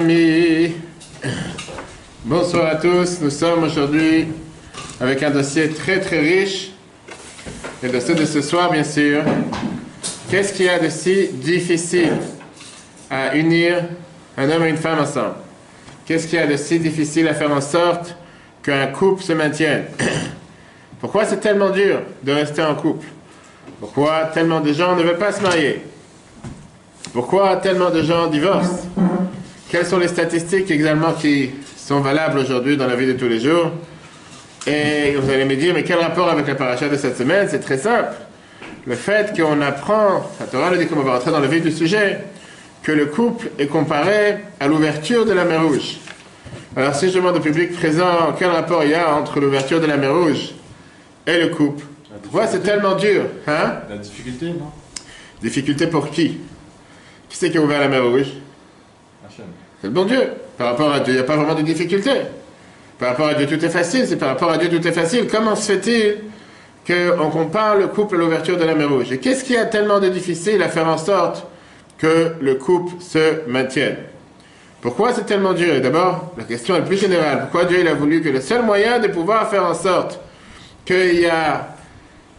Amis, 0.00 0.76
bonsoir 2.24 2.68
à 2.68 2.76
tous. 2.76 3.20
Nous 3.20 3.28
sommes 3.28 3.64
aujourd'hui 3.64 4.28
avec 4.98 5.22
un 5.22 5.30
dossier 5.30 5.68
très 5.68 6.00
très 6.00 6.20
riche. 6.20 6.70
Le 7.82 7.90
dossier 7.90 8.14
de 8.14 8.24
ce 8.24 8.40
soir, 8.40 8.72
bien 8.72 8.82
sûr. 8.82 9.22
Qu'est-ce 10.30 10.54
qu'il 10.54 10.64
y 10.64 10.68
a 10.70 10.78
de 10.78 10.88
si 10.88 11.28
difficile 11.28 12.14
à 13.10 13.36
unir 13.36 13.84
un 14.38 14.48
homme 14.48 14.64
et 14.64 14.70
une 14.70 14.78
femme 14.78 15.00
ensemble? 15.00 15.34
Qu'est-ce 16.06 16.26
qu'il 16.28 16.38
y 16.38 16.42
a 16.42 16.46
de 16.46 16.56
si 16.56 16.78
difficile 16.78 17.28
à 17.28 17.34
faire 17.34 17.52
en 17.52 17.60
sorte 17.60 18.16
qu'un 18.62 18.86
couple 18.86 19.22
se 19.22 19.34
maintienne? 19.34 19.84
Pourquoi 21.00 21.26
c'est 21.26 21.40
tellement 21.40 21.68
dur 21.68 22.00
de 22.22 22.32
rester 22.32 22.62
en 22.62 22.74
couple? 22.74 23.06
Pourquoi 23.78 24.30
tellement 24.32 24.60
de 24.60 24.72
gens 24.72 24.96
ne 24.96 25.02
veulent 25.02 25.18
pas 25.18 25.32
se 25.32 25.42
marier? 25.42 25.82
Pourquoi 27.12 27.56
tellement 27.56 27.90
de 27.90 28.02
gens 28.02 28.28
divorcent? 28.28 28.88
Quelles 29.70 29.86
sont 29.86 29.98
les 29.98 30.08
statistiques 30.08 30.70
également 30.70 31.12
qui 31.12 31.50
sont 31.76 32.00
valables 32.00 32.38
aujourd'hui 32.38 32.76
dans 32.76 32.88
la 32.88 32.96
vie 32.96 33.06
de 33.06 33.12
tous 33.12 33.28
les 33.28 33.38
jours? 33.38 33.70
Et 34.66 35.16
vous 35.16 35.30
allez 35.30 35.44
me 35.44 35.54
dire, 35.54 35.72
mais 35.72 35.84
quel 35.84 35.98
rapport 35.98 36.28
avec 36.28 36.46
la 36.48 36.56
paracha 36.56 36.88
de 36.88 36.96
cette 36.96 37.16
semaine? 37.16 37.46
C'est 37.48 37.60
très 37.60 37.78
simple. 37.78 38.12
Le 38.84 38.96
fait 38.96 39.32
qu'on 39.36 39.60
apprend, 39.60 40.28
la 40.40 40.46
Torah 40.46 40.70
nous 40.70 40.76
dit 40.76 40.86
qu'on 40.86 41.00
va 41.00 41.14
rentrer 41.14 41.30
dans 41.30 41.38
le 41.38 41.46
vif 41.46 41.62
du 41.62 41.70
sujet, 41.70 42.18
que 42.82 42.90
le 42.90 43.06
couple 43.06 43.48
est 43.58 43.68
comparé 43.68 44.38
à 44.58 44.66
l'ouverture 44.66 45.24
de 45.24 45.32
la 45.32 45.44
mer 45.44 45.62
Rouge. 45.62 45.98
Alors 46.76 46.94
si 46.94 47.08
je 47.08 47.14
demande 47.14 47.36
au 47.36 47.40
public 47.40 47.72
présent 47.72 48.34
quel 48.38 48.50
rapport 48.50 48.82
il 48.82 48.90
y 48.90 48.94
a 48.94 49.14
entre 49.14 49.38
l'ouverture 49.38 49.80
de 49.80 49.86
la 49.86 49.96
mer 49.96 50.14
Rouge 50.14 50.50
et 51.26 51.38
le 51.38 51.48
couple, 51.48 51.84
pourquoi 52.22 52.46
c'est 52.46 52.60
tellement 52.60 52.96
dur 52.96 53.22
hein? 53.46 53.74
La 53.88 53.96
difficulté, 53.98 54.46
non? 54.46 54.70
Difficulté 55.40 55.86
pour 55.86 56.10
qui? 56.10 56.38
Qui 57.28 57.36
c'est 57.36 57.50
qui 57.50 57.58
a 57.58 57.60
ouvert 57.60 57.80
la 57.80 57.88
mer 57.88 58.04
Rouge? 58.04 58.26
C'est 59.80 59.88
le 59.88 59.92
bon 59.92 60.04
Dieu. 60.04 60.22
Par 60.58 60.68
rapport 60.68 60.92
à 60.92 61.00
Dieu, 61.00 61.14
il 61.14 61.16
n'y 61.16 61.22
a 61.22 61.24
pas 61.24 61.36
vraiment 61.36 61.54
de 61.54 61.62
difficulté. 61.62 62.10
Par 62.98 63.10
rapport 63.10 63.28
à 63.28 63.34
Dieu, 63.34 63.46
tout 63.46 63.64
est 63.64 63.70
facile. 63.70 64.06
C'est 64.06 64.16
par 64.16 64.28
rapport 64.28 64.50
à 64.50 64.58
Dieu, 64.58 64.68
tout 64.68 64.86
est 64.86 64.92
facile. 64.92 65.26
Comment 65.30 65.56
se 65.56 65.72
fait-il 65.72 66.16
qu'on 66.86 67.30
compare 67.30 67.76
le 67.76 67.86
couple 67.86 68.16
à 68.16 68.18
l'ouverture 68.18 68.56
de 68.58 68.64
la 68.64 68.74
mer 68.74 68.90
Rouge? 68.90 69.10
Et 69.12 69.18
qu'est-ce 69.18 69.44
qu'il 69.44 69.54
y 69.54 69.58
a 69.58 69.66
tellement 69.66 70.00
de 70.00 70.08
difficile 70.08 70.62
à 70.62 70.68
faire 70.68 70.88
en 70.88 70.98
sorte 70.98 71.46
que 71.98 72.32
le 72.40 72.54
couple 72.56 72.94
se 73.00 73.48
maintienne? 73.48 73.96
Pourquoi 74.82 75.12
c'est 75.12 75.26
tellement 75.26 75.52
dur? 75.52 75.80
D'abord, 75.80 76.32
la 76.38 76.44
question 76.44 76.76
est 76.76 76.84
plus 76.84 76.96
générale. 76.96 77.40
Pourquoi 77.40 77.64
Dieu 77.64 77.80
il 77.80 77.88
a 77.88 77.94
voulu 77.94 78.22
que 78.22 78.30
le 78.30 78.40
seul 78.40 78.62
moyen 78.62 78.98
de 78.98 79.08
pouvoir 79.08 79.48
faire 79.50 79.64
en 79.64 79.74
sorte 79.74 80.18
a 81.30 81.68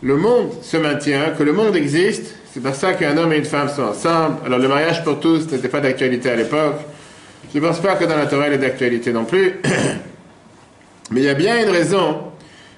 le 0.01 0.17
monde 0.17 0.51
se 0.61 0.77
maintient, 0.77 1.31
que 1.37 1.43
le 1.43 1.53
monde 1.53 1.75
existe, 1.75 2.35
c'est 2.51 2.61
pour 2.61 2.73
ça 2.73 2.93
qu'un 2.93 3.17
homme 3.17 3.31
et 3.33 3.37
une 3.37 3.45
femme 3.45 3.69
sont 3.69 3.83
ensemble. 3.83 4.37
Alors 4.45 4.59
le 4.59 4.67
mariage 4.67 5.03
pour 5.03 5.19
tous 5.19 5.49
n'était 5.51 5.69
pas 5.69 5.79
d'actualité 5.79 6.31
à 6.31 6.35
l'époque. 6.35 6.81
Je 7.53 7.59
ne 7.59 7.67
pense 7.67 7.79
pas 7.79 7.95
que 7.95 8.05
dans 8.05 8.15
la 8.15 8.27
Torah 8.27 8.47
il 8.47 8.53
est 8.53 8.57
d'actualité 8.57 9.11
non 9.11 9.25
plus. 9.25 9.59
Mais 11.11 11.19
il 11.21 11.25
y 11.25 11.29
a 11.29 11.33
bien 11.33 11.61
une 11.61 11.69
raison, 11.69 12.19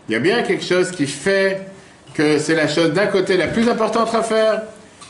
il 0.09 0.13
y 0.13 0.15
a 0.15 0.19
bien 0.19 0.41
quelque 0.41 0.63
chose 0.63 0.89
qui 0.89 1.05
fait 1.05 1.67
que 2.15 2.39
c'est 2.39 2.55
la 2.55 2.67
chose 2.67 2.91
d'un 2.91 3.05
côté 3.05 3.37
la 3.37 3.47
plus 3.47 3.69
importante 3.69 4.13
à 4.15 4.23
faire 4.23 4.63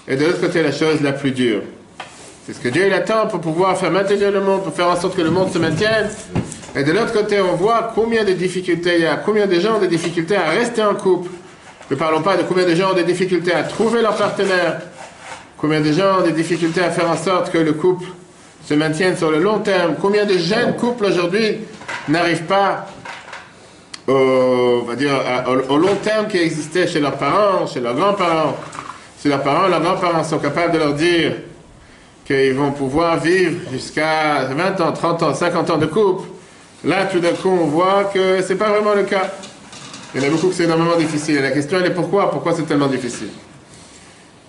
et 0.07 0.17
de 0.17 0.25
l'autre 0.25 0.41
côté 0.41 0.61
la 0.61 0.73
chose 0.73 1.01
la 1.01 1.13
plus 1.13 1.31
dure. 1.31 1.61
C'est 2.45 2.53
ce 2.53 2.59
que 2.59 2.67
Dieu 2.67 2.87
il 2.87 2.93
attend 2.93 3.27
pour 3.27 3.39
pouvoir 3.39 3.77
faire 3.77 3.91
maintenir 3.91 4.31
le 4.31 4.41
monde, 4.41 4.63
pour 4.63 4.73
faire 4.73 4.89
en 4.89 4.99
sorte 4.99 5.15
que 5.15 5.21
le 5.21 5.31
monde 5.31 5.49
se 5.53 5.57
maintienne. 5.57 6.09
Et 6.75 6.83
de 6.83 6.91
l'autre 6.91 7.13
côté, 7.13 7.39
on 7.39 7.55
voit 7.55 7.93
combien 7.95 8.25
de 8.25 8.33
difficultés 8.33 8.95
il 8.95 9.03
y 9.03 9.05
a, 9.05 9.15
combien 9.15 9.47
de 9.47 9.59
gens 9.59 9.77
ont 9.77 9.79
des 9.79 9.87
difficultés 9.87 10.35
à 10.35 10.49
rester 10.49 10.83
en 10.83 10.95
couple. 10.95 11.29
Ne 11.89 11.95
parlons 11.95 12.21
pas 12.21 12.35
de 12.35 12.43
combien 12.43 12.65
de 12.65 12.75
gens 12.75 12.91
ont 12.91 12.95
des 12.95 13.03
difficultés 13.03 13.53
à 13.53 13.63
trouver 13.63 14.01
leur 14.01 14.17
partenaire, 14.17 14.81
combien 15.57 15.79
de 15.79 15.91
gens 15.93 16.19
ont 16.19 16.23
des 16.23 16.33
difficultés 16.33 16.81
à 16.81 16.89
faire 16.89 17.09
en 17.09 17.15
sorte 17.15 17.49
que 17.51 17.57
le 17.57 17.71
couple 17.73 18.07
se 18.65 18.73
maintienne 18.73 19.17
sur 19.17 19.29
le 19.29 19.39
long 19.39 19.59
terme, 19.59 19.95
combien 20.01 20.25
de 20.25 20.37
jeunes 20.37 20.75
couples 20.75 21.05
aujourd'hui 21.05 21.59
n'arrivent 22.07 22.43
pas 22.43 22.87
au, 24.07 24.83
va 24.87 24.95
dire, 24.95 25.13
au 25.69 25.77
long 25.77 25.95
terme 25.95 26.27
qui 26.27 26.37
existait 26.37 26.87
chez 26.87 26.99
leurs 26.99 27.17
parents, 27.17 27.67
chez 27.67 27.79
leurs 27.79 27.95
grands-parents? 27.95 28.57
Si 29.19 29.27
leurs 29.27 29.41
parents, 29.41 29.67
leurs 29.67 29.81
grands-parents 29.81 30.23
sont 30.23 30.39
capables 30.39 30.73
de 30.73 30.77
leur 30.77 30.93
dire 30.93 31.33
qu'ils 32.25 32.53
vont 32.53 32.71
pouvoir 32.71 33.19
vivre 33.19 33.69
jusqu'à 33.71 34.45
20 34.45 34.81
ans, 34.81 34.91
30 34.91 35.23
ans, 35.23 35.33
50 35.33 35.69
ans 35.69 35.77
de 35.77 35.85
couple, 35.85 36.27
là 36.85 37.05
tout 37.05 37.19
d'un 37.19 37.33
coup 37.33 37.49
on 37.49 37.65
voit 37.65 38.05
que 38.05 38.41
c'est 38.41 38.55
pas 38.55 38.69
vraiment 38.69 38.93
le 38.93 39.03
cas. 39.03 39.31
Il 40.15 40.21
y 40.21 40.25
en 40.25 40.27
a 40.27 40.31
beaucoup 40.31 40.49
que 40.49 40.53
c'est 40.53 40.65
énormément 40.65 40.95
difficile. 40.95 41.37
Et 41.37 41.41
la 41.41 41.51
question 41.51 41.79
elle 41.79 41.87
est 41.87 41.93
pourquoi? 41.93 42.31
Pourquoi 42.31 42.53
c'est 42.53 42.63
tellement 42.63 42.87
difficile? 42.87 43.29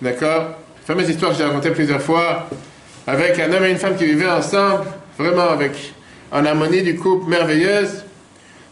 D'accord? 0.01 0.55
Fameuse 0.85 1.09
histoire 1.09 1.31
que 1.31 1.37
j'ai 1.37 1.43
racontée 1.43 1.71
plusieurs 1.71 2.01
fois 2.01 2.47
avec 3.07 3.39
un 3.39 3.51
homme 3.53 3.63
et 3.65 3.71
une 3.71 3.77
femme 3.77 3.95
qui 3.95 4.05
vivaient 4.05 4.29
ensemble, 4.29 4.85
vraiment 5.17 5.49
avec 5.49 5.93
en 6.31 6.45
harmonie 6.45 6.81
du 6.81 6.95
couple 6.95 7.29
merveilleuse, 7.29 8.03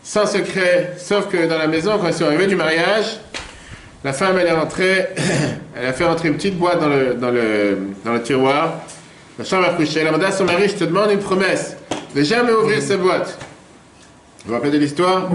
sans 0.04 0.26
secret, 0.26 0.94
sauf 0.98 1.30
que 1.30 1.48
dans 1.48 1.58
la 1.58 1.68
maison, 1.68 1.98
quand 2.00 2.08
ils 2.08 2.14
sont 2.14 2.26
arrivés 2.26 2.48
du 2.48 2.56
mariage, 2.56 3.20
la 4.04 4.12
femme 4.12 4.38
elle 4.40 4.48
a 5.88 5.94
fait 5.94 6.06
rentrer 6.06 6.28
une 6.28 6.36
petite 6.36 6.58
boîte 6.58 6.80
dans 6.80 6.90
le, 6.90 7.14
dans 7.14 7.32
le, 7.32 7.78
dans 8.04 8.14
le 8.14 8.22
tiroir, 8.22 8.82
la 9.38 9.46
chambre 9.46 9.66
à 9.66 9.74
coucher, 9.74 10.02
elle 10.02 10.08
a 10.08 10.12
demandé 10.12 10.26
à 10.26 10.32
son 10.32 10.46
mari, 10.46 10.68
je 10.68 10.76
te 10.76 10.84
demande 10.84 11.12
une 11.12 11.20
promesse, 11.20 11.78
de 12.16 12.22
jamais 12.24 12.52
ouvrir 12.52 12.82
cette 12.82 13.00
boîte. 13.00 13.38
Vous 14.46 14.50
vous 14.50 14.54
rappelez 14.56 14.72
de 14.72 14.78
l'histoire? 14.78 15.30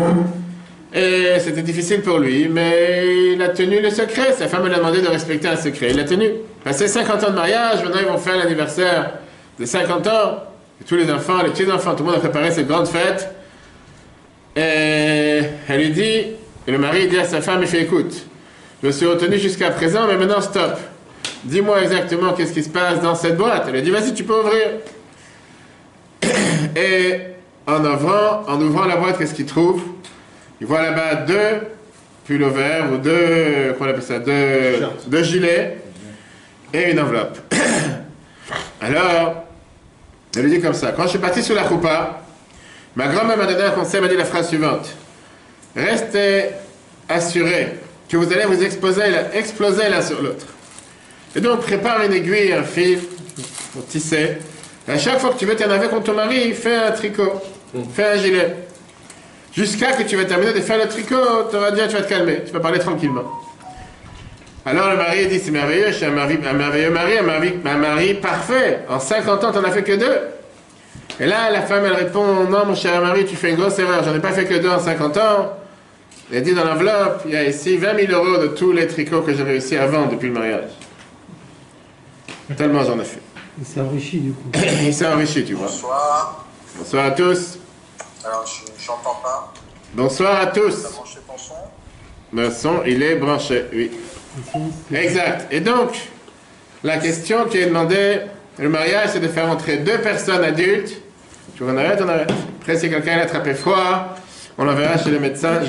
Et 0.94 1.38
c'était 1.41 1.62
difficile 1.62 2.03
pour 2.03 2.19
lui, 2.19 2.48
mais 2.48 3.32
il 3.34 3.42
a 3.42 3.48
tenu 3.48 3.81
le 3.81 3.91
secret. 3.91 4.32
Sa 4.37 4.48
femme 4.48 4.66
lui 4.66 4.75
a 4.75 4.78
demandé 4.78 5.00
de 5.00 5.08
respecter 5.08 5.48
un 5.48 5.56
secret. 5.56 5.88
Il 5.91 5.97
l'a 5.97 6.04
tenu. 6.04 6.26
Passé 6.64 6.88
50 6.88 7.24
ans 7.24 7.30
de 7.30 7.34
mariage, 7.34 7.82
maintenant 7.84 8.00
ils 8.00 8.08
vont 8.08 8.19
faire 8.19 8.36
l'anniversaire 8.36 9.12
de 9.58 9.64
50 9.64 10.06
ans. 10.08 10.42
Et 10.80 10.84
tous 10.84 10.96
les 10.96 11.10
enfants, 11.10 11.42
les 11.42 11.50
petits-enfants, 11.50 11.94
tout 11.94 12.02
le 12.02 12.10
monde 12.10 12.16
a 12.16 12.20
préparé 12.20 12.50
cette 12.50 12.66
grande 12.66 12.88
fête. 12.88 13.32
Et 14.56 15.41
elle 15.69 15.78
lui 15.78 15.91
dit, 15.91 16.26
et 16.66 16.70
le 16.70 16.78
mari 16.78 17.06
dit 17.06 17.19
à 17.19 17.24
sa 17.24 17.41
femme, 17.41 17.60
il 17.62 17.69
fait 17.69 17.82
écoute, 17.82 18.26
je 18.82 18.88
me 18.88 18.92
suis 18.92 19.06
retenu 19.06 19.38
jusqu'à 19.38 19.70
présent, 19.70 20.06
mais 20.06 20.16
maintenant 20.16 20.41
stop. 20.41 20.76
Dis-moi 21.44 21.82
exactement 21.82 22.32
qu'est-ce 22.32 22.52
qui 22.52 22.64
se 22.64 22.69
passe 22.69 23.00
dans 23.00 23.14
cette 23.14 23.36
boîte. 23.36 23.64
Elle 23.69 23.75
lui 23.75 23.82
dit, 23.82 23.90
vas-y, 23.90 24.12
tu 24.12 24.25
peux 24.25 24.40
ouvrir. 24.40 24.66
Et 26.76 27.20
en 27.66 27.84
ouvrant, 27.84 28.42
en 28.48 28.60
ouvrant 28.60 28.86
la 28.86 28.96
boîte, 28.96 29.19
qu'est-ce 29.19 29.34
qu'il 29.34 29.46
trouve? 29.46 29.82
Il 30.60 30.66
voit 30.66 30.82
là-bas 30.82 31.14
deux 31.26 31.69
pulls 32.26 32.44
verts 32.44 32.92
ou 32.92 32.98
deux, 32.98 33.70
appelle 33.70 34.02
ça, 34.02 34.19
deux, 34.19 34.86
deux 35.06 35.22
gilets 35.22 35.78
et 36.72 36.90
une 36.90 37.00
enveloppe. 37.00 37.38
Alors, 38.80 39.44
elle 40.36 40.42
lui 40.42 40.50
dit 40.50 40.60
comme 40.60 40.74
ça, 40.74 40.92
quand 40.92 41.04
je 41.04 41.08
suis 41.08 41.18
parti 41.18 41.42
sur 41.42 41.54
la 41.54 41.68
choupa, 41.68 42.22
ma 42.96 43.08
grand-mère 43.08 43.36
m'a 43.36 43.46
donné 43.46 43.62
un 43.62 43.70
conseil, 43.70 44.00
m'a 44.00 44.08
dit 44.08 44.16
la 44.16 44.24
phrase 44.24 44.48
suivante. 44.48 44.88
Restez 45.74 46.50
assurés 47.08 47.78
que 48.08 48.16
vous 48.16 48.32
allez 48.32 48.44
vous 48.44 48.62
exposer, 48.62 49.02
exploser 49.34 49.88
l'un 49.88 50.02
sur 50.02 50.22
l'autre. 50.22 50.46
Et 51.36 51.40
donc, 51.40 51.60
prépare 51.60 52.02
une 52.02 52.12
aiguille, 52.12 52.52
un 52.52 52.62
fil 52.62 53.00
pour 53.72 53.86
tisser. 53.86 54.38
Et 54.86 54.92
à 54.92 54.98
chaque 54.98 55.18
fois 55.18 55.30
que 55.30 55.38
tu 55.38 55.46
veux 55.46 55.56
t'énerver 55.56 55.88
contre 55.88 56.04
ton 56.04 56.14
mari, 56.14 56.52
fais 56.52 56.76
un 56.76 56.92
tricot, 56.92 57.42
fais 57.94 58.12
un 58.12 58.16
gilet. 58.16 58.56
Jusqu'à 59.54 59.92
que 59.92 60.02
tu 60.02 60.16
vas 60.16 60.24
terminer 60.24 60.52
de 60.52 60.60
faire 60.60 60.78
le 60.78 60.88
tricot, 60.88 61.48
tu 61.50 61.56
vas 61.56 61.70
dire, 61.70 61.88
tu 61.88 61.94
vas 61.94 62.02
te 62.02 62.08
calmer, 62.08 62.44
tu 62.46 62.52
vas 62.52 62.60
parler 62.60 62.78
tranquillement. 62.78 63.24
Alors 64.68 64.90
le 64.90 64.98
mari 64.98 65.26
dit, 65.28 65.38
c'est 65.38 65.50
merveilleux, 65.50 65.86
je 65.86 65.92
suis 65.92 66.04
un, 66.04 66.10
mari, 66.10 66.38
un 66.46 66.52
merveilleux 66.52 66.90
mari, 66.90 67.16
un 67.16 67.22
mari, 67.22 67.54
un 67.64 67.78
mari 67.78 68.12
parfait. 68.12 68.80
En 68.90 69.00
50 69.00 69.44
ans, 69.44 69.50
tu 69.50 69.58
n'en 69.58 69.64
as 69.64 69.70
fait 69.70 69.82
que 69.82 69.92
deux. 69.92 70.18
Et 71.18 71.24
là, 71.24 71.50
la 71.50 71.62
femme, 71.62 71.86
elle 71.86 71.94
répond, 71.94 72.44
non, 72.44 72.66
mon 72.66 72.74
cher 72.74 73.00
mari, 73.00 73.24
tu 73.24 73.34
fais 73.34 73.52
une 73.52 73.56
grosse 73.56 73.78
erreur, 73.78 74.04
j'en 74.04 74.14
ai 74.14 74.20
pas 74.20 74.32
fait 74.32 74.44
que 74.44 74.58
deux 74.58 74.68
en 74.68 74.78
50 74.78 75.16
ans. 75.16 75.52
Elle 76.30 76.42
dit 76.42 76.52
dans 76.52 76.64
l'enveloppe, 76.64 77.22
il 77.24 77.30
y 77.30 77.36
a 77.36 77.44
ici 77.44 77.78
20 77.78 78.08
000 78.08 78.12
euros 78.12 78.42
de 78.42 78.48
tous 78.48 78.72
les 78.72 78.86
tricots 78.86 79.22
que 79.22 79.32
j'ai 79.32 79.42
réussi 79.42 79.74
à 79.78 79.86
vendre 79.86 80.10
depuis 80.10 80.28
le 80.28 80.34
mariage. 80.34 80.70
Tellement 82.54 82.84
j'en 82.84 83.00
ai 83.00 83.04
fait. 83.04 83.22
Il 83.58 83.64
s'est 83.64 83.81
enrichi 83.81 84.19
du 84.19 84.32
coup. 84.32 84.50
Il 84.82 84.93
s'est 84.93 85.06
enrichi, 85.06 85.46
tu 85.46 85.54
vois. 85.54 85.69
Bonsoir. 85.69 86.44
Bonsoir 86.76 87.06
à 87.06 87.10
tous. 87.12 87.58
Alors, 88.22 88.44
je 88.46 88.84
j'entends 88.84 89.19
pas. 89.22 89.54
Bonsoir 89.94 90.40
à 90.43 90.46
tous. 90.48 90.82
T'as 90.82 90.90
branché 90.90 91.19
ton 91.26 91.38
son? 91.38 91.54
Le 92.34 92.50
son, 92.50 92.82
il 92.87 93.02
est 93.02 93.16
branché, 93.16 93.64
oui. 93.72 93.90
Exact. 94.94 95.46
Et 95.50 95.61
donc, 95.61 95.90
la 96.85 96.99
question 96.99 97.46
qui 97.46 97.58
est 97.58 97.67
demandée, 97.67 98.20
le 98.58 98.69
mariage, 98.69 99.11
c'est 99.12 99.20
de 99.20 99.29
faire 99.29 99.49
entrer 99.49 99.79
deux 99.79 99.99
personnes 99.99 100.44
adultes. 100.44 101.00
Tu 101.56 101.64
veux 101.64 101.73
qu'on 101.73 101.79
arrête, 101.79 102.00
on 102.05 102.08
arrête. 102.08 102.31
Après, 102.61 102.76
si 102.76 102.88
quelqu'un 102.90 103.19
a 103.19 103.23
attrapé 103.23 103.55
froid, 103.55 104.17
on 104.58 104.64
l'enverra 104.64 104.99
chez 104.99 105.11
le 105.11 105.20
médecin 105.20 105.61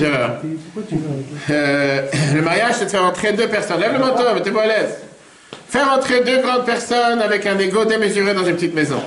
Euh, 1.50 2.02
le 2.34 2.42
mariage, 2.42 2.76
c'est 2.80 2.86
de 2.86 2.90
faire 2.90 3.06
entrer 3.06 3.34
deux 3.34 3.48
personnes. 3.48 3.80
Lève 3.80 3.94
le 3.94 4.00
manteau, 4.00 4.24
mettez-vous 4.34 4.60
à 4.60 4.68
l'aise. 4.68 4.98
Faire 5.70 5.92
entrer 5.92 6.22
deux 6.24 6.42
grandes 6.42 6.66
personnes 6.66 7.22
avec 7.22 7.46
un 7.46 7.58
ego 7.60 7.86
démesuré 7.86 8.34
dans 8.34 8.46
une 8.46 8.56
petite 8.56 8.74
maison. 8.74 9.02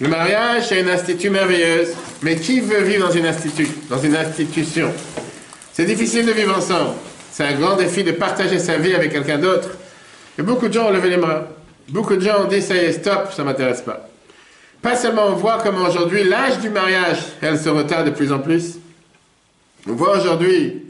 Le 0.00 0.08
mariage, 0.08 0.68
c'est 0.68 0.80
une 0.80 0.88
institut 0.88 1.30
merveilleuse. 1.30 1.88
Mais 2.22 2.36
qui 2.36 2.60
veut 2.60 2.82
vivre 2.82 3.08
dans 3.08 3.12
une 3.12 3.26
institut, 3.26 3.68
dans 3.90 3.98
une 3.98 4.14
institution? 4.14 4.92
C'est 5.72 5.84
difficile 5.84 6.24
de 6.26 6.32
vivre 6.32 6.56
ensemble. 6.56 6.94
C'est 7.36 7.44
un 7.44 7.52
grand 7.52 7.76
défi 7.76 8.02
de 8.02 8.12
partager 8.12 8.58
sa 8.58 8.78
vie 8.78 8.94
avec 8.94 9.12
quelqu'un 9.12 9.36
d'autre. 9.36 9.68
Et 10.38 10.42
beaucoup 10.42 10.68
de 10.68 10.72
gens 10.72 10.86
ont 10.86 10.90
levé 10.90 11.10
les 11.10 11.18
mains. 11.18 11.42
Beaucoup 11.90 12.16
de 12.16 12.22
gens 12.22 12.44
ont 12.44 12.46
dit 12.46 12.62
ça 12.62 12.74
y 12.74 12.78
est, 12.78 12.92
stop, 12.92 13.30
ça 13.30 13.44
m'intéresse 13.44 13.82
pas. 13.82 14.08
Pas 14.80 14.96
seulement 14.96 15.26
on 15.26 15.34
voit 15.34 15.58
comment 15.62 15.86
aujourd'hui 15.86 16.24
l'âge 16.24 16.60
du 16.60 16.70
mariage, 16.70 17.18
elle 17.42 17.58
se 17.58 17.68
retarde 17.68 18.06
de 18.06 18.10
plus 18.12 18.32
en 18.32 18.38
plus. 18.38 18.78
On 19.86 19.92
voit 19.92 20.16
aujourd'hui 20.16 20.82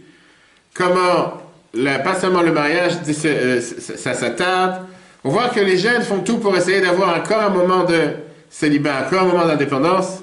comment, 0.73 1.43
pas 1.75 2.15
seulement 2.15 2.43
le 2.43 2.53
mariage, 2.53 2.93
euh, 3.25 3.61
ça 3.61 4.15
s'attarde. 4.15 4.87
On 5.25 5.31
voit 5.31 5.49
que 5.49 5.59
les 5.59 5.77
jeunes 5.77 6.03
font 6.03 6.21
tout 6.21 6.39
pour 6.39 6.57
essayer 6.57 6.81
d'avoir 6.81 7.19
encore 7.19 7.43
un 7.43 7.51
moment 7.51 7.83
de 7.83 8.11
célibat, 8.51 9.05
encore 9.05 9.23
un 9.23 9.33
moment 9.33 9.47
d'indépendance. 9.47 10.21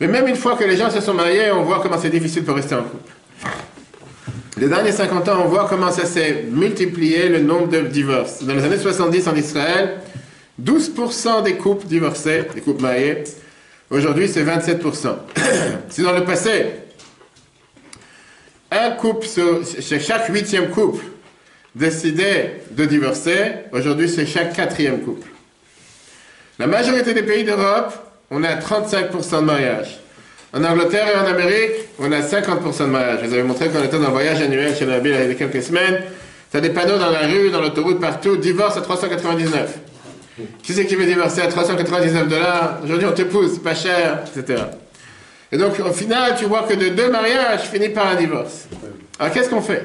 Mais 0.00 0.08
même 0.08 0.26
une 0.26 0.34
fois 0.34 0.56
que 0.56 0.64
les 0.64 0.76
gens 0.76 0.90
se 0.90 1.00
sont 1.00 1.14
mariés, 1.14 1.52
on 1.52 1.62
voit 1.62 1.78
comment 1.80 1.96
c'est 1.96 2.10
difficile 2.10 2.42
pour 2.42 2.56
rester 2.56 2.74
en 2.74 2.82
couple. 2.82 3.12
Les 4.60 4.68
derniers 4.68 4.90
50 4.90 5.28
ans, 5.28 5.42
on 5.44 5.48
voit 5.48 5.66
comment 5.68 5.92
ça 5.92 6.04
s'est 6.04 6.44
multiplié 6.50 7.28
le 7.28 7.38
nombre 7.38 7.68
de 7.68 7.80
divorces. 7.82 8.42
Dans 8.42 8.54
les 8.54 8.64
années 8.64 8.78
70 8.78 9.28
en 9.28 9.36
Israël, 9.36 9.98
12% 10.60 11.44
des 11.44 11.54
couples 11.54 11.86
divorcés, 11.86 12.44
des 12.54 12.60
couples 12.60 12.82
mariés, 12.82 13.22
aujourd'hui 13.88 14.26
c'est 14.26 14.42
27%. 14.42 15.14
si 15.88 16.02
dans 16.02 16.12
le 16.12 16.24
passé, 16.24 16.66
un 18.72 18.90
couple, 18.92 19.26
sur, 19.28 19.62
chaque 20.00 20.28
huitième 20.28 20.70
couple, 20.70 21.04
décidait 21.76 22.62
de 22.72 22.84
divorcer, 22.84 23.50
aujourd'hui 23.70 24.08
c'est 24.08 24.26
chaque 24.26 24.54
quatrième 24.54 25.02
couple. 25.02 25.28
La 26.58 26.66
majorité 26.66 27.14
des 27.14 27.22
pays 27.22 27.44
d'Europe, 27.44 27.92
on 28.32 28.42
a 28.42 28.56
35% 28.56 29.36
de 29.36 29.44
mariage. 29.44 30.00
En 30.54 30.64
Angleterre 30.64 31.06
et 31.14 31.18
en 31.18 31.26
Amérique, 31.26 31.72
on 31.98 32.10
a 32.10 32.20
50% 32.20 32.80
de 32.80 32.84
mariage. 32.86 33.18
Je 33.22 33.26
vous 33.26 33.34
avais 33.34 33.42
montré 33.42 33.68
qu'on 33.68 33.82
était 33.82 33.98
dans 33.98 34.06
le 34.06 34.12
voyage 34.12 34.40
annuel 34.40 34.74
chez 34.74 34.86
Nabil 34.86 35.14
il 35.14 35.28
y 35.28 35.30
a 35.30 35.34
quelques 35.34 35.62
semaines. 35.62 36.00
Tu 36.50 36.56
as 36.56 36.60
des 36.60 36.70
panneaux 36.70 36.96
dans 36.96 37.10
la 37.10 37.26
rue, 37.26 37.50
dans 37.50 37.60
l'autoroute, 37.60 38.00
partout, 38.00 38.38
divorce 38.38 38.78
à 38.78 38.80
399. 38.80 39.78
Qui 40.62 40.72
c'est 40.72 40.86
qui 40.86 40.94
veut 40.94 41.04
divorcer 41.04 41.42
à 41.42 41.48
399 41.48 42.28
dollars? 42.28 42.78
Aujourd'hui, 42.82 43.06
on 43.06 43.12
t'épouse, 43.12 43.58
pas 43.58 43.74
cher, 43.74 44.20
etc. 44.34 44.62
Et 45.52 45.58
donc, 45.58 45.78
au 45.80 45.92
final, 45.92 46.34
tu 46.38 46.46
vois 46.46 46.62
que 46.62 46.74
de 46.74 46.88
deux 46.90 47.10
mariages 47.10 47.62
finit 47.62 47.90
par 47.90 48.06
un 48.06 48.14
divorce. 48.14 48.68
Alors, 49.18 49.32
qu'est-ce 49.34 49.50
qu'on 49.50 49.60
fait? 49.60 49.84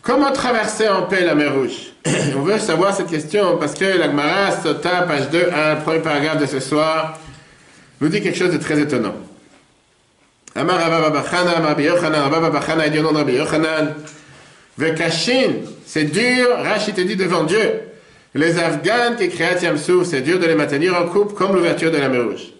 Comment 0.00 0.32
traverser 0.32 0.88
en 0.88 1.02
paix 1.02 1.24
la 1.24 1.34
mer 1.34 1.54
Rouge? 1.54 1.92
On 2.36 2.40
veut 2.40 2.58
savoir 2.58 2.94
cette 2.94 3.08
question 3.08 3.58
parce 3.58 3.74
que 3.74 3.84
la 3.84 4.06
Gemara, 4.06 4.50
Sota, 4.62 5.02
page 5.02 5.28
2, 5.30 5.48
1, 5.72 5.76
premier 5.76 6.00
paragraphe 6.00 6.38
de 6.38 6.46
ce 6.46 6.60
soir, 6.60 7.18
nous 8.00 8.08
dit 8.08 8.22
quelque 8.22 8.38
chose 8.38 8.52
de 8.52 8.58
très 8.58 8.78
étonnant. 8.78 9.14
C'est 15.86 16.04
dur, 16.04 16.48
Rachid 16.58 16.94
te 16.94 17.00
dit 17.00 17.16
devant 17.16 17.42
Dieu. 17.42 17.80
Les 18.34 18.58
Afghans 18.58 19.16
qui 19.18 19.28
créent 19.28 19.60
Yamsou, 19.62 20.04
c'est 20.04 20.20
dur 20.20 20.38
de 20.38 20.46
les 20.46 20.54
maintenir 20.54 20.94
en 20.96 21.08
couple 21.08 21.34
comme 21.34 21.54
l'ouverture 21.54 21.90
de 21.90 21.98
la 21.98 22.08
mer 22.08 22.24
Rouge. 22.24 22.52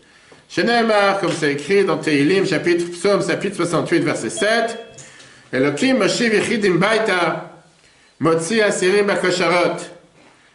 Chez 0.48 0.64
Nehemar, 0.64 1.20
comme 1.20 1.32
c'est 1.32 1.52
écrit 1.52 1.84
dans 1.84 1.98
Tehilim, 1.98 2.46
chapitre, 2.46 2.84
chapitre 3.26 3.56
68, 3.56 4.00
verset 4.00 4.30
7, 4.30 4.78
Elohim 5.52 5.98
Moshiv 5.98 6.34
Yechidim 6.34 6.74
Baita, 6.74 7.62
Motzi 8.20 8.60
Asirim 8.60 9.06
Bakosharot, 9.06 9.78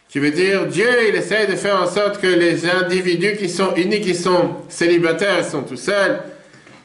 qui 0.08 0.18
veut 0.18 0.30
dire 0.30 0.66
Dieu, 0.66 0.88
il 1.08 1.14
essaie 1.14 1.46
de 1.46 1.56
faire 1.56 1.80
en 1.80 1.86
sorte 1.86 2.20
que 2.20 2.26
les 2.26 2.68
individus 2.68 3.36
qui 3.36 3.48
sont 3.48 3.74
unis, 3.76 4.00
qui 4.00 4.14
sont 4.14 4.56
célibataires, 4.68 5.44
sont 5.44 5.62
tout 5.62 5.76
seuls. 5.76 6.20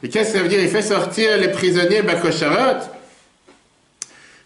Et 0.06 0.08
qu'est-ce 0.08 0.30
que 0.30 0.36
ça 0.36 0.42
veut 0.44 0.48
dire? 0.48 0.60
Il 0.60 0.68
fait 0.68 0.82
sortir 0.82 1.36
les 1.36 1.48
prisonniers 1.48 2.00
Bakosharot. 2.00 2.78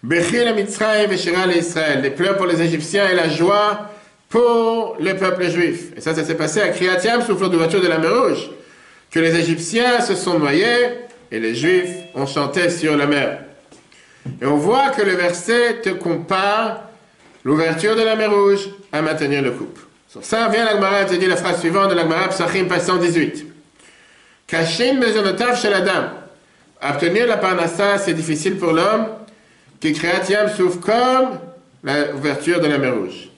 Bechil 0.02 0.54
Mitzrayim 0.54 1.06
Veshira 1.06 1.46
Israël, 1.48 2.00
les 2.00 2.08
pleurs 2.08 2.38
pour 2.38 2.46
les 2.46 2.62
Égyptiens 2.62 3.10
et 3.10 3.14
la 3.14 3.28
joie 3.28 3.90
pour 4.30 4.96
le 4.98 5.14
peuple 5.16 5.50
juif. 5.50 5.92
Et 5.94 6.00
ça, 6.00 6.14
ça 6.14 6.24
s'est 6.24 6.34
passé 6.34 6.62
à 6.62 6.70
Kriyat 6.70 7.20
sous 7.26 7.34
d'ouverture 7.34 7.82
de 7.82 7.88
la 7.88 7.98
mer 7.98 8.10
Rouge, 8.10 8.48
que 9.10 9.20
les 9.20 9.38
Égyptiens 9.38 10.00
se 10.00 10.14
sont 10.14 10.38
noyés 10.38 10.92
et 11.30 11.38
les 11.38 11.54
Juifs 11.54 11.94
ont 12.14 12.26
chanté 12.26 12.70
sur 12.70 12.96
la 12.96 13.04
mer. 13.04 13.40
Et 14.40 14.46
on 14.46 14.56
voit 14.56 14.88
que 14.88 15.02
le 15.02 15.12
verset 15.12 15.82
te 15.82 15.90
compare 15.90 16.84
l'ouverture 17.44 17.96
de 17.96 18.02
la 18.02 18.16
mer 18.16 18.32
Rouge 18.32 18.70
à 18.92 19.02
maintenir 19.02 19.42
le 19.42 19.50
couple. 19.50 19.82
Sur 20.08 20.24
ça 20.24 20.48
vient 20.48 20.64
l'Agmara 20.64 21.02
et 21.02 21.06
te 21.06 21.14
dit 21.16 21.26
la 21.26 21.36
phrase 21.36 21.60
suivante 21.60 21.90
de 21.90 21.96
l'Agmara 21.96 22.28
Psachim 22.28 22.64
passant 22.64 22.96
18. 22.96 23.50
Kashin 24.39 24.39
mezonotav 24.39 24.39
shel 24.39 24.39
adam. 24.39 24.39
Obtenir 26.82 27.26
la 27.26 27.36
parnassa, 27.36 27.98
c'est 27.98 28.14
difficile 28.14 28.56
pour 28.56 28.72
l'homme 28.72 29.06
qui 29.80 29.92
créatiam 29.92 30.48
souffre 30.48 30.80
comme 30.80 31.38
l'ouverture 31.82 32.60
de 32.60 32.66
la 32.66 32.78
mer 32.78 32.94
Rouge. 32.94 33.28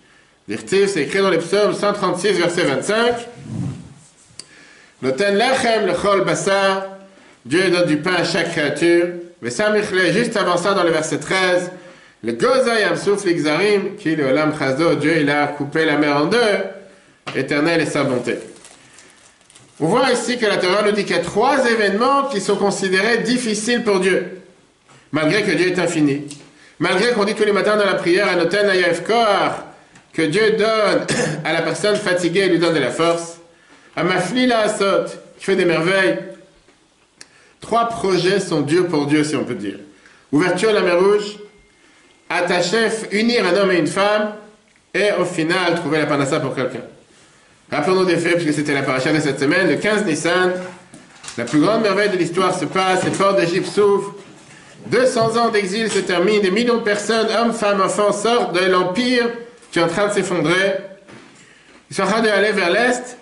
Dirtiv, 0.49 0.89
c'est 0.89 1.03
écrit 1.03 1.21
dans 1.21 1.31
les 1.31 1.39
psaumes 1.39 1.75
136, 1.75 2.33
verset 2.33 2.63
25. 2.63 3.15
Noten 5.03 5.37
lechem 5.37 5.87
lechol 5.87 6.25
basar. 6.25 6.87
Dieu 7.45 7.71
donne 7.71 7.87
du 7.87 7.97
pain 7.97 8.15
à 8.15 8.25
chaque 8.25 8.51
créature. 8.51 9.07
Mais 9.41 9.51
Samichle, 9.51 10.13
juste 10.13 10.37
avant 10.37 10.57
ça, 10.57 10.75
dans 10.75 10.85
le 10.85 10.91
verset 10.91 11.19
13, 11.19 11.71
le 12.23 12.33
Goza 12.33 12.79
Yamsouf 12.79 13.25
l'Ixarim, 13.25 13.97
qui 13.99 14.15
le 14.15 14.27
Olam 14.27 14.57
Chazo, 14.57 14.95
Dieu 14.95 15.21
il 15.21 15.31
a 15.31 15.49
coupé 15.49 15.85
la 15.85 15.97
mer 15.97 16.17
en 16.17 16.27
deux, 16.27 16.39
éternel 17.35 17.81
et 17.81 17.87
sa 17.87 18.05
bonté. 18.05 18.39
On 19.83 19.89
voit 19.89 20.13
ici 20.13 20.39
que 20.39 20.47
la 20.47 20.59
Torah 20.59 20.83
nous 20.83 20.93
dit 20.93 21.05
qu'il 21.05 21.17
y 21.17 21.19
a 21.19 21.23
trois 21.23 21.69
événements 21.69 22.29
qui 22.29 22.41
sont 22.41 22.55
considérés 22.55 23.19
difficiles 23.19 23.83
pour 23.83 23.99
Dieu, 23.99 24.41
malgré 25.11 25.43
que 25.43 25.51
Dieu 25.51 25.73
est 25.73 25.79
infini. 25.81 26.23
Malgré 26.79 27.11
qu'on 27.11 27.25
dit 27.25 27.35
tous 27.35 27.43
les 27.43 27.51
matins 27.51 27.77
dans 27.77 27.85
la 27.85 27.95
prière 27.95 28.29
à 28.29 28.37
Noten 28.37 28.71
que 30.13 30.23
Dieu 30.23 30.53
donne 30.53 31.05
à 31.45 31.53
la 31.53 31.63
personne 31.63 31.97
fatiguée, 31.97 32.45
il 32.47 32.53
lui 32.53 32.59
donne 32.61 32.77
de 32.77 32.79
la 32.79 32.93
force. 32.93 33.39
À 33.97 34.05
Mafli 34.05 34.47
la 34.47 34.61
Asot, 34.61 35.07
qui 35.37 35.47
fait 35.47 35.57
des 35.57 35.65
merveilles. 35.65 36.17
Trois 37.61 37.89
projets 37.89 38.39
sont 38.39 38.61
durs 38.61 38.87
pour 38.87 39.07
Dieu, 39.07 39.25
si 39.25 39.35
on 39.35 39.43
peut 39.43 39.57
dire. 39.57 39.81
Ouverture 40.31 40.71
à 40.71 40.75
la 40.75 40.83
mer 40.83 41.01
Rouge, 41.01 41.39
attacher, 42.31 42.87
unir 43.11 43.45
un 43.49 43.57
homme 43.57 43.73
et 43.73 43.79
une 43.79 43.89
femme, 43.89 44.35
et 44.95 45.11
au 45.19 45.25
final, 45.25 45.75
trouver 45.75 45.99
la 45.99 46.07
panassa 46.07 46.39
pour 46.39 46.55
quelqu'un. 46.55 46.83
Rappelons-nous 47.73 48.05
des 48.05 48.19
faits, 48.19 48.35
puisque 48.35 48.53
c'était 48.53 48.75
la 48.75 48.83
paracha 48.83 49.15
de 49.15 49.19
cette 49.19 49.41
semaine, 49.41 49.67
le 49.67 49.77
15 49.77 50.05
Nissan, 50.05 50.53
la 51.39 51.45
plus 51.45 51.59
grande 51.59 51.81
merveille 51.81 52.11
de 52.11 52.19
l'histoire 52.19 52.55
se 52.55 52.67
passe, 52.67 53.03
les 53.03 53.11
portes 53.11 53.41
d'Égypte 53.41 53.67
s'ouvrent, 53.67 54.15
200 54.89 55.39
ans 55.39 55.49
d'exil 55.49 55.91
se 55.91 56.01
terminent, 56.01 56.43
des 56.43 56.51
millions 56.51 56.77
de 56.77 56.83
personnes, 56.83 57.29
hommes, 57.35 57.55
femmes, 57.55 57.81
enfants, 57.81 58.13
sortent 58.13 58.55
de 58.55 58.67
l'empire 58.67 59.27
qui 59.71 59.79
est 59.79 59.83
en 59.83 59.89
train 59.89 60.09
de 60.09 60.13
s'effondrer. 60.13 60.75
Ils 61.91 61.97
sont 61.97 62.03
en 62.03 62.09
train 62.09 62.21
d'aller 62.21 62.53
vers 62.53 62.71
l'est, 62.71 63.17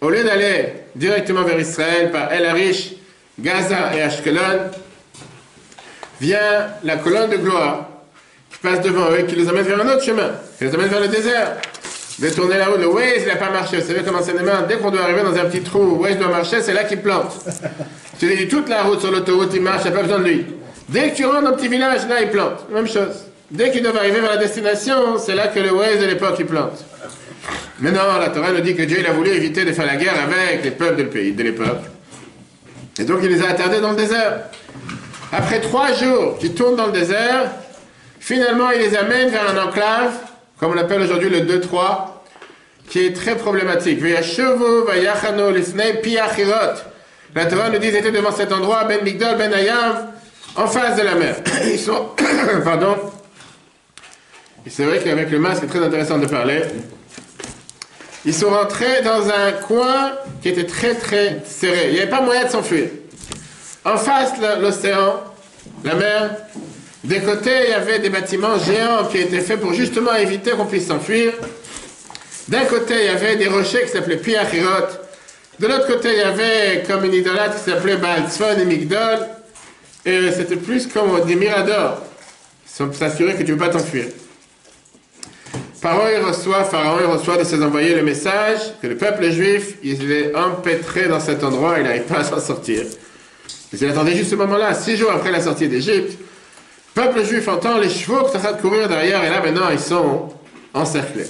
au 0.00 0.10
lieu 0.10 0.24
d'aller 0.24 0.72
directement 0.96 1.44
vers 1.44 1.60
Israël 1.60 2.10
par 2.10 2.32
El 2.32 2.46
Arish, 2.46 2.94
Gaza 3.38 3.94
et 3.94 4.02
Ashkelon, 4.02 4.70
vient 6.20 6.66
la 6.82 6.96
colonne 6.96 7.30
de 7.30 7.36
gloire 7.36 7.90
qui 8.50 8.58
passe 8.58 8.80
devant 8.80 9.08
eux, 9.12 9.22
qui 9.22 9.36
les 9.36 9.48
amène 9.48 9.62
vers 9.62 9.80
un 9.80 9.88
autre 9.88 10.02
chemin, 10.02 10.32
qui 10.58 10.64
les 10.64 10.74
amène 10.74 10.88
vers 10.88 11.00
le 11.00 11.08
désert. 11.08 11.58
Détourner 12.18 12.58
la 12.58 12.66
route, 12.66 12.80
le 12.80 12.86
Waze, 12.86 13.26
n'a 13.26 13.36
pas 13.36 13.50
marché. 13.50 13.78
Vous 13.78 13.86
savez 13.86 14.02
comment 14.04 14.22
c'est 14.22 14.38
demain? 14.38 14.62
Dès 14.68 14.76
qu'on 14.76 14.90
doit 14.90 15.02
arriver 15.02 15.22
dans 15.22 15.34
un 15.34 15.46
petit 15.46 15.62
trou 15.62 15.80
où 15.80 16.02
Waze 16.02 16.16
doit 16.16 16.28
marcher, 16.28 16.62
c'est 16.62 16.72
là 16.72 16.84
qu'il 16.84 17.00
plante. 17.00 17.32
Tu 18.18 18.32
dis 18.32 18.46
toute 18.46 18.68
la 18.68 18.84
route 18.84 19.00
sur 19.00 19.10
l'autoroute, 19.10 19.50
il 19.54 19.60
marche, 19.60 19.82
il 19.84 19.90
n'y 19.90 19.96
a 19.96 19.96
pas 19.96 20.02
besoin 20.04 20.20
de 20.20 20.24
lui. 20.24 20.46
Dès 20.88 21.10
que 21.10 21.16
tu 21.16 21.26
rentres 21.26 21.42
dans 21.42 21.48
un 21.48 21.52
petit 21.54 21.66
village, 21.66 22.06
là, 22.08 22.22
il 22.22 22.30
plante. 22.30 22.70
Même 22.70 22.86
chose. 22.86 23.26
Dès 23.50 23.72
qu'ils 23.72 23.82
doivent 23.82 23.96
arriver 23.96 24.20
vers 24.20 24.30
la 24.30 24.36
destination, 24.36 25.18
c'est 25.18 25.34
là 25.34 25.48
que 25.48 25.58
le 25.58 25.72
Waze 25.72 25.98
de 25.98 26.06
l'époque, 26.06 26.36
il 26.38 26.46
plante. 26.46 26.84
Mais 27.80 27.90
non, 27.90 28.18
la 28.20 28.28
Torah 28.28 28.52
nous 28.52 28.60
dit 28.60 28.74
que 28.76 28.82
Dieu 28.82 28.98
il 29.00 29.06
a 29.06 29.12
voulu 29.12 29.30
éviter 29.30 29.64
de 29.64 29.72
faire 29.72 29.86
la 29.86 29.96
guerre 29.96 30.14
avec 30.22 30.64
les 30.64 30.70
peuples 30.70 30.96
de 30.96 31.08
pays, 31.08 31.32
de 31.32 31.42
l'époque. 31.42 31.82
Et 32.98 33.04
donc 33.04 33.18
il 33.22 33.28
les 33.28 33.42
a 33.42 33.50
attardés 33.50 33.80
dans 33.80 33.90
le 33.90 33.96
désert. 33.96 34.44
Après 35.32 35.60
trois 35.60 35.92
jours 35.92 36.38
qu'ils 36.38 36.54
tournent 36.54 36.76
dans 36.76 36.86
le 36.86 36.92
désert, 36.92 37.50
finalement 38.20 38.70
il 38.70 38.80
les 38.80 38.96
amène 38.96 39.30
vers 39.30 39.50
un 39.50 39.66
enclave, 39.66 40.12
comme 40.58 40.72
on 40.72 40.74
l'appelle 40.74 41.02
aujourd'hui 41.02 41.30
le 41.30 41.40
2-3, 41.40 42.14
qui 42.88 43.06
est 43.06 43.12
très 43.14 43.36
problématique. 43.36 44.00
La 47.34 47.46
Torah 47.46 47.70
nous 47.70 47.78
dit 47.78 47.88
qu'ils 47.88 47.96
étaient 47.96 48.12
devant 48.12 48.30
cet 48.32 48.52
endroit, 48.52 48.84
Ben 48.84 49.02
Migdol, 49.02 49.36
Ben 49.36 49.52
Ayav, 49.52 50.06
en 50.56 50.66
face 50.66 50.96
de 50.96 51.02
la 51.02 51.14
mer. 51.14 51.36
Ils 51.64 51.78
sont... 51.78 52.10
Pardon. 52.64 52.96
C'est 54.68 54.84
vrai 54.84 55.00
qu'avec 55.00 55.30
le 55.30 55.38
masque, 55.38 55.62
c'est 55.62 55.68
très 55.68 55.84
intéressant 55.84 56.18
de 56.18 56.26
parler. 56.26 56.62
Ils 58.24 58.32
sont 58.34 58.48
rentrés 58.48 59.02
dans 59.02 59.28
un 59.28 59.52
coin 59.52 60.12
qui 60.40 60.48
était 60.48 60.64
très 60.64 60.94
très 60.94 61.42
serré. 61.44 61.88
Il 61.88 61.94
n'y 61.94 62.00
avait 62.00 62.08
pas 62.08 62.22
moyen 62.22 62.44
de 62.44 62.48
s'enfuir. 62.48 62.88
En 63.84 63.98
face, 63.98 64.32
l'océan, 64.60 65.20
la 65.84 65.94
mer. 65.94 66.30
Des 67.04 67.20
côtés, 67.20 67.64
il 67.66 67.70
y 67.70 67.74
avait 67.74 67.98
des 67.98 68.08
bâtiments 68.08 68.58
géants 68.58 69.04
qui 69.10 69.18
étaient 69.18 69.40
faits 69.40 69.60
pour 69.60 69.74
justement 69.74 70.14
éviter 70.14 70.52
qu'on 70.52 70.64
puisse 70.64 70.86
s'enfuir. 70.86 71.34
D'un 72.48 72.64
côté, 72.64 72.94
il 72.98 73.04
y 73.04 73.08
avait 73.08 73.36
des 73.36 73.46
rochers 73.46 73.82
qui 73.82 73.88
s'appelaient 73.88 74.16
Piachirot. 74.16 74.88
De 75.60 75.66
l'autre 75.66 75.86
côté, 75.86 76.12
il 76.12 76.18
y 76.18 76.22
avait 76.22 76.82
comme 76.86 77.04
une 77.04 77.12
idolâtre 77.12 77.56
qui 77.56 77.70
s'appelait 77.70 77.96
Baal 77.96 78.24
et 78.58 78.64
Migdol. 78.64 79.18
Et 80.06 80.32
c'était 80.32 80.56
plus 80.56 80.86
comme 80.86 81.20
des 81.26 81.36
miradors. 81.36 82.02
S'assurer 82.64 83.34
que 83.34 83.42
tu 83.42 83.52
ne 83.52 83.56
peux 83.56 83.66
pas 83.66 83.68
t'enfuir. 83.68 84.06
Pharaon 85.80 86.08
il 86.10 86.24
reçoit, 86.24 86.64
Pharaon 86.64 87.12
reçoit 87.12 87.36
de 87.36 87.44
ses 87.44 87.62
envoyés 87.62 87.94
le 87.94 88.02
message 88.02 88.60
que 88.80 88.86
le 88.86 88.96
peuple 88.96 89.30
juif, 89.30 89.74
il 89.82 90.10
est 90.10 90.34
empêtré 90.34 91.06
dans 91.06 91.20
cet 91.20 91.44
endroit, 91.44 91.74
il 91.76 91.84
n'arrive 91.84 92.04
pas 92.04 92.20
à 92.20 92.24
s'en 92.24 92.40
sortir. 92.40 92.84
Il 93.72 93.90
attendait 93.90 94.16
juste 94.16 94.30
ce 94.30 94.36
moment-là, 94.36 94.72
six 94.72 94.96
jours 94.96 95.12
après 95.12 95.30
la 95.30 95.42
sortie 95.42 95.68
d'Égypte. 95.68 96.18
Le 96.96 97.02
peuple 97.02 97.24
juif 97.24 97.48
entend 97.48 97.78
les 97.78 97.90
chevaux 97.90 98.24
qui 98.24 98.38
sont 98.38 98.46
en 98.46 98.52
de 98.52 98.60
courir 98.60 98.88
derrière, 98.88 99.24
et 99.24 99.30
là 99.30 99.40
maintenant 99.40 99.68
ils 99.70 99.80
sont 99.80 100.32
encerclés. 100.72 101.26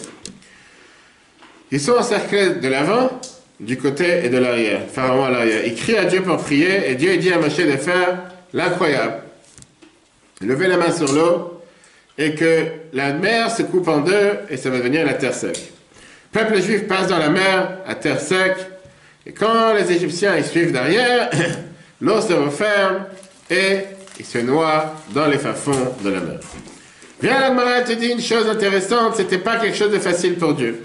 Ils 1.70 1.80
sont 1.80 1.92
encerclés 1.92 2.56
de 2.56 2.68
l'avant, 2.68 3.10
du 3.60 3.78
côté 3.78 4.24
et 4.24 4.28
de 4.28 4.38
l'arrière. 4.38 4.82
Pharaon 4.92 5.24
à 5.24 5.30
l'arrière. 5.30 5.64
Il 5.64 5.74
crie 5.74 5.96
à 5.96 6.04
Dieu 6.04 6.22
pour 6.22 6.36
prier, 6.36 6.90
et 6.90 6.94
Dieu 6.96 7.16
dit 7.16 7.32
à 7.32 7.38
Moshe 7.38 7.56
de 7.56 7.76
faire 7.76 8.18
l'incroyable. 8.52 9.22
Lever 10.40 10.66
la 10.66 10.76
main 10.76 10.92
sur 10.92 11.12
l'eau, 11.12 11.62
et 12.18 12.34
que 12.34 12.66
la 12.92 13.12
mer 13.12 13.50
se 13.50 13.62
coupe 13.62 13.88
en 13.88 14.00
deux, 14.00 14.32
et 14.50 14.56
ça 14.56 14.70
va 14.70 14.78
devenir 14.78 15.06
la 15.06 15.14
terre 15.14 15.34
sec. 15.34 15.72
Le 16.32 16.40
peuple 16.40 16.60
juif 16.60 16.86
passe 16.86 17.08
dans 17.08 17.18
la 17.18 17.30
mer 17.30 17.78
à 17.86 17.94
terre 17.94 18.20
sec, 18.20 18.54
et 19.26 19.32
quand 19.32 19.72
les 19.72 19.90
Égyptiens 19.90 20.36
ils 20.36 20.44
suivent 20.44 20.72
derrière, 20.72 21.30
l'eau 22.00 22.20
se 22.20 22.32
referme, 22.34 23.04
et 23.50 23.78
ils 24.18 24.24
se 24.24 24.38
noient 24.38 24.94
dans 25.10 25.26
les 25.26 25.38
fins 25.38 25.54
de 26.02 26.10
la 26.10 26.20
mer. 26.20 26.40
Viens, 27.20 27.40
l'Agmara 27.40 27.82
te 27.82 27.92
dit 27.92 28.08
une 28.08 28.20
chose 28.20 28.48
intéressante, 28.48 29.16
c'était 29.16 29.38
pas 29.38 29.56
quelque 29.56 29.76
chose 29.76 29.92
de 29.92 29.98
facile 29.98 30.34
pour 30.34 30.54
Dieu. 30.54 30.82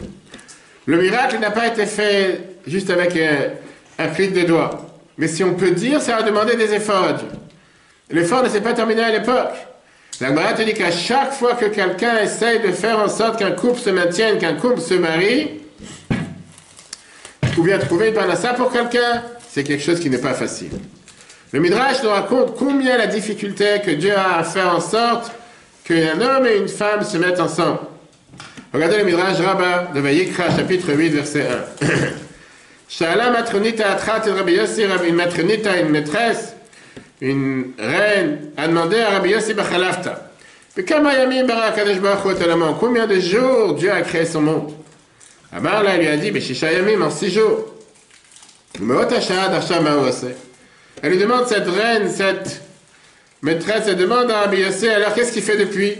Le 0.85 0.97
miracle 1.01 1.37
n'a 1.39 1.51
pas 1.51 1.67
été 1.67 1.85
fait 1.85 2.41
juste 2.65 2.89
avec 2.89 3.15
un, 3.17 4.03
un 4.03 4.07
de 4.07 4.47
doigts. 4.47 4.85
Mais 5.17 5.27
si 5.27 5.43
on 5.43 5.53
peut 5.53 5.71
dire, 5.71 6.01
ça 6.01 6.17
a 6.17 6.23
demandé 6.23 6.55
des 6.55 6.73
efforts 6.73 7.03
à 7.03 7.13
Dieu. 7.13 7.27
L'effort 8.09 8.41
ne 8.41 8.49
s'est 8.49 8.61
pas 8.61 8.73
terminé 8.73 9.03
à 9.03 9.11
l'époque. 9.11 9.53
La 10.21 10.31
te 10.53 10.63
dit 10.63 10.73
qu'à 10.73 10.91
chaque 10.91 11.31
fois 11.31 11.55
que 11.55 11.65
quelqu'un 11.65 12.19
essaye 12.19 12.59
de 12.59 12.71
faire 12.71 12.99
en 12.99 13.07
sorte 13.07 13.39
qu'un 13.39 13.51
couple 13.51 13.79
se 13.79 13.89
maintienne, 13.89 14.37
qu'un 14.37 14.55
couple 14.55 14.81
se 14.81 14.93
marie, 14.93 15.61
ou 17.57 17.63
bien 17.63 17.77
trouver 17.77 18.09
une 18.09 18.35
ça 18.35 18.53
pour 18.53 18.71
quelqu'un, 18.71 19.23
c'est 19.49 19.63
quelque 19.63 19.83
chose 19.83 19.99
qui 19.99 20.09
n'est 20.09 20.17
pas 20.17 20.33
facile. 20.33 20.71
Le 21.51 21.59
Midrash 21.59 22.03
nous 22.03 22.09
raconte 22.09 22.55
combien 22.57 22.97
la 22.97 23.07
difficulté 23.07 23.81
que 23.83 23.89
Dieu 23.91 24.15
a 24.15 24.37
à 24.37 24.43
faire 24.43 24.75
en 24.75 24.79
sorte 24.79 25.31
qu'un 25.83 26.21
homme 26.21 26.45
et 26.45 26.57
une 26.57 26.67
femme 26.67 27.03
se 27.03 27.17
mettent 27.17 27.39
ensemble. 27.39 27.79
Regardez 28.71 28.99
le 28.99 29.03
Midrash 29.05 29.37
Rabbah 29.39 29.91
de 29.95 29.99
Vayikra, 29.99 30.55
chapitre 30.55 30.93
8, 30.93 31.09
verset 31.09 31.47
1. 31.81 31.87
Shala 32.87 33.31
matronita 33.31 33.91
atrat 33.91 34.21
et 34.27 34.31
Rabbi 34.31 34.53
Yossi, 34.53 34.83
une 35.07 35.15
matronita, 35.15 35.79
une 35.79 35.89
maîtresse, 35.89 36.55
une 37.19 37.71
reine, 37.79 38.51
a 38.55 38.67
demandé 38.67 38.99
à 38.99 39.09
Rabbi 39.09 39.29
Yossi 39.29 39.55
Bachalafta. 39.55 40.29
Combien 42.79 43.07
de 43.07 43.19
jours 43.19 43.73
Dieu 43.73 43.91
a 43.91 44.01
créé 44.01 44.25
son 44.25 44.41
monde? 44.41 44.73
Amar 45.51 45.81
là, 45.81 45.95
il 45.95 46.01
lui 46.01 46.07
a 46.07 46.17
dit, 46.17 46.31
en 47.01 47.09
six 47.09 47.31
jours. 47.31 47.65
Elle 51.01 51.11
lui 51.11 51.17
demande, 51.17 51.47
cette 51.47 51.67
reine, 51.67 52.09
cette 52.09 52.61
maîtresse, 53.41 53.83
elle 53.87 53.95
demande 53.95 54.29
à 54.31 54.41
Rabbi 54.41 54.61
alors 54.63 55.13
qu'est-ce 55.13 55.31
qu'il 55.31 55.43
fait 55.43 55.57
depuis? 55.57 55.95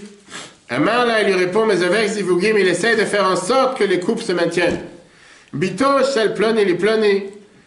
Amar 0.70 1.06
là, 1.06 1.22
il 1.22 1.28
lui 1.28 1.36
répond, 1.36 1.66
mais 1.66 1.82
avec 1.82 2.10
Zivugim, 2.10 2.56
il 2.58 2.68
essaye 2.68 2.96
de 2.96 3.06
faire 3.06 3.26
en 3.26 3.36
sorte 3.36 3.78
que 3.78 3.84
les 3.84 4.00
couples 4.00 4.24
se 4.24 4.34
maintiennent. 4.34 4.82
Bito, 5.54 6.04
shel 6.14 6.34
ploni, 6.36 6.64
li 6.64 6.76
ploni, 6.76 7.24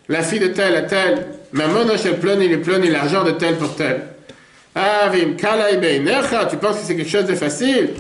la 0.09 0.23
fille 0.23 0.39
de 0.39 0.49
tel 0.49 0.77
à 0.77 0.83
tel, 0.83 1.27
mamono 1.53 1.97
shel 1.97 2.19
ploni, 2.21 2.49
li 2.49 2.59
ploni, 2.59 2.89
l'argent 2.91 3.25
de 3.25 3.33
tel 3.33 3.57
pour 3.57 3.75
tel. 3.75 4.03
Avim, 4.75 5.35
kalai 5.37 5.79
beinecha, 5.79 6.47
tu 6.47 6.59
penses 6.59 6.79
que 6.79 6.87
c'est 6.87 6.97
quelque 6.97 7.11
chose 7.11 7.25
de 7.25 7.35
facile? 7.35 7.91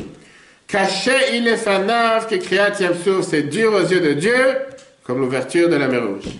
Caché 0.68 1.10
il 1.34 1.48
est 1.48 1.56
fanav, 1.56 2.28
kriat 2.28 2.78
yamsouf, 2.78 3.26
c'est 3.28 3.42
dur 3.42 3.72
aux 3.74 3.86
yeux 3.86 4.00
de 4.00 4.12
Dieu, 4.12 4.56
comme 5.02 5.20
l'ouverture 5.20 5.68
de 5.68 5.76
la 5.76 5.88
mer 5.88 6.06
rouge. 6.06 6.30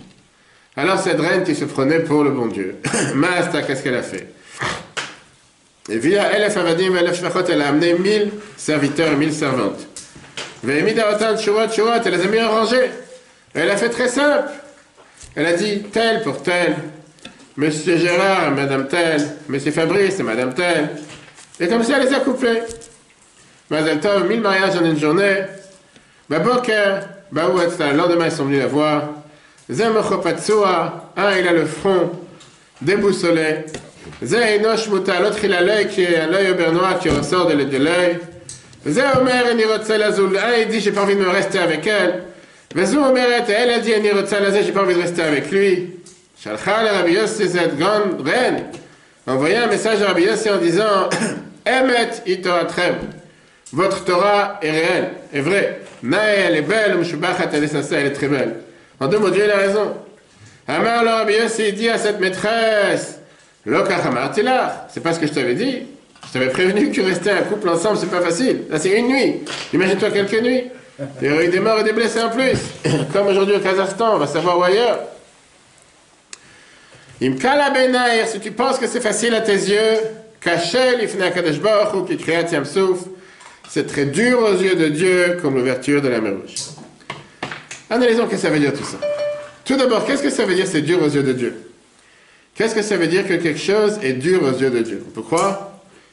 Alors 0.76 0.98
cette 0.98 1.20
reine 1.20 1.44
qui 1.44 1.54
se 1.54 1.64
prenait 1.64 2.00
pour 2.00 2.24
le 2.24 2.30
bon 2.30 2.46
Dieu, 2.46 2.76
Masta, 3.14 3.62
qu'est-ce 3.62 3.82
qu'elle 3.82 3.96
a 3.96 4.02
fait? 4.02 4.28
Et 5.90 5.98
via 5.98 6.34
Elef 6.36 6.56
Avadim 6.56 6.94
et 6.94 7.00
Elef 7.00 7.18
Shvachot, 7.18 7.44
elle 7.48 7.60
a 7.60 7.68
amené 7.68 7.94
mille 7.94 8.30
serviteurs 8.56 9.12
et 9.12 9.16
mille 9.16 9.34
servantes. 9.34 9.86
Shurat, 10.64 12.00
elle 12.04 12.12
les 12.12 12.22
a 12.22 12.26
mis 12.28 12.40
en 12.40 12.50
rangée. 12.50 12.90
Elle 13.52 13.70
a 13.70 13.76
fait 13.76 13.88
très 13.88 14.08
simple. 14.08 14.48
Elle 15.34 15.46
a 15.46 15.52
dit 15.54 15.82
tel 15.92 16.22
pour 16.22 16.42
tel. 16.42 16.76
Monsieur 17.56 17.98
Gérard, 17.98 18.52
Madame 18.52 18.86
tel. 18.86 19.20
Monsieur 19.48 19.72
Fabrice 19.72 20.20
et 20.20 20.22
Madame 20.22 20.54
tel. 20.54 20.90
Et 21.58 21.68
comme 21.68 21.82
ça, 21.82 21.98
elle 21.98 22.08
les 22.08 22.14
a 22.14 22.20
couplés. 22.20 22.62
Mazel 23.70 24.00
Tov, 24.00 24.28
mille 24.28 24.40
mariages 24.40 24.76
en 24.76 24.84
une 24.84 24.98
journée. 24.98 25.42
Baboker, 26.30 27.00
le 27.32 27.96
lendemain, 27.96 28.26
ils 28.26 28.32
sont 28.32 28.44
venus 28.44 28.60
la 28.60 28.68
voir. 28.68 29.21
Un, 31.16 31.38
il 31.38 31.48
a 31.48 31.52
le 31.52 31.64
front 31.64 32.10
déboussolé. 32.80 33.64
L'autre 34.20 35.38
il 35.44 35.52
a 35.52 35.60
l'œil 35.60 35.88
qui 35.88 36.02
est 36.02 36.18
un 36.18 36.32
œil 36.32 36.50
au 36.50 36.54
bernois 36.54 36.94
qui 36.94 37.08
ressort 37.08 37.46
de 37.46 37.76
l'œil. 37.78 38.18
Un 38.84 38.90
il 40.60 40.68
dit 40.68 40.80
j'ai 40.80 40.92
pas 40.92 41.02
envie 41.02 41.14
de 41.14 41.20
me 41.20 41.28
rester 41.28 41.58
avec 41.58 41.86
elle. 41.86 42.24
Elle 42.74 43.70
a 43.70 43.80
dit 43.80 43.92
j'ai 44.64 44.72
pas 44.72 44.82
envie 44.82 44.94
de 44.94 45.00
rester 45.00 45.22
avec 45.22 45.50
lui. 45.50 45.94
Rabbi 46.44 47.12
Yossi, 47.12 47.48
cette 47.48 47.78
grande 47.78 48.26
reine, 48.26 48.64
envoyé 49.26 49.56
un 49.56 49.68
message 49.68 50.02
à 50.02 50.08
Rabbi 50.08 50.24
Yossi 50.24 50.50
en 50.50 50.58
disant 50.58 51.08
Emet. 51.66 52.10
Votre 53.72 54.04
Torah 54.04 54.58
est 54.60 54.70
réelle, 54.70 55.10
est 55.32 55.40
vraie. 55.40 55.80
Elle 56.02 56.56
est 56.56 56.62
belle, 56.62 56.98
elle 56.98 58.06
est 58.06 58.12
très 58.12 58.28
belle. 58.28 58.56
En 59.02 59.08
deux 59.08 59.18
mots, 59.18 59.30
Dieu 59.30 59.52
a 59.52 59.56
raison. 59.56 59.94
Amar 60.68 61.02
le 61.02 61.10
Rabbi 61.10 61.32
Yossi 61.32 61.72
dit 61.72 61.88
à 61.88 61.98
cette 61.98 62.20
maîtresse 62.20 63.18
c'est 63.64 65.02
pas 65.02 65.12
ce 65.12 65.18
que 65.18 65.26
je 65.26 65.32
t'avais 65.32 65.54
dit. 65.54 65.82
Je 66.26 66.32
t'avais 66.32 66.50
prévenu 66.50 66.92
que 66.92 67.00
rester 67.00 67.30
un 67.30 67.42
couple 67.42 67.68
ensemble, 67.68 67.98
c'est 67.98 68.10
pas 68.10 68.20
facile. 68.20 68.62
Là, 68.70 68.78
c'est 68.78 68.96
une 68.96 69.08
nuit. 69.08 69.40
Imagine-toi 69.72 70.10
quelques 70.10 70.40
nuits. 70.40 70.64
Il 71.20 71.28
y 71.28 71.32
aurait 71.32 71.46
eu 71.46 71.48
des 71.48 71.58
morts 71.58 71.80
et 71.80 71.84
des 71.84 71.92
blessés 71.92 72.22
en 72.22 72.30
plus. 72.30 72.58
Comme 73.12 73.26
aujourd'hui 73.26 73.56
au 73.56 73.60
Kazakhstan, 73.60 74.14
on 74.14 74.18
va 74.18 74.26
savoir 74.28 74.58
où 74.58 74.62
ailleurs. 74.62 75.00
Imkala 77.20 77.70
Benair, 77.70 78.28
si 78.28 78.38
tu 78.38 78.52
penses 78.52 78.78
que 78.78 78.86
c'est 78.86 79.00
facile 79.00 79.34
à 79.34 79.40
tes 79.40 79.52
yeux, 79.52 79.98
Kachel 80.40 81.02
Ifna 81.02 81.30
Kadesh 81.30 81.60
Baruch 81.60 82.06
qui 82.06 82.16
créa 82.16 82.44
Tiamsouf, 82.44 83.00
c'est 83.68 83.86
très 83.86 84.06
dur 84.06 84.40
aux 84.42 84.60
yeux 84.60 84.76
de 84.76 84.88
Dieu 84.88 85.38
comme 85.42 85.56
l'ouverture 85.56 86.02
de 86.02 86.08
la 86.08 86.20
mer 86.20 86.34
rouge. 86.34 86.71
Analysons 87.92 88.24
ce 88.24 88.30
que 88.30 88.36
ça 88.38 88.48
veut 88.48 88.58
dire 88.58 88.72
tout 88.72 88.84
ça. 88.84 88.96
Tout 89.66 89.76
d'abord, 89.76 90.06
qu'est-ce 90.06 90.22
que 90.22 90.30
ça 90.30 90.46
veut 90.46 90.54
dire 90.54 90.66
c'est 90.66 90.80
dur 90.80 91.02
aux 91.02 91.08
yeux 91.08 91.22
de 91.22 91.34
Dieu? 91.34 91.54
Qu'est-ce 92.54 92.74
que 92.74 92.80
ça 92.80 92.96
veut 92.96 93.06
dire 93.06 93.28
que 93.28 93.34
quelque 93.34 93.60
chose 93.60 93.98
est 94.02 94.14
dur 94.14 94.42
aux 94.42 94.58
yeux 94.58 94.70
de 94.70 94.80
Dieu? 94.80 95.04
On 95.06 95.10
peut 95.10 95.20
croire? 95.20 95.72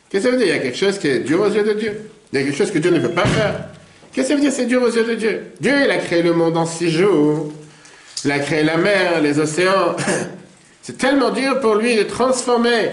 Qu'est-ce 0.09 0.25
que 0.25 0.29
ça 0.29 0.35
veut 0.35 0.43
dire? 0.43 0.53
Il 0.53 0.57
y 0.57 0.59
a 0.59 0.61
quelque 0.61 0.77
chose 0.77 0.99
qui 0.99 1.07
est 1.07 1.19
dur 1.19 1.39
aux 1.39 1.49
yeux 1.49 1.63
de 1.63 1.71
Dieu. 1.71 2.01
Il 2.33 2.39
y 2.39 2.41
a 2.41 2.45
quelque 2.45 2.57
chose 2.57 2.71
que 2.71 2.79
Dieu 2.79 2.91
ne 2.91 2.99
veut 2.99 3.11
pas 3.11 3.25
faire. 3.25 3.69
Qu'est-ce 4.11 4.27
que 4.27 4.33
ça 4.33 4.35
veut 4.35 4.41
dire 4.41 4.51
c'est 4.51 4.65
dur 4.65 4.83
aux 4.83 4.89
yeux 4.89 5.05
de 5.05 5.15
Dieu? 5.15 5.41
Dieu, 5.61 5.71
il 5.85 5.89
a 5.89 5.97
créé 5.99 6.21
le 6.21 6.33
monde 6.33 6.57
en 6.57 6.65
six 6.65 6.91
jours. 6.91 7.49
Il 8.25 8.31
a 8.33 8.39
créé 8.39 8.63
la 8.63 8.75
mer, 8.75 9.21
les 9.21 9.39
océans. 9.39 9.95
C'est 10.81 10.97
tellement 10.97 11.29
dur 11.29 11.61
pour 11.61 11.75
lui 11.75 11.95
de 11.95 12.03
transformer 12.03 12.89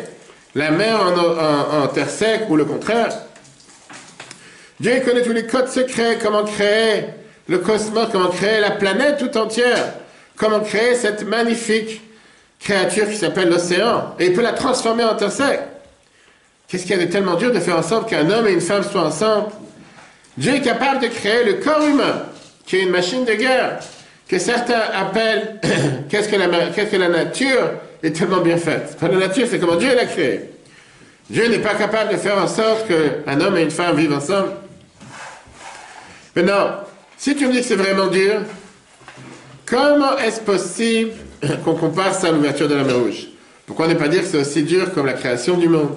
la 0.55 0.71
mer 0.71 1.01
en, 1.01 1.87
terre 1.89 2.11
sec 2.11 2.43
ou 2.49 2.57
le 2.57 2.65
contraire. 2.65 3.09
Dieu 4.79 5.01
connaît 5.05 5.23
tous 5.23 5.33
les 5.33 5.47
codes 5.47 5.69
secrets, 5.69 6.19
comment 6.23 6.45
créer 6.45 7.05
le 7.49 7.59
cosmos, 7.59 8.09
comment 8.11 8.29
créer 8.29 8.61
la 8.61 8.73
planète 8.73 9.19
tout 9.19 9.37
entière, 9.39 9.95
comment 10.37 10.61
créer 10.61 10.95
cette 10.95 11.27
magnifique 11.27 12.01
créature 12.59 13.09
qui 13.09 13.17
s'appelle 13.17 13.49
l'océan, 13.49 14.15
et 14.19 14.27
il 14.27 14.33
peut 14.33 14.43
la 14.43 14.53
transformer 14.53 15.05
en 15.05 15.19
sec. 15.31 15.61
Qu'est-ce 16.69 16.83
qu'il 16.85 16.97
y 16.97 17.01
a 17.01 17.07
de 17.07 17.11
tellement 17.11 17.35
dur 17.35 17.53
de 17.53 17.61
faire 17.61 17.79
en 17.79 17.83
sorte 17.83 18.09
qu'un 18.09 18.29
homme 18.29 18.49
et 18.49 18.53
une 18.53 18.61
femme 18.61 18.83
soient 18.83 19.05
ensemble? 19.05 19.49
Dieu 20.37 20.55
est 20.55 20.61
capable 20.61 21.01
de 21.01 21.07
créer 21.07 21.45
le 21.45 21.55
corps 21.55 21.87
humain, 21.87 22.25
qui 22.67 22.77
est 22.77 22.83
une 22.83 22.91
machine 22.91 23.25
de 23.25 23.35
guerre, 23.35 23.79
que 24.29 24.39
certains 24.39 24.81
appellent 24.93 25.61
qu'est-ce 26.09 26.29
que, 26.29 26.37
la, 26.37 27.09
nature 27.09 27.71
est 28.03 28.11
tellement 28.11 28.41
bien 28.41 28.57
faite. 28.57 28.97
la 29.01 29.09
nature, 29.09 29.47
c'est 29.49 29.61
comment 29.61 29.77
Dieu 29.77 29.95
l'a 29.95 30.07
créé. 30.07 30.51
Dieu 31.31 31.49
n'est 31.49 31.61
pas 31.61 31.75
capable 31.75 32.13
de 32.13 32.17
faire 32.17 32.39
en 32.39 32.49
sorte 32.49 32.87
qu'un 32.89 33.41
homme 33.41 33.57
et 33.57 33.63
une 33.63 33.71
femme 33.71 33.97
vivent 33.97 34.13
ensemble. 34.13 34.51
Maintenant, 36.35 36.86
si 37.17 37.35
tu 37.35 37.47
me 37.47 37.53
dis 37.53 37.61
que 37.61 37.65
c'est 37.65 37.77
vraiment 37.77 38.09
dur, 38.09 38.41
comment 39.65 40.17
est-ce 40.19 40.41
possible 40.41 41.13
qu'on 41.65 41.75
compare 41.75 42.15
ça 42.15 42.29
à 42.29 42.33
l'ouverture 42.33 42.69
de 42.69 42.75
la 42.75 42.85
mer 42.85 42.97
Rouge? 42.97 43.29
Pourquoi 43.67 43.89
ne 43.89 43.95
pas 43.95 44.09
dire 44.09 44.23
que 44.23 44.29
c'est 44.29 44.39
aussi 44.39 44.63
dur 44.63 44.93
comme 44.93 45.07
la 45.07 45.15
création 45.15 45.57
du 45.57 45.69
monde? 45.69 45.97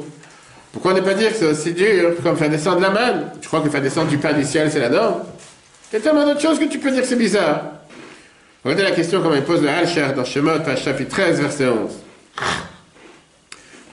Pourquoi 0.71 0.93
ne 0.93 1.01
pas 1.01 1.13
dire 1.13 1.29
que 1.29 1.35
c'est 1.35 1.45
aussi 1.45 1.73
dur 1.73 2.15
comme 2.23 2.37
faire 2.37 2.49
descendre 2.49 2.81
la 2.81 2.89
manne? 2.89 3.31
Tu 3.41 3.47
crois 3.47 3.61
que 3.61 3.69
faire 3.69 3.81
descendre 3.81 4.07
du 4.07 4.17
pain 4.17 4.33
du 4.33 4.43
ciel, 4.43 4.71
c'est 4.71 4.79
la 4.79 4.89
norme? 4.89 5.23
Il 5.91 5.95
y 5.95 5.99
a 5.99 6.01
tellement 6.01 6.25
d'autres 6.25 6.41
choses 6.41 6.59
que 6.59 6.65
tu 6.65 6.79
peux 6.79 6.91
dire 6.91 7.01
que 7.01 7.07
c'est 7.07 7.15
bizarre. 7.15 7.63
Regardez 8.63 8.83
la 8.83 8.91
question 8.91 9.21
comme 9.21 9.33
il 9.35 9.43
pose 9.43 9.61
le 9.61 9.69
Halcher 9.69 10.07
dans 10.15 10.25
Shemot, 10.25 10.59
page 10.59 10.83
chapitre 10.83 11.09
13, 11.09 11.41
verset 11.41 11.67
11. 11.67 11.91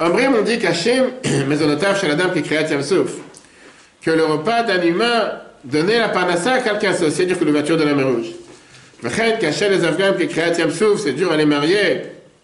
Ambrim 0.01 0.43
dit 0.45 0.59
qu'Hachem, 0.59 1.13
la 1.49 2.15
dame 2.15 2.33
qui 2.35 2.43
créa 2.43 2.65
Tiamsouf, 2.65 3.13
que 4.03 4.11
le 4.11 4.25
repas 4.25 4.63
d'un 4.65 4.83
humain 4.83 5.33
donner 5.67 5.99
la 5.99 6.09
parnassa 6.09 6.55
à 6.55 6.61
quelqu'un, 6.61 6.93
c'est 6.95 7.07
aussi 7.07 7.27
dur 7.27 7.39
que 7.39 7.45
l'ouverture 7.45 7.77
de 7.77 7.85
la 7.85 7.95
mer 7.95 8.07
rouge. 8.07 8.27
Cacher 9.41 9.69
les 9.69 9.85
Afghans 9.85 10.15
qui 10.19 10.27
créent 10.29 10.53
c'est 10.55 11.13
dur 11.13 11.31
à 11.31 11.37
les 11.37 11.45
marier, 11.45 12.03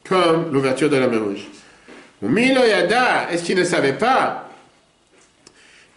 comme 0.09 0.53
l'ouverture 0.53 0.91
de 0.91 0.97
la 0.97 1.07
mer 1.07 1.23
rouge. 1.23 1.49
Ou 2.21 2.29
Milo 2.29 2.63
Yada, 2.65 3.29
est-ce 3.33 3.43
qu'il 3.43 3.57
ne 3.57 3.65
savait 3.65 3.95
pas 3.95 4.49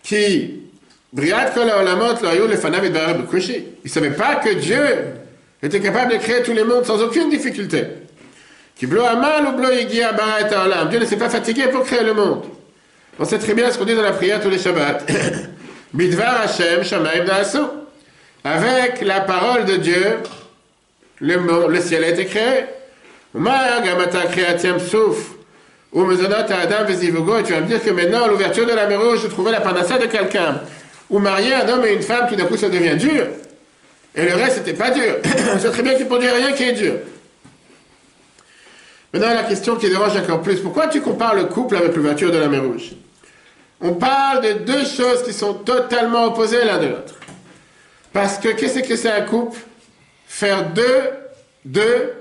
qui 0.02 0.62
Briat 1.12 1.52
Il 1.56 1.66
ne 3.84 3.90
savait 3.90 4.12
pas 4.12 4.36
que 4.36 4.54
Dieu 4.54 4.80
était 5.64 5.80
capable 5.80 6.14
de 6.14 6.18
créer 6.18 6.44
tous 6.44 6.54
les 6.54 6.64
mondes 6.64 6.86
sans 6.86 7.02
aucune 7.02 7.30
difficulté. 7.30 7.84
Qui 8.76 8.86
ou 8.86 8.94
olam. 8.94 10.90
Dieu 10.90 11.00
ne 11.00 11.06
s'est 11.06 11.16
pas 11.18 11.30
fatigué 11.30 11.68
pour 11.72 11.84
créer 11.86 12.04
le 12.04 12.14
monde. 12.14 12.44
On 13.18 13.26
sait 13.26 13.40
très 13.40 13.54
bien 13.54 13.72
ce 13.72 13.78
qu'on 13.78 13.86
dit 13.86 13.96
dans 13.96 14.02
la 14.02 14.12
prière 14.12 14.42
tous 14.42 14.50
les 14.50 14.60
Shabbats. 14.60 15.00
Bidvar 15.96 16.42
Hashem 16.42 16.84
Shamaim 16.84 17.24
Naasu. 17.26 17.60
Avec 18.44 19.02
la 19.02 19.22
parole 19.22 19.66
de 19.66 19.78
Dieu, 19.78 20.18
le, 21.20 21.68
le 21.70 21.82
ciel 21.82 22.04
a 22.04 22.10
été 22.10 22.26
créé. 22.26 22.66
Ma 23.34 23.82
gamata 23.82 24.20
adam 24.20 24.46
tu 27.44 27.54
vas 27.54 27.62
me 27.62 27.66
dire 27.66 27.84
que 27.84 27.90
maintenant, 27.90 28.28
l'ouverture 28.28 28.66
de 28.66 28.74
la 28.74 28.86
mer 28.88 29.02
rouge, 29.02 29.20
je 29.24 29.28
trouvais 29.28 29.52
la 29.52 29.62
panacée 29.62 29.98
de 29.98 30.06
quelqu'un. 30.06 30.62
Ou 31.10 31.20
marier 31.20 31.54
un 31.54 31.68
homme 31.70 31.86
et 31.86 31.94
une 31.94 32.02
femme, 32.02 32.28
tout 32.28 32.36
d'un 32.36 32.46
coup, 32.46 32.58
ça 32.58 32.68
devient 32.68 32.98
dur. 32.98 33.28
Et 34.16 34.26
le 34.26 34.36
reste, 34.36 34.58
c'était 34.58 34.74
pas 34.74 34.92
dur. 34.92 35.16
Sait 35.60 35.70
très 35.70 35.82
bien 35.82 35.96
qu'il 35.96 36.08
ne 36.08 36.20
dire 36.20 36.36
rien 36.36 36.52
qui 36.52 36.64
est 36.64 36.74
dur. 36.74 36.96
Maintenant, 39.14 39.34
la 39.34 39.44
question 39.44 39.78
qui 39.78 39.88
dérange 39.88 40.18
encore 40.18 40.42
plus, 40.42 40.60
pourquoi 40.60 40.88
tu 40.88 41.00
compares 41.00 41.36
le 41.36 41.46
couple 41.46 41.78
avec 41.78 41.96
l'ouverture 41.96 42.32
de 42.32 42.38
la 42.38 42.50
mer 42.50 42.64
Rouge 42.64 42.92
On 43.82 43.94
parle 43.94 44.42
de 44.42 44.54
deux 44.64 44.86
choses 44.86 45.24
qui 45.24 45.34
sont 45.34 45.54
totalement 45.54 46.26
opposées 46.26 46.64
l'un 46.64 46.80
de 46.80 46.88
l'autre. 46.88 47.16
Parce 48.14 48.38
que 48.38 48.50
qu'est-ce 48.50 48.80
que 48.80 48.96
c'est 48.96 49.12
un 49.12 49.22
couple? 49.22 49.60
Faire 50.28 50.70
deux, 50.70 51.12
deux 51.66 52.14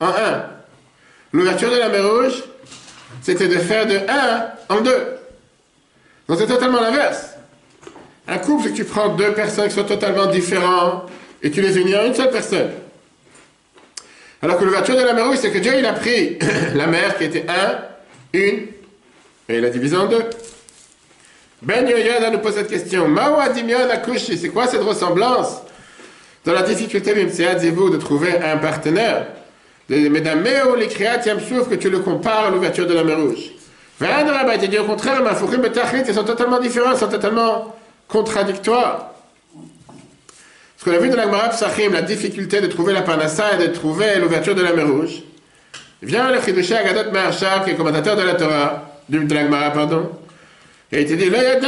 en 0.00 0.08
un. 0.08 0.44
L'ouverture 1.32 1.70
de 1.70 1.76
la 1.76 1.88
mer 1.88 2.06
Rouge, 2.08 2.44
c'était 3.22 3.48
de 3.48 3.58
faire 3.58 3.86
de 3.86 3.96
un 4.08 4.48
en 4.68 4.80
deux. 4.80 5.18
Donc 6.28 6.38
c'est 6.38 6.46
totalement 6.46 6.80
l'inverse. 6.80 7.30
Un 8.26 8.38
couple, 8.38 8.64
c'est 8.64 8.70
que 8.72 8.76
tu 8.76 8.84
prends 8.84 9.08
deux 9.16 9.32
personnes 9.32 9.68
qui 9.68 9.74
sont 9.74 9.84
totalement 9.84 10.26
différentes 10.26 11.10
et 11.42 11.50
tu 11.50 11.62
les 11.62 11.78
unis 11.78 11.96
en 11.96 12.04
une 12.04 12.14
seule 12.14 12.30
personne. 12.30 12.70
Alors 14.42 14.58
que 14.58 14.64
l'ouverture 14.64 14.96
de 14.96 15.02
la 15.02 15.14
mer 15.14 15.26
rouge, 15.26 15.38
c'est 15.40 15.50
que 15.50 15.58
Dieu, 15.58 15.72
il 15.78 15.86
a 15.86 15.94
pris 15.94 16.38
la 16.74 16.86
mer 16.86 17.16
qui 17.16 17.24
était 17.24 17.46
un, 17.48 17.78
une, 18.34 18.66
et 19.48 19.56
il 19.56 19.60
l'a 19.60 19.70
divisé 19.70 19.96
en 19.96 20.06
deux. 20.06 20.24
Ben 21.60 21.88
Yoyada 21.88 22.30
nous 22.30 22.38
pose 22.38 22.54
cette 22.54 22.68
question. 22.68 23.08
Mawa 23.08 23.48
Dimion 23.48 23.90
Akushi, 23.90 24.38
c'est 24.38 24.50
quoi 24.50 24.66
cette 24.66 24.82
ressemblance? 24.82 25.62
Dans 26.44 26.52
la 26.52 26.62
difficulté, 26.62 27.12
vous 27.70 27.90
de 27.90 27.96
trouver 27.96 28.38
un 28.38 28.58
partenaire. 28.58 29.26
Mesdames, 29.88 30.42
Méo, 30.42 30.76
les 30.76 30.86
créatiens 30.86 31.38
souffrent 31.40 31.70
que 31.70 31.74
tu 31.74 31.90
le 31.90 31.98
compares 31.98 32.46
à 32.46 32.50
l'ouverture 32.50 32.86
de 32.86 32.94
la 32.94 33.02
mer 33.02 33.18
rouge. 33.18 33.52
Il 34.00 34.68
dit 34.68 34.78
au 34.78 34.84
contraire, 34.84 35.20
ils 36.06 36.14
sont 36.14 36.24
totalement 36.24 36.60
différents, 36.60 36.92
ils 36.92 36.98
sont 36.98 37.08
totalement 37.08 37.74
contradictoires. 38.06 39.10
Ce 40.76 40.84
qu'on 40.84 40.92
a 40.92 40.98
vu 40.98 41.08
dans 41.08 41.16
la 41.16 41.24
Gemara 41.24 41.48
Psachim, 41.48 41.90
la 41.92 42.02
difficulté 42.02 42.60
de 42.60 42.68
trouver 42.68 42.92
la 42.92 43.02
panassa 43.02 43.54
et 43.54 43.66
de 43.66 43.72
trouver 43.72 44.16
l'ouverture 44.20 44.54
de 44.54 44.62
la 44.62 44.72
mer 44.72 44.86
Rouge, 44.86 45.22
vient 46.02 46.30
le 46.30 46.40
Chidushé 46.40 46.76
Agadot 46.76 47.10
Maharsha, 47.10 47.60
qui 47.64 47.70
est 47.70 47.74
commentateur 47.74 48.14
de 48.14 48.22
la 48.22 48.34
Torah, 48.34 48.84
de 49.08 49.34
la 49.34 49.42
Gemara, 49.42 49.70
pardon, 49.70 50.10
et 50.90 51.02
Il 51.02 51.12
a 51.12 51.16
dit, 51.16 51.30
euh, 51.34 51.60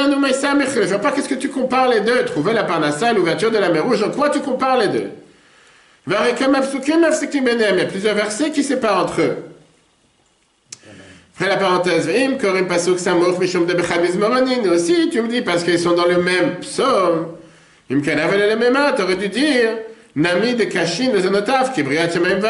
je 0.82 0.88
vois 0.88 0.98
pas 0.98 1.12
qu'est-ce 1.12 1.28
que 1.28 1.34
tu 1.34 1.50
compares 1.50 1.88
les 1.88 2.00
deux? 2.00 2.24
Trouver 2.24 2.54
la 2.54 2.64
parnassa, 2.64 3.12
l'ouverture 3.12 3.50
de 3.50 3.58
la 3.58 3.68
mer 3.68 3.84
rouge, 3.84 4.02
en 4.02 4.10
quoi 4.10 4.30
tu 4.30 4.40
compares 4.40 4.78
les 4.78 4.88
deux 4.88 5.10
Il 6.06 6.12
y 6.12 6.16
a 6.16 7.84
plusieurs 7.84 8.14
versets 8.14 8.50
qui 8.50 8.64
séparent 8.64 9.04
entre 9.04 9.20
eux. 9.20 9.36
Après 11.34 11.48
la 11.48 11.58
parenthèse, 11.58 12.08
nous 14.62 14.70
aussi, 14.70 15.10
tu 15.10 15.22
me 15.22 15.28
dis, 15.28 15.42
parce 15.42 15.64
qu'ils 15.64 15.78
sont 15.78 15.92
dans 15.92 16.06
le 16.06 16.22
même 16.22 16.56
psaume, 16.60 17.28
tu 17.88 17.96
aurais 17.96 19.16
dû 19.16 19.28
dire, 19.28 19.70
Nami 20.16 20.54
de 20.54 20.64
Kashin 20.64 21.10
de 21.10 21.20
Zanotav, 21.20 21.72
qui 21.72 21.82
brillent 21.82 21.98
même 22.22 22.40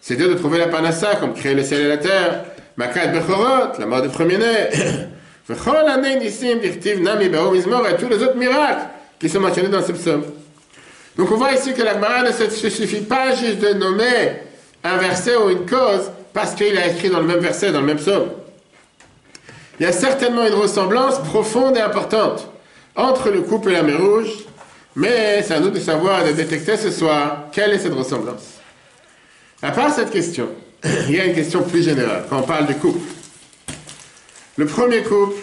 C'est 0.00 0.16
Dieu 0.16 0.28
de 0.28 0.34
trouver 0.34 0.58
la 0.58 0.68
panassa, 0.68 1.16
comme 1.16 1.32
créer 1.34 1.54
le 1.54 1.62
ciel 1.62 1.80
et 1.80 1.88
la 1.88 1.96
terre. 1.96 2.44
Makat 2.76 3.08
Bechorot, 3.08 3.78
la 3.78 3.86
mort 3.86 4.02
du 4.02 4.08
premier-né. 4.08 4.68
Et. 5.48 5.54
Donc 11.16 11.30
on 11.30 11.36
voit 11.36 11.52
ici 11.52 11.72
que 11.72 11.82
la 11.82 11.94
Gemara 11.94 12.22
ne 12.22 12.32
se 12.32 12.68
suffit 12.68 13.00
pas 13.00 13.34
juste 13.34 13.58
de 13.58 13.74
nommer 13.74 14.40
un 14.82 14.96
verset 14.96 15.36
ou 15.36 15.50
une 15.50 15.66
cause 15.66 16.10
parce 16.32 16.54
qu'il 16.54 16.76
a 16.76 16.88
écrit 16.88 17.08
dans 17.08 17.20
le 17.20 17.26
même 17.26 17.38
verset, 17.38 17.72
dans 17.72 17.80
le 17.80 17.86
même 17.86 17.96
psaume. 17.96 18.28
Il 19.78 19.84
y 19.84 19.88
a 19.88 19.92
certainement 19.92 20.46
une 20.46 20.54
ressemblance 20.54 21.18
profonde 21.20 21.76
et 21.76 21.80
importante 21.80 22.48
entre 22.94 23.30
le 23.30 23.42
couple 23.42 23.70
et 23.70 23.74
la 23.74 23.82
mer 23.82 24.00
rouge, 24.00 24.30
mais 24.94 25.42
c'est 25.42 25.54
à 25.54 25.60
nous 25.60 25.70
de 25.70 25.78
savoir, 25.78 26.24
de 26.24 26.32
détecter 26.32 26.76
ce 26.76 26.90
soir, 26.90 27.44
quelle 27.52 27.72
est 27.72 27.78
cette 27.78 27.94
ressemblance. 27.94 28.54
À 29.62 29.70
part 29.70 29.92
cette 29.92 30.10
question, 30.10 30.48
il 31.08 31.14
y 31.14 31.20
a 31.20 31.24
une 31.24 31.34
question 31.34 31.62
plus 31.62 31.82
générale 31.82 32.24
quand 32.28 32.38
on 32.38 32.42
parle 32.42 32.66
du 32.66 32.74
couple. 32.74 33.00
Le 34.58 34.64
premier 34.64 35.02
couple, 35.02 35.36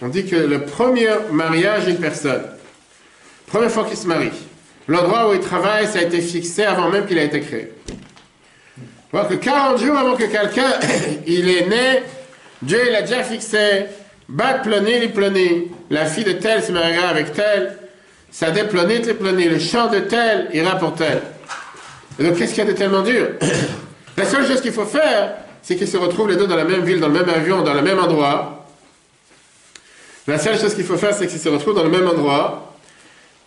on 0.00 0.08
dit 0.08 0.24
que 0.24 0.36
le 0.36 0.62
premier 0.62 1.10
mariage 1.30 1.84
d'une 1.84 1.98
personne, 1.98 2.44
première 3.46 3.70
fois 3.70 3.84
qu'il 3.84 3.98
se 3.98 4.06
marie, 4.06 4.30
l'endroit 4.88 5.30
où 5.30 5.34
il 5.34 5.40
travaille, 5.40 5.86
ça 5.86 5.98
a 5.98 6.02
été 6.02 6.22
fixé 6.22 6.64
avant 6.64 6.88
même 6.88 7.04
qu'il 7.04 7.18
a 7.18 7.24
été 7.24 7.40
créé. 7.40 7.72
voir 9.12 9.28
que 9.28 9.34
40 9.34 9.78
jours 9.78 9.98
avant 9.98 10.16
que 10.16 10.24
quelqu'un 10.24 10.72
il 11.26 11.48
est 11.50 11.66
né, 11.66 12.02
Dieu 12.62 12.80
il 12.88 12.94
a 12.94 13.02
déjà 13.02 13.22
fixé, 13.22 13.84
bat 14.30 14.60
ploni, 14.62 14.98
li 14.98 15.08
ploni, 15.08 15.70
la 15.90 16.06
fille 16.06 16.24
de 16.24 16.32
tel 16.32 16.62
se 16.62 16.72
mariera 16.72 17.08
avec 17.08 17.34
tel, 17.34 17.76
ça 18.30 18.50
déplonite 18.50 19.06
les 19.06 19.48
le 19.48 19.58
champ 19.58 19.88
de 19.88 19.98
tel 20.00 20.48
ira 20.54 20.76
pour 20.76 20.94
tel. 20.94 21.20
Et 22.18 22.22
donc 22.22 22.38
qu'est-ce 22.38 22.54
qu'il 22.54 22.64
y 22.64 22.66
a 22.66 22.70
de 22.70 22.76
tellement 22.76 23.02
dur? 23.02 23.28
La 24.16 24.24
seule 24.24 24.46
chose 24.46 24.62
qu'il 24.62 24.72
faut 24.72 24.86
faire, 24.86 25.34
c'est 25.66 25.74
qu'ils 25.74 25.88
se 25.88 25.96
retrouvent 25.96 26.28
les 26.28 26.36
deux 26.36 26.46
dans 26.46 26.54
la 26.54 26.64
même 26.64 26.84
ville, 26.84 27.00
dans 27.00 27.08
le 27.08 27.14
même 27.14 27.28
avion, 27.28 27.62
dans 27.62 27.74
le 27.74 27.82
même 27.82 27.98
endroit. 27.98 28.68
La 30.28 30.38
seule 30.38 30.56
chose 30.56 30.76
qu'il 30.76 30.84
faut 30.84 30.96
faire, 30.96 31.12
c'est 31.12 31.26
qu'ils 31.26 31.40
se 31.40 31.48
retrouvent 31.48 31.74
dans 31.74 31.82
le 31.82 31.90
même 31.90 32.06
endroit. 32.06 32.72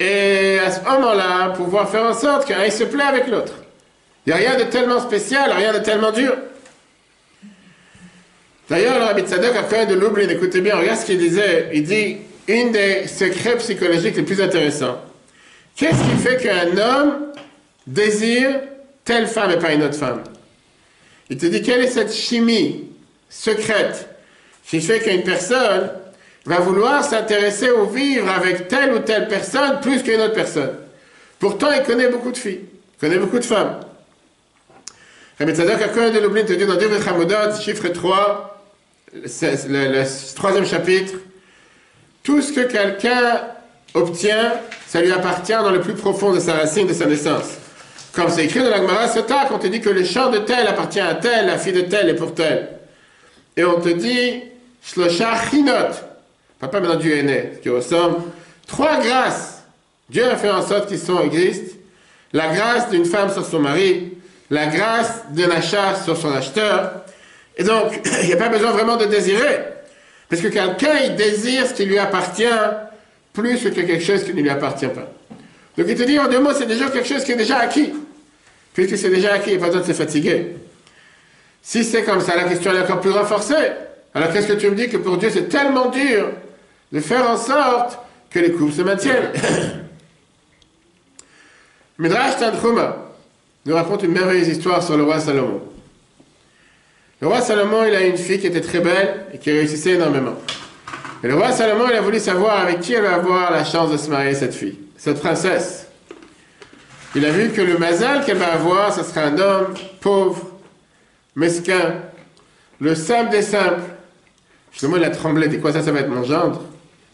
Et 0.02 0.60
à 0.60 0.70
ce 0.70 0.82
moment-là, 0.82 1.52
pouvoir 1.52 1.90
faire 1.90 2.04
en 2.04 2.14
sorte 2.14 2.46
qu'un 2.46 2.70
se 2.70 2.84
plaît 2.84 3.06
avec 3.06 3.30
l'autre. 3.30 3.54
Il 4.26 4.34
n'y 4.34 4.34
a 4.34 4.50
rien 4.50 4.60
de 4.60 4.70
tellement 4.70 5.00
spécial, 5.00 5.50
rien 5.50 5.72
de 5.72 5.80
tellement 5.80 6.12
dur. 6.12 6.36
D'ailleurs, 8.70 9.00
le 9.00 9.06
Rabbi 9.06 9.22
Tzadok 9.22 9.56
a 9.56 9.64
fait 9.64 9.86
de 9.86 9.96
l'oubli, 9.96 10.26
écoutez 10.26 10.60
bien, 10.60 10.76
regarde 10.76 11.00
ce 11.00 11.06
qu'il 11.06 11.20
disait. 11.20 11.70
Il 11.74 11.84
dit, 11.84 12.18
une 12.50 12.74
des 12.74 13.08
secrets 13.08 13.56
psychologiques 13.60 14.18
les 14.18 14.24
plus 14.24 14.42
intéressants. 14.42 15.02
Qu'est-ce 15.74 16.04
qui 16.04 16.18
fait 16.22 16.36
qu'un 16.36 16.78
homme 16.78 17.28
désire 17.88 18.60
telle 19.06 19.28
femme 19.28 19.52
et 19.52 19.58
pas 19.58 19.72
une 19.72 19.84
autre 19.84 19.96
femme? 19.96 20.22
Il 21.30 21.38
te 21.38 21.46
dit 21.46 21.62
quelle 21.62 21.84
est 21.84 21.92
cette 21.92 22.14
chimie 22.14 22.86
secrète 23.30 24.08
qui 24.66 24.82
fait 24.82 25.00
qu'une 25.00 25.24
personne 25.24 25.92
va 26.46 26.60
vouloir 26.60 27.04
s'intéresser 27.04 27.70
ou 27.72 27.86
vivre 27.86 28.30
avec 28.30 28.68
telle 28.68 28.94
ou 28.94 29.00
telle 29.00 29.28
personne 29.28 29.80
plus 29.82 30.02
qu'une 30.02 30.22
autre 30.22 30.34
personne? 30.34 30.72
Pourtant, 31.38 31.72
il 31.72 31.84
connaît 31.84 32.10
beaucoup 32.10 32.32
de 32.32 32.38
filles, 32.38 32.62
il 32.64 33.00
connaît 33.00 33.20
beaucoup 33.20 33.40
de 33.40 33.46
femmes. 33.46 33.80
Rabbi 35.40 35.54
de 35.54 36.20
l'oubli 36.20 36.44
te 36.44 36.52
dit 36.52 36.66
dans 36.66 36.76
Dieu 36.76 36.90
chiffre 37.62 37.88
3, 37.88 38.64
le, 39.14 39.22
le 39.22 40.36
troisième 40.36 40.66
chapitre, 40.66 41.14
tout 42.24 42.42
ce 42.42 42.52
que 42.52 42.62
quelqu'un 42.62 43.42
obtient, 43.94 44.54
ça 44.88 45.02
lui 45.02 45.12
appartient 45.12 45.54
dans 45.54 45.72
le 45.72 45.80
plus 45.80 45.94
profond 45.94 46.34
de 46.34 46.40
sa 46.40 46.56
racine, 46.56 46.88
de 46.88 46.94
sa 46.94 47.06
naissance. 47.06 47.59
Comme 48.20 48.30
c'est 48.30 48.44
écrit 48.44 48.60
dans 48.60 48.70
la 48.70 48.78
Gemara 48.80 49.08
Sota, 49.08 49.46
quand 49.48 49.56
on 49.56 49.60
te 49.60 49.68
dit 49.68 49.80
que 49.80 49.90
le 49.90 50.04
champ 50.04 50.30
de 50.30 50.40
tel 50.40 50.68
appartient 50.68 51.00
à 51.00 51.16
tel, 51.16 51.46
la 51.46 51.58
fille 51.58 51.72
de 51.72 51.82
tel 51.82 52.10
est 52.10 52.16
pour 52.16 52.34
tel. 52.34 52.68
Et 53.56 53.64
on 53.64 53.80
te 53.80 53.88
dit, 53.88 54.42
Shlosha 54.84 55.50
Chinot, 55.50 55.96
papa 56.60 56.82
maintenant 56.82 56.98
Dieu 56.98 57.16
est 57.16 57.24
né, 57.24 57.52
qui 57.64 57.70
ressemble, 57.70 58.18
trois 58.68 59.00
grâces. 59.00 59.64
Dieu 60.10 60.26
a 60.26 60.36
fait 60.36 60.50
en 60.50 60.68
sorte 60.68 60.90
qu'ils 60.90 61.00
sont 61.00 61.22
existent. 61.22 61.78
La 62.34 62.54
grâce 62.54 62.90
d'une 62.90 63.06
femme 63.06 63.32
sur 63.32 63.46
son 63.46 63.60
mari, 63.60 64.12
la 64.50 64.68
grâce 64.68 65.24
d'un 65.30 65.52
achat 65.52 65.96
sur 66.04 66.18
son 66.18 66.34
acheteur. 66.34 66.92
Et 67.56 67.64
donc, 67.64 68.02
il 68.24 68.28
n'y 68.28 68.34
a 68.34 68.38
pas 68.38 68.50
besoin 68.50 68.72
vraiment 68.72 68.98
de 68.98 69.06
désirer. 69.06 69.60
Parce 70.30 70.42
que 70.42 70.50
quelqu'un, 70.50 70.98
il 71.06 71.16
désire 71.16 71.68
ce 71.68 71.74
qui 71.74 71.86
lui 71.86 71.98
appartient 71.98 72.44
plus 73.32 73.60
que 73.60 73.70
quelque 73.70 74.04
chose 74.04 74.26
qui 74.26 74.34
ne 74.34 74.42
lui 74.42 74.50
appartient 74.50 74.88
pas. 74.88 75.10
Donc 75.78 75.88
il 75.88 75.96
te 75.96 76.04
dit, 76.04 76.20
en 76.20 76.28
deux 76.28 76.42
mots, 76.42 76.52
c'est 76.54 76.68
déjà 76.68 76.90
quelque 76.90 77.08
chose 77.08 77.24
qui 77.24 77.32
est 77.32 77.38
déjà 77.38 77.60
acquis. 77.60 77.94
Puisque 78.80 78.98
c'est 78.98 79.10
déjà 79.10 79.34
acquis, 79.34 79.58
pas 79.58 79.66
besoin 79.66 79.82
de 79.82 79.88
se 79.88 79.92
fatiguer. 79.92 80.56
Si 81.62 81.84
c'est 81.84 82.04
comme 82.04 82.22
ça, 82.22 82.38
la 82.38 82.46
question 82.46 82.72
est 82.72 82.82
encore 82.82 83.02
plus 83.02 83.12
renforcée. 83.12 83.74
Alors 84.14 84.32
qu'est-ce 84.32 84.48
que 84.48 84.54
tu 84.54 84.70
me 84.70 84.76
dis 84.76 84.88
que 84.88 84.96
pour 84.96 85.18
Dieu, 85.18 85.30
c'est 85.30 85.50
tellement 85.50 85.90
dur 85.90 86.30
de 86.94 87.02
faire 87.02 87.30
en 87.30 87.36
sorte 87.36 88.00
que 88.30 88.40
les 88.40 88.54
couples 88.54 88.72
se 88.72 88.82
maintiennent? 88.82 89.34
Midrash 92.00 92.38
Tanchuma 92.38 92.96
nous 93.66 93.76
raconte 93.76 94.04
une 94.04 94.14
merveilleuse 94.14 94.48
histoire 94.48 94.82
sur 94.82 94.96
le 94.96 95.04
roi 95.04 95.20
Salomon. 95.20 95.62
Le 97.20 97.28
roi 97.28 97.42
Salomon, 97.42 97.84
il 97.86 97.94
a 97.94 98.04
une 98.04 98.16
fille 98.16 98.40
qui 98.40 98.48
était 98.48 98.62
très 98.62 98.80
belle 98.80 99.26
et 99.34 99.40
qui 99.40 99.52
réussissait 99.52 99.96
énormément. 99.96 100.36
Et 101.22 101.28
le 101.28 101.36
roi 101.36 101.52
Salomon, 101.52 101.90
il 101.90 101.98
a 101.98 102.02
voulu 102.02 102.20
savoir 102.20 102.62
avec 102.62 102.80
qui 102.80 102.94
elle 102.94 103.04
va 103.04 103.16
avoir 103.16 103.52
la 103.52 103.66
chance 103.66 103.92
de 103.92 103.98
se 103.98 104.10
marier, 104.10 104.36
cette 104.36 104.56
fille, 104.56 104.80
cette 104.96 105.20
princesse. 105.20 105.89
Il 107.16 107.26
a 107.26 107.32
vu 107.32 107.50
que 107.50 107.62
le 107.62 107.78
mazal 107.78 108.24
qu'elle 108.24 108.38
va 108.38 108.54
avoir, 108.54 108.94
ce 108.94 109.04
sera 109.04 109.22
un 109.22 109.38
homme 109.38 109.74
pauvre, 110.00 110.52
mesquin, 111.36 111.96
le 112.80 112.94
simple 112.94 113.32
des 113.32 113.42
simples. 113.42 113.82
Justement, 114.72 114.98
il 114.98 115.04
a 115.04 115.10
tremblé. 115.10 115.48
dit 115.48 115.60
quoi 115.60 115.74
ça, 115.74 115.82
ça 115.82 115.92
va 115.92 116.02
être 116.02 116.10
mon 116.10 116.24
gendre? 116.24 116.62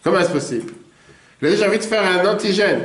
Comment 0.04 0.20
est-ce 0.20 0.32
possible? 0.32 0.74
Il 1.42 1.48
a 1.48 1.52
dit, 1.52 1.58
j'ai 1.58 1.66
envie 1.66 1.78
de 1.78 1.84
faire 1.84 2.04
un 2.06 2.26
antigène. 2.28 2.82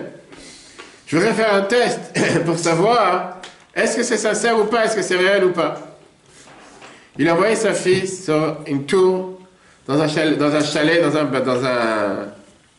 Je 1.06 1.16
voudrais 1.16 1.34
faire 1.34 1.52
un 1.52 1.62
test 1.62 1.98
pour 2.46 2.58
savoir 2.58 3.38
est-ce 3.74 3.96
que 3.96 4.02
c'est 4.02 4.16
sincère 4.16 4.58
ou 4.58 4.64
pas, 4.64 4.84
est-ce 4.84 4.96
que 4.96 5.02
c'est 5.02 5.16
réel 5.16 5.44
ou 5.44 5.50
pas? 5.50 5.96
Il 7.18 7.28
a 7.28 7.34
envoyé 7.34 7.56
sa 7.56 7.74
fille 7.74 8.06
sur 8.06 8.58
une 8.66 8.86
tour, 8.86 9.40
dans 9.86 10.00
un 10.00 10.08
chalet, 10.08 10.38
dans 10.38 10.54
un, 10.54 10.62
chalet, 10.62 11.02
dans 11.02 11.16
un, 11.16 11.24
dans 11.24 11.64
un 11.64 12.16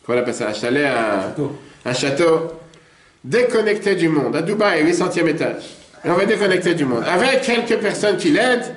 comment 0.04 0.18
on 0.18 0.22
appelle 0.22 0.34
ça, 0.34 0.48
un 0.48 0.54
chalet, 0.54 0.86
un, 0.86 1.90
un 1.90 1.92
château, 1.92 2.50
déconnecté 3.24 3.94
du 3.94 4.08
monde, 4.08 4.36
à 4.36 4.42
Dubaï, 4.42 4.84
800e 4.84 5.28
étage. 5.28 5.62
Et 6.04 6.10
on 6.10 6.14
va 6.14 6.24
déconnecter 6.24 6.74
du 6.74 6.84
monde, 6.84 7.04
avec 7.06 7.42
quelques 7.42 7.80
personnes 7.80 8.16
qui 8.16 8.30
l'aident. 8.30 8.74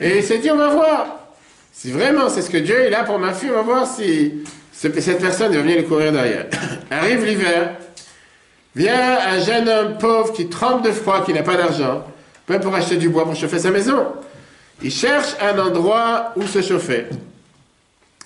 Et 0.00 0.18
il 0.18 0.22
s'est 0.22 0.38
dit, 0.38 0.50
on 0.50 0.56
va 0.56 0.68
voir. 0.68 1.18
Si 1.72 1.90
vraiment 1.90 2.28
c'est 2.28 2.42
ce 2.42 2.50
que 2.50 2.58
Dieu 2.58 2.78
est 2.78 2.90
là 2.90 3.02
pour 3.02 3.18
ma 3.18 3.32
fille, 3.32 3.50
on 3.50 3.56
va 3.56 3.62
voir 3.62 3.86
si 3.86 4.44
cette 4.72 5.20
personne 5.20 5.52
va 5.52 5.60
venir 5.60 5.76
lui 5.78 5.84
courir 5.84 6.12
derrière. 6.12 6.46
Arrive 6.90 7.24
l'hiver, 7.24 7.76
vient 8.76 9.18
un 9.26 9.40
jeune 9.40 9.68
homme 9.68 9.98
pauvre 9.98 10.32
qui 10.32 10.48
trempe 10.48 10.84
de 10.84 10.92
froid, 10.92 11.24
qui 11.24 11.32
n'a 11.32 11.42
pas 11.42 11.56
d'argent, 11.56 12.04
même 12.48 12.60
pour 12.60 12.74
acheter 12.74 12.96
du 12.96 13.08
bois 13.08 13.24
pour 13.24 13.34
chauffer 13.34 13.58
sa 13.58 13.70
maison. 13.70 14.06
Il 14.82 14.90
cherche 14.90 15.34
un 15.40 15.58
endroit 15.58 16.32
où 16.36 16.42
se 16.42 16.60
chauffer. 16.60 17.06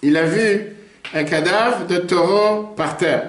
Il 0.02 0.16
a 0.16 0.24
vu 0.24 0.66
un 1.14 1.24
cadavre 1.24 1.86
de 1.86 1.98
taureau 1.98 2.74
par 2.76 2.96
terre, 2.96 3.28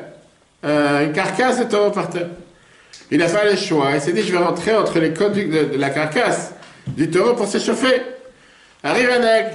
une 0.64 1.14
carcasse 1.14 1.60
de 1.60 1.66
taureau 1.66 1.92
par 1.92 2.10
terre. 2.10 2.28
Il 3.12 3.22
a 3.22 3.28
fait 3.28 3.52
le 3.52 3.56
choix. 3.56 3.92
Il 3.94 4.02
s'est 4.02 4.12
dit, 4.12 4.24
je 4.24 4.32
vais 4.32 4.38
rentrer 4.44 4.76
entre 4.76 5.00
les 5.00 5.14
côtes 5.14 5.34
de, 5.34 5.78
la 5.78 5.90
carcasse 5.90 6.54
du 6.88 7.10
taureau 7.10 7.34
pour 7.36 7.48
s'échauffer. 7.48 8.02
Arrive 8.84 9.10
un 9.10 9.24
aigle. 9.24 9.52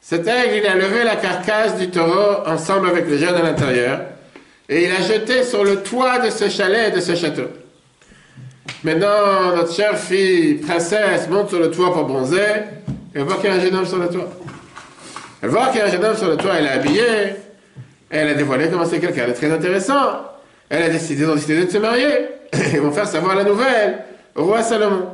Cet 0.00 0.26
aigle, 0.26 0.56
il 0.62 0.66
a 0.66 0.74
levé 0.76 1.04
la 1.04 1.16
carcasse 1.16 1.76
du 1.76 1.90
taureau 1.90 2.46
ensemble 2.46 2.88
avec 2.88 3.08
le 3.08 3.18
jeune 3.18 3.34
à 3.34 3.42
l'intérieur 3.42 4.00
et 4.68 4.84
il 4.84 4.92
a 4.92 5.02
jeté 5.02 5.42
sur 5.42 5.64
le 5.64 5.82
toit 5.82 6.20
de 6.20 6.30
ce 6.30 6.48
chalet 6.48 6.88
et 6.88 6.96
de 6.96 7.00
ce 7.00 7.14
château. 7.14 7.48
Maintenant, 8.84 9.56
notre 9.56 9.74
chère 9.74 9.98
fille, 9.98 10.54
princesse, 10.54 11.28
monte 11.28 11.50
sur 11.50 11.58
le 11.58 11.70
toit 11.70 11.92
pour 11.92 12.04
bronzer 12.04 12.64
elle 13.12 13.22
voit 13.22 13.36
qu'il 13.36 13.46
y 13.46 13.48
a 13.48 13.56
un 13.56 13.60
jeune 13.60 13.74
homme 13.74 13.86
sur 13.86 13.98
le 13.98 14.08
toit. 14.08 14.28
Elle 15.42 15.48
voit 15.48 15.66
qu'il 15.68 15.78
y 15.78 15.82
a 15.82 15.86
un 15.86 15.90
jeune 15.90 16.04
homme 16.04 16.16
sur 16.16 16.28
le 16.28 16.36
toit, 16.36 16.52
elle 16.56 16.66
est 16.66 16.70
habillée, 16.70 17.34
elle 18.10 18.28
a 18.28 18.34
dévoilé 18.34 18.68
comment 18.68 18.84
c'est 18.84 18.98
quelqu'un 18.98 19.28
de 19.28 19.32
très 19.32 19.50
intéressant. 19.50 20.24
Elle 20.68 20.82
a 20.82 20.88
décidé, 20.88 21.24
de 21.24 21.70
se 21.70 21.78
marier. 21.78 22.28
Ils 22.72 22.80
vont 22.80 22.90
faire 22.90 23.06
savoir 23.06 23.36
la 23.36 23.44
nouvelle 23.44 23.98
au 24.34 24.44
roi 24.44 24.62
Salomon. 24.62 25.06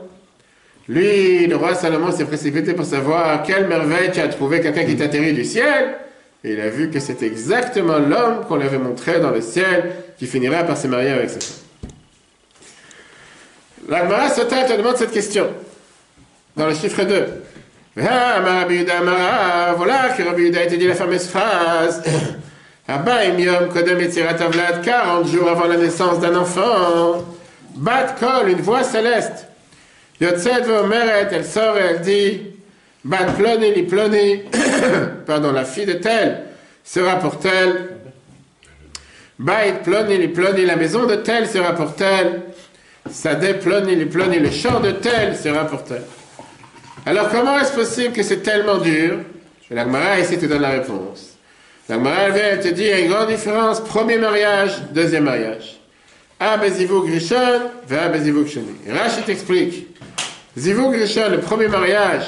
Lui, 0.88 1.46
le 1.46 1.56
roi 1.56 1.74
Salomon 1.74 2.10
s'est 2.12 2.24
précipité 2.24 2.72
pour 2.72 2.86
savoir 2.86 3.42
quelle 3.42 3.66
merveille 3.66 4.10
tu 4.12 4.20
as 4.20 4.28
trouvé 4.28 4.60
quelqu'un 4.60 4.84
qui 4.84 4.96
t'atterrit 4.96 5.32
du 5.34 5.44
ciel. 5.44 5.96
Et 6.44 6.52
il 6.52 6.60
a 6.60 6.68
vu 6.68 6.90
que 6.90 7.00
c'est 7.00 7.22
exactement 7.22 7.98
l'homme 7.98 8.44
qu'on 8.46 8.56
lui 8.56 8.66
avait 8.66 8.78
montré 8.78 9.20
dans 9.20 9.30
le 9.30 9.40
ciel 9.40 9.92
qui 10.18 10.26
finira 10.26 10.62
par 10.62 10.76
se 10.76 10.86
marier 10.86 11.10
avec 11.10 11.30
sa 11.30 11.40
femme. 11.40 11.56
L'Agmara 13.88 14.30
Sota 14.30 14.64
te 14.64 14.72
demande 14.76 14.96
cette 14.96 15.12
question 15.12 15.48
dans 16.56 16.66
le 16.66 16.74
chiffre 16.74 17.04
2. 17.04 17.26
Voilà 17.96 18.44
que 20.16 20.22
Rabbi 20.22 20.42
Yuda 20.44 20.60
a 20.60 20.62
été 20.64 20.76
dit 20.76 20.86
la 20.86 20.94
fameuse 20.94 21.26
phrase. 21.28 22.02
40 24.82 25.26
jours 25.26 25.48
avant 25.48 25.66
la 25.66 25.76
naissance 25.76 26.20
d'un 26.20 26.36
enfant. 26.36 27.24
Bat 27.74 28.16
kol, 28.18 28.50
une 28.50 28.60
voix 28.60 28.84
céleste. 28.84 29.48
Yotzet 30.20 30.62
Vomeret, 30.62 31.28
elle 31.32 31.44
sort 31.44 31.76
et 31.76 31.80
elle 31.80 32.00
dit 32.00 32.40
Bat 33.04 33.34
ploni 33.36 33.72
li 33.74 33.82
ploni, 33.82 34.42
pardon, 35.26 35.52
la 35.52 35.64
fille 35.64 35.86
de 35.86 35.92
tel 35.94 36.44
sera 36.82 37.16
pour 37.16 37.38
tel. 37.38 37.90
Bait 39.38 39.80
ploni 39.84 40.16
li 40.18 40.64
la 40.64 40.76
maison 40.76 41.06
de 41.06 41.16
tel 41.16 41.46
sera 41.46 41.74
pour 41.74 41.94
tel. 41.94 42.42
Sade 43.10 43.60
ploni 43.60 43.94
li 43.96 44.38
le 44.38 44.50
champ 44.50 44.80
de 44.80 44.92
tel 44.92 45.36
sera 45.36 45.66
pour 45.66 45.84
tel. 45.84 46.02
Alors 47.04 47.28
comment 47.28 47.58
est-ce 47.58 47.72
possible 47.72 48.12
que 48.12 48.22
c'est 48.22 48.42
tellement 48.42 48.78
dur? 48.78 49.18
La 49.70 49.84
Gemara 49.84 50.18
ici 50.18 50.38
te 50.38 50.46
donne 50.46 50.62
la 50.62 50.70
réponse. 50.70 51.35
La 51.88 51.96
Gemara 51.96 52.30
vient 52.30 52.56
te 52.56 52.68
dit 52.68 52.82
il 52.82 52.98
y 52.98 53.02
une 53.02 53.10
grande 53.12 53.28
différence, 53.28 53.80
premier 53.80 54.18
mariage, 54.18 54.72
deuxième 54.92 55.24
mariage. 55.24 55.78
A 56.40 56.56
bezivuk 56.56 57.06
rishon, 57.06 57.36
sheni. 57.88 58.92
Rachid 58.92 59.24
t'explique. 59.24 59.86
Zivuk 60.58 60.92
rishon, 60.94 61.30
le 61.30 61.38
premier 61.38 61.68
mariage, 61.68 62.24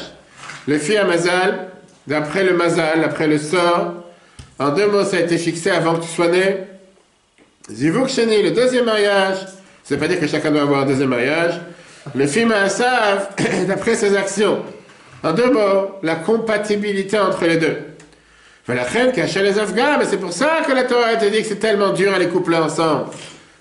le 0.68 0.78
fit 0.78 0.96
à 0.96 1.04
Mazal, 1.04 1.70
d'après 2.06 2.44
le 2.44 2.56
Mazal, 2.56 3.02
après 3.02 3.26
le 3.26 3.36
sort. 3.38 3.94
En 4.60 4.68
deux 4.70 4.86
mots, 4.86 5.04
ça 5.04 5.16
a 5.16 5.20
été 5.20 5.36
fixé 5.36 5.70
avant 5.70 5.96
que 5.96 6.04
tu 6.04 6.08
sois 6.08 6.28
né. 6.28 6.58
Zivuk 7.68 8.08
sheni, 8.08 8.42
le 8.44 8.52
deuxième 8.52 8.84
mariage, 8.84 9.38
ça 9.82 9.94
veut 9.94 9.98
pas 9.98 10.06
dire 10.06 10.20
que 10.20 10.28
chacun 10.28 10.52
doit 10.52 10.62
avoir 10.62 10.82
un 10.82 10.86
deuxième 10.86 11.08
mariage. 11.08 11.60
Le 12.14 12.28
film 12.28 12.52
Assav, 12.52 13.30
d'après 13.66 13.96
ses 13.96 14.16
actions. 14.16 14.62
En 15.24 15.32
deux 15.32 15.50
mots, 15.50 15.96
la 16.04 16.14
compatibilité 16.14 17.18
entre 17.18 17.44
les 17.44 17.56
deux. 17.56 17.76
Mais 18.68 20.04
c'est 20.04 20.18
pour 20.18 20.32
ça 20.32 20.58
que 20.66 20.72
la 20.72 20.84
Torah 20.84 21.06
a 21.06 21.16
dit 21.16 21.38
que 21.38 21.46
c'est 21.46 21.58
tellement 21.58 21.90
dur 21.90 22.12
à 22.12 22.18
les 22.18 22.28
coupler 22.28 22.58
ensemble. 22.58 23.06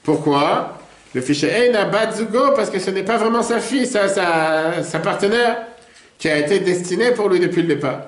Pourquoi? 0.03 0.79
Le 1.15 1.21
fichier 1.21 1.49
Eina 1.49 1.85
Batzugo, 1.85 2.51
parce 2.53 2.69
que 2.69 2.79
ce 2.79 2.91
n'est 2.91 3.03
pas 3.03 3.15
vraiment 3.15 3.41
sa 3.41 3.59
fille, 3.59 3.87
sa, 3.87 4.09
sa, 4.09 4.99
partenaire, 4.99 5.59
qui 6.19 6.27
a 6.27 6.37
été 6.37 6.59
destinée 6.59 7.11
pour 7.11 7.29
lui 7.29 7.39
depuis 7.39 7.61
le 7.61 7.69
départ. 7.69 8.01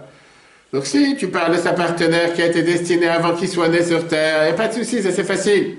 Donc 0.74 0.86
si 0.86 1.16
tu 1.16 1.30
parles 1.30 1.56
de 1.56 1.62
sa 1.62 1.72
partenaire 1.72 2.34
qui 2.34 2.42
a 2.42 2.48
été 2.48 2.64
destinée 2.64 3.08
avant 3.08 3.34
qu'il 3.34 3.48
soit 3.48 3.70
né 3.70 3.82
sur 3.82 4.06
Terre, 4.08 4.44
il 4.44 4.46
n'y 4.48 4.52
a 4.52 4.56
pas 4.56 4.68
de 4.68 4.74
souci, 4.74 5.02
ça 5.02 5.12
c'est 5.12 5.24
facile. 5.24 5.78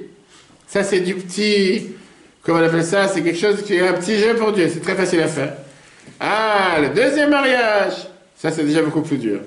Ça 0.67 0.83
c'est 0.83 1.01
du 1.01 1.15
petit, 1.15 1.89
comment 2.43 2.61
on 2.61 2.65
appelle 2.65 2.83
ça 2.83 3.09
C'est 3.09 3.21
quelque 3.21 3.39
chose 3.39 3.63
qui 3.63 3.75
est 3.75 3.87
un 3.87 3.93
petit 3.93 4.19
jeu 4.19 4.35
pour 4.37 4.53
Dieu, 4.53 4.71
c'est 4.73 4.81
très 4.81 4.95
facile 4.95 5.21
à 5.21 5.29
faire. 5.29 5.53
Ah, 6.19 6.79
le 6.81 6.89
deuxième 6.89 7.31
mariage, 7.31 8.09
ça 8.37 8.51
c'est 8.51 8.65
déjà 8.65 8.81
beaucoup 8.81 9.03
plus 9.03 9.19
dur. 9.19 9.41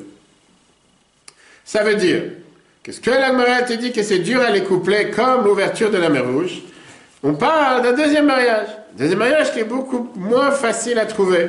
Ça 1.65 1.83
veut 1.83 1.95
dire 1.95 2.23
quest 2.83 2.97
ce 2.97 3.09
que 3.09 3.11
la 3.11 3.61
te 3.61 3.73
dit 3.73 3.91
que 3.91 4.03
c'est 4.03 4.19
dur 4.19 4.41
à 4.41 4.51
les 4.51 4.63
coupler 4.63 5.09
comme 5.09 5.45
l'ouverture 5.45 5.89
de 5.89 5.97
la 5.97 6.09
mer 6.09 6.25
Rouge, 6.25 6.61
on 7.23 7.33
parle 7.33 7.81
d'un 7.83 7.93
deuxième 7.93 8.25
mariage. 8.25 8.67
Deuxième 8.97 9.19
mariage 9.19 9.53
qui 9.53 9.59
est 9.59 9.63
beaucoup 9.63 10.09
moins 10.15 10.51
facile 10.51 10.99
à 10.99 11.05
trouver. 11.05 11.47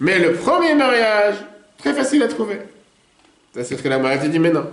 Mais 0.00 0.18
le 0.18 0.32
premier 0.34 0.74
mariage, 0.74 1.34
très 1.78 1.92
facile 1.92 2.22
à 2.22 2.28
trouver. 2.28 2.60
C'est 3.54 3.64
ce 3.64 3.74
que 3.74 3.88
la 3.88 3.98
te 4.18 4.26
dit 4.26 4.38
maintenant. 4.38 4.66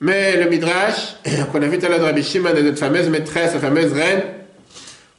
Mais 0.00 0.36
le 0.36 0.48
Midrash, 0.48 1.16
qu'on 1.52 1.62
a 1.62 1.66
vu 1.66 1.78
tout 1.78 1.86
à 1.86 1.88
l'heure 1.88 1.98
dans 1.98 2.06
Rabbi 2.06 2.22
Shimon, 2.22 2.52
de 2.52 2.62
notre 2.62 2.78
fameuse 2.78 3.08
maîtresse, 3.08 3.54
la 3.54 3.60
fameuse 3.60 3.92
reine, 3.92 4.22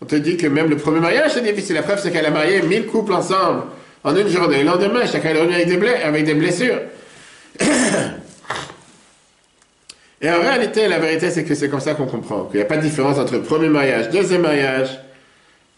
on 0.02 0.06
te 0.06 0.16
dit 0.16 0.38
que 0.38 0.48
même 0.48 0.70
le 0.70 0.78
premier 0.78 1.00
mariage, 1.00 1.32
c'est 1.34 1.42
difficile. 1.42 1.76
La 1.76 1.84
preuve, 1.84 2.00
c'est 2.02 2.12
qu'elle 2.12 2.26
a 2.26 2.32
marié 2.32 2.62
mille 2.62 2.86
couples 2.86 3.14
ensemble 3.14 3.64
en 4.04 4.16
une 4.16 4.28
journée. 4.28 4.60
Le 4.60 4.66
lendemain, 4.66 5.06
chacun 5.06 5.30
est 5.30 5.40
revenu 5.40 5.56
avec 6.04 6.26
des 6.26 6.34
blessures. 6.34 6.80
Et 10.22 10.30
en 10.30 10.40
réalité, 10.40 10.88
la 10.88 10.98
vérité, 10.98 11.30
c'est 11.30 11.44
que 11.44 11.54
c'est 11.54 11.70
comme 11.70 11.82
ça 11.82 11.94
qu'on 11.94 12.08
comprend, 12.08 12.46
qu'il 12.46 12.58
n'y 12.58 12.64
a 12.64 12.66
pas 12.66 12.78
de 12.78 12.82
différence 12.82 13.20
entre 13.20 13.38
premier 13.40 13.70
mariage, 13.70 14.10
deuxième 14.10 14.42
mariage. 14.42 15.00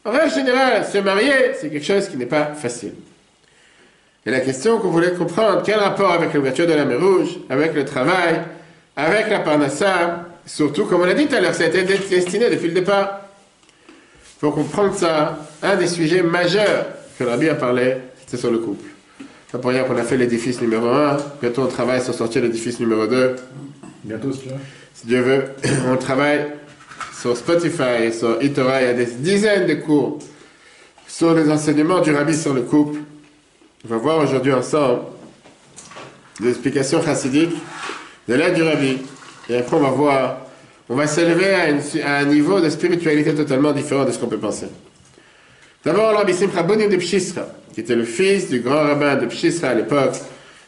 En 0.05 0.11
règle 0.11 0.33
générale, 0.33 0.85
se 0.85 0.99
marier, 0.99 1.53
c'est 1.59 1.69
quelque 1.69 1.85
chose 1.85 2.07
qui 2.07 2.15
n'est 2.17 2.27
pas 2.27 2.53
facile. 2.55 2.93
Et 4.25 4.31
la 4.31 4.39
question 4.39 4.79
qu'on 4.79 4.89
voulait 4.89 5.13
comprendre, 5.13 5.63
quel 5.65 5.79
rapport 5.79 6.11
avec 6.11 6.33
l'ouverture 6.33 6.67
de 6.67 6.73
la 6.73 6.85
mer 6.85 6.99
Rouge, 6.99 7.39
avec 7.49 7.73
le 7.73 7.83
travail, 7.83 8.41
avec 8.95 9.29
la 9.29 9.39
parnassa, 9.39 10.25
surtout, 10.45 10.85
comme 10.85 11.01
on 11.01 11.05
l'a 11.05 11.13
dit 11.13 11.27
tout 11.27 11.35
à 11.35 11.41
l'heure, 11.41 11.55
ça 11.55 11.63
a 11.63 11.67
été 11.67 11.83
destiné 11.83 12.49
depuis 12.49 12.67
le 12.67 12.73
départ. 12.73 13.21
Il 14.37 14.39
faut 14.39 14.51
comprendre 14.51 14.95
ça. 14.95 15.39
Un 15.63 15.75
des 15.75 15.87
sujets 15.87 16.21
majeurs 16.21 16.85
que 17.17 17.23
rabbi 17.23 17.49
a 17.49 17.55
parlé, 17.55 17.97
c'était 18.19 18.37
sur 18.37 18.51
le 18.51 18.59
couple. 18.59 18.96
C'est 19.51 19.61
pour 19.61 19.71
rien 19.71 19.83
qu'on 19.83 19.97
a 19.97 20.03
fait 20.03 20.17
l'édifice 20.17 20.59
numéro 20.61 20.87
1. 20.87 21.17
Bientôt, 21.41 21.63
on 21.63 21.67
travaille 21.67 22.01
sur 22.03 22.13
sortir 22.13 22.41
l'édifice 22.41 22.79
numéro 22.79 23.07
2. 23.07 23.35
Bientôt, 24.03 24.31
si 24.33 25.07
Dieu 25.07 25.21
veut, 25.21 25.45
on 25.87 25.95
travaille 25.97 26.47
sur 27.19 27.35
Spotify, 27.37 28.11
sur 28.17 28.41
Itora. 28.43 28.81
Il 28.81 28.85
y 28.85 28.89
a 28.89 28.93
des 28.93 29.05
dizaines 29.05 29.67
de 29.67 29.75
cours 29.75 30.19
sur 31.07 31.33
les 31.33 31.49
enseignements 31.49 32.01
du 32.01 32.13
rabbi 32.13 32.35
sur 32.35 32.53
le 32.53 32.61
couple. 32.63 32.99
On 33.85 33.89
va 33.89 33.97
voir 33.97 34.17
aujourd'hui 34.19 34.51
ensemble 34.53 35.01
des 36.41 36.49
explications 36.49 37.01
chassidiques 37.01 37.55
de 38.27 38.33
l'aide 38.33 38.53
du 38.55 38.63
rabbi. 38.63 38.97
Et 39.49 39.57
après, 39.57 39.77
on 39.77 39.81
va 39.81 39.89
voir 39.89 40.37
on 40.89 40.95
va 40.95 41.05
s'élever 41.05 41.53
à, 41.53 41.69
une- 41.69 41.81
à 42.05 42.17
un 42.19 42.25
niveau 42.25 42.61
de 42.61 42.69
spiritualité 42.69 43.35
totalement 43.35 43.73
différent 43.73 44.05
de 44.05 44.11
ce 44.11 44.17
qu'on 44.19 44.27
peut 44.27 44.37
penser. 44.37 44.67
D'abord, 45.83 46.15
Rabbi 46.15 46.33
Simcha 46.33 46.63
Bonim 46.63 46.89
de 46.89 46.95
Pshisra, 46.95 47.45
qui 47.77 47.81
était 47.81 47.95
le 47.95 48.05
fils 48.05 48.49
du 48.49 48.61
grand 48.61 48.81
rabbin 48.81 49.17
de 49.17 49.27
Pshisra 49.27 49.67
à 49.67 49.75
l'époque, 49.75 50.15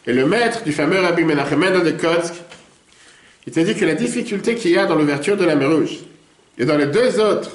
et 0.06 0.14
le 0.14 0.28
maître 0.28 0.64
du 0.64 0.72
fameux 0.72 1.00
Rabbi 1.00 1.24
Menachem 1.24 1.60
de 1.84 1.90
Kotsk, 1.90 2.36
il 3.48 3.52
t'a 3.52 3.64
dit 3.64 3.74
que 3.74 3.84
la 3.84 3.96
difficulté 3.96 4.54
qu'il 4.54 4.70
y 4.70 4.78
a 4.78 4.86
dans 4.86 4.94
l'ouverture 4.94 5.36
de 5.36 5.44
la 5.44 5.56
mer 5.56 5.72
Rouge, 5.72 6.02
et 6.60 6.66
dans 6.66 6.78
les 6.78 6.86
deux 6.86 7.20
autres 7.20 7.50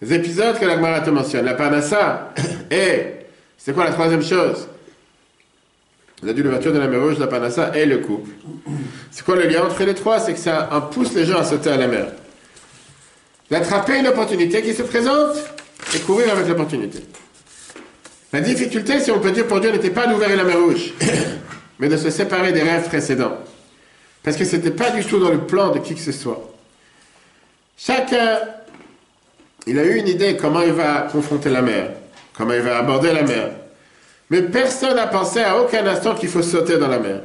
épisodes 0.00 0.58
que 0.58 0.64
la 0.64 1.00
te 1.02 1.10
mentionne, 1.10 1.44
la 1.44 1.52
Parnassa, 1.52 2.32
et 2.70 3.26
c'est 3.58 3.74
quoi 3.74 3.84
la 3.84 3.92
troisième 3.92 4.24
chose? 4.24 4.66
On 6.22 6.28
a 6.28 6.32
dit 6.32 6.42
l'ouverture 6.42 6.72
de 6.72 6.78
la 6.78 6.88
mer 6.88 7.02
Rouge, 7.02 7.18
la 7.18 7.26
Parnassa 7.26 7.76
et 7.76 7.84
le 7.84 7.98
couple. 7.98 8.30
C'est 9.10 9.26
quoi 9.26 9.36
le 9.36 9.46
lien 9.46 9.62
entre 9.62 9.84
les 9.84 9.92
trois? 9.92 10.20
C'est 10.20 10.32
que 10.32 10.40
ça 10.40 10.70
en 10.72 10.80
pousse 10.80 11.12
les 11.12 11.26
gens 11.26 11.36
à 11.36 11.44
sauter 11.44 11.68
à 11.68 11.76
la 11.76 11.86
mer. 11.86 12.06
D'attraper 13.50 13.98
une 13.98 14.06
opportunité 14.06 14.62
qui 14.62 14.72
se 14.72 14.84
présente 14.84 15.36
et 15.94 15.98
courir 15.98 16.32
avec 16.32 16.48
l'opportunité. 16.48 17.00
La 18.32 18.40
difficulté, 18.40 19.00
si 19.00 19.10
on 19.10 19.20
peut 19.20 19.30
dire 19.30 19.46
pour 19.46 19.60
Dieu, 19.60 19.70
n'était 19.70 19.90
pas 19.90 20.06
d'ouvrir 20.06 20.36
la 20.36 20.44
mer 20.44 20.58
Rouge, 20.58 20.92
mais 21.78 21.88
de 21.88 21.96
se 21.96 22.10
séparer 22.10 22.52
des 22.52 22.62
rêves 22.62 22.88
précédents. 22.88 23.38
Parce 24.22 24.36
que 24.36 24.44
ce 24.44 24.56
n'était 24.56 24.70
pas 24.70 24.90
du 24.90 25.04
tout 25.04 25.18
dans 25.18 25.30
le 25.30 25.40
plan 25.40 25.70
de 25.70 25.78
qui 25.78 25.94
que 25.94 26.00
ce 26.00 26.12
soit. 26.12 26.50
Chacun, 27.76 28.38
il 29.66 29.78
a 29.78 29.84
eu 29.84 29.96
une 29.96 30.08
idée 30.08 30.36
comment 30.36 30.62
il 30.62 30.72
va 30.72 31.08
confronter 31.12 31.50
la 31.50 31.62
mer, 31.62 31.90
comment 32.36 32.54
il 32.54 32.60
va 32.60 32.78
aborder 32.78 33.12
la 33.12 33.22
mer. 33.22 33.50
Mais 34.30 34.42
personne 34.42 34.96
n'a 34.96 35.06
pensé 35.06 35.40
à 35.40 35.60
aucun 35.60 35.86
instant 35.86 36.14
qu'il 36.14 36.28
faut 36.28 36.42
sauter 36.42 36.78
dans 36.78 36.88
la 36.88 36.98
mer. 36.98 37.20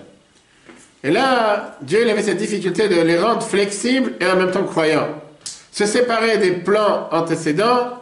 Et 1.03 1.11
là, 1.11 1.77
Dieu 1.81 2.01
il 2.03 2.09
avait 2.09 2.23
cette 2.23 2.37
difficulté 2.37 2.89
de 2.89 3.01
les 3.01 3.17
rendre 3.17 3.41
flexibles 3.41 4.13
et 4.19 4.25
en 4.25 4.35
même 4.35 4.51
temps 4.51 4.63
croyants. 4.63 5.07
Se 5.71 5.85
séparer 5.85 6.37
des 6.37 6.51
plans 6.51 7.07
antécédents 7.11 7.93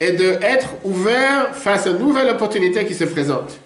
et 0.00 0.12
de 0.12 0.38
être 0.42 0.70
ouvert 0.84 1.54
face 1.54 1.86
à 1.86 1.90
une 1.90 1.98
nouvelle 1.98 2.30
opportunité 2.30 2.86
qui 2.86 2.94
se 2.94 3.04
présente. 3.04 3.58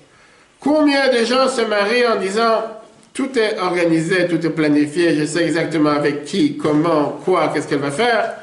Combien 0.58 1.08
de 1.12 1.24
gens 1.24 1.48
se 1.48 1.62
marient 1.62 2.06
en 2.06 2.20
disant 2.20 2.64
tout 3.12 3.38
est 3.38 3.58
organisé, 3.60 4.26
tout 4.26 4.44
est 4.44 4.50
planifié, 4.50 5.14
je 5.16 5.24
sais 5.24 5.44
exactement 5.44 5.90
avec 5.90 6.24
qui, 6.24 6.56
comment, 6.56 7.20
quoi, 7.24 7.52
qu'est-ce 7.54 7.68
qu'elle 7.68 7.78
va 7.78 7.92
faire. 7.92 8.34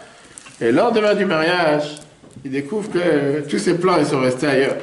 Et 0.62 0.66
le 0.66 0.72
lendemain 0.72 1.14
du 1.14 1.26
mariage, 1.26 1.98
ils 2.46 2.52
découvrent 2.52 2.90
que 2.90 3.42
tous 3.50 3.58
ces 3.60 3.74
plans 3.74 3.98
ils 4.00 4.06
sont 4.06 4.22
restés 4.22 4.48
ailleurs. 4.48 4.78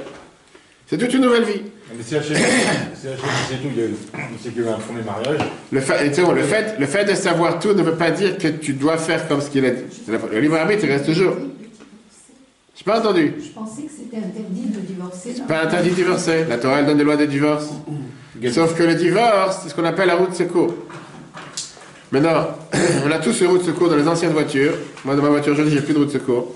C'est 0.86 0.98
toute 0.98 1.14
une 1.14 1.22
nouvelle 1.22 1.44
vie. 1.44 1.62
Mais 1.96 2.18
Hachem 2.18 2.36
sait 2.36 3.08
tout, 3.62 3.68
c'est 4.42 4.52
qu'il 4.52 4.62
y 4.62 4.68
a 4.68 4.74
un 4.74 4.78
premier 4.78 5.02
mariage. 5.02 5.38
Le 5.72 5.80
fait, 5.80 6.06
et 6.06 6.10
tu 6.10 6.16
sais, 6.16 6.34
le, 6.34 6.42
fait, 6.42 6.74
le 6.78 6.86
fait 6.86 7.04
de 7.06 7.14
savoir 7.14 7.58
tout 7.58 7.72
ne 7.72 7.82
veut 7.82 7.94
pas 7.94 8.10
dire 8.10 8.36
que 8.36 8.48
tu 8.48 8.74
dois 8.74 8.98
faire 8.98 9.26
comme 9.26 9.40
ce 9.40 9.48
qu'il 9.48 9.64
a 9.64 9.70
dit. 9.70 9.84
C'est 9.90 10.12
Le 10.12 10.40
libre 10.40 10.56
arbitre, 10.56 10.84
il 10.84 10.90
reste 10.92 11.06
toujours. 11.06 11.34
Je 12.78 12.84
pas 12.84 13.00
entendu. 13.00 13.34
Je 13.42 13.48
pensais 13.50 13.82
que 13.82 13.90
c'était 13.90 14.18
interdit 14.18 14.68
de 14.68 14.80
divorcer. 14.80 15.34
Pas 15.48 15.62
interdit 15.64 15.90
de 15.90 15.94
divorcer. 15.96 16.44
La 16.48 16.58
Torah 16.58 16.78
elle 16.80 16.86
donne 16.86 16.98
des 16.98 17.04
lois 17.04 17.16
de 17.16 17.24
divorce. 17.26 17.68
Sauf 18.52 18.74
que 18.76 18.84
le 18.84 18.94
divorce, 18.94 19.60
c'est 19.62 19.68
ce 19.70 19.74
qu'on 19.74 19.84
appelle 19.84 20.06
la 20.06 20.14
route 20.16 20.30
de 20.30 20.36
secours. 20.36 20.74
Maintenant, 22.12 22.48
on 23.06 23.10
a 23.10 23.18
tous 23.18 23.40
une 23.40 23.48
route 23.48 23.60
de 23.62 23.66
secours 23.66 23.88
dans 23.88 23.96
les 23.96 24.06
anciennes 24.06 24.32
voitures. 24.32 24.74
Moi, 25.04 25.16
dans 25.16 25.22
ma 25.22 25.28
voiture 25.28 25.52
aujourd'hui, 25.52 25.74
j'ai 25.74 25.82
plus 25.82 25.92
de 25.92 25.98
route 25.98 26.08
de 26.08 26.12
secours. 26.12 26.54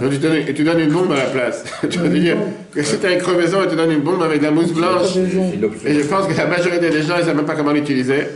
Donc, 0.00 0.10
tu 0.10 0.18
donnes- 0.18 0.42
et 0.48 0.52
tu 0.52 0.64
donnes 0.64 0.80
une 0.80 0.90
bombe 0.90 1.12
à 1.12 1.16
la 1.16 1.24
place. 1.30 1.62
tu 1.88 1.98
veux 2.00 2.08
dire? 2.08 2.36
Que 2.74 2.82
si 2.82 2.98
tu 2.98 3.06
as 3.06 3.12
une 3.12 3.20
crevaison 3.20 3.62
et 3.62 3.68
tu 3.68 3.76
donnes 3.76 3.92
une 3.92 4.00
bombe 4.00 4.22
avec 4.22 4.40
de 4.40 4.44
la 4.44 4.50
mousse 4.50 4.72
blanche, 4.72 5.16
et 5.16 5.94
je 5.94 6.02
pense 6.08 6.26
que 6.26 6.36
la 6.36 6.46
majorité 6.46 6.90
des 6.90 7.02
gens, 7.02 7.14
ils 7.18 7.24
savent 7.24 7.36
même 7.36 7.44
pas 7.46 7.54
comment 7.54 7.70
l'utiliser. 7.72 8.26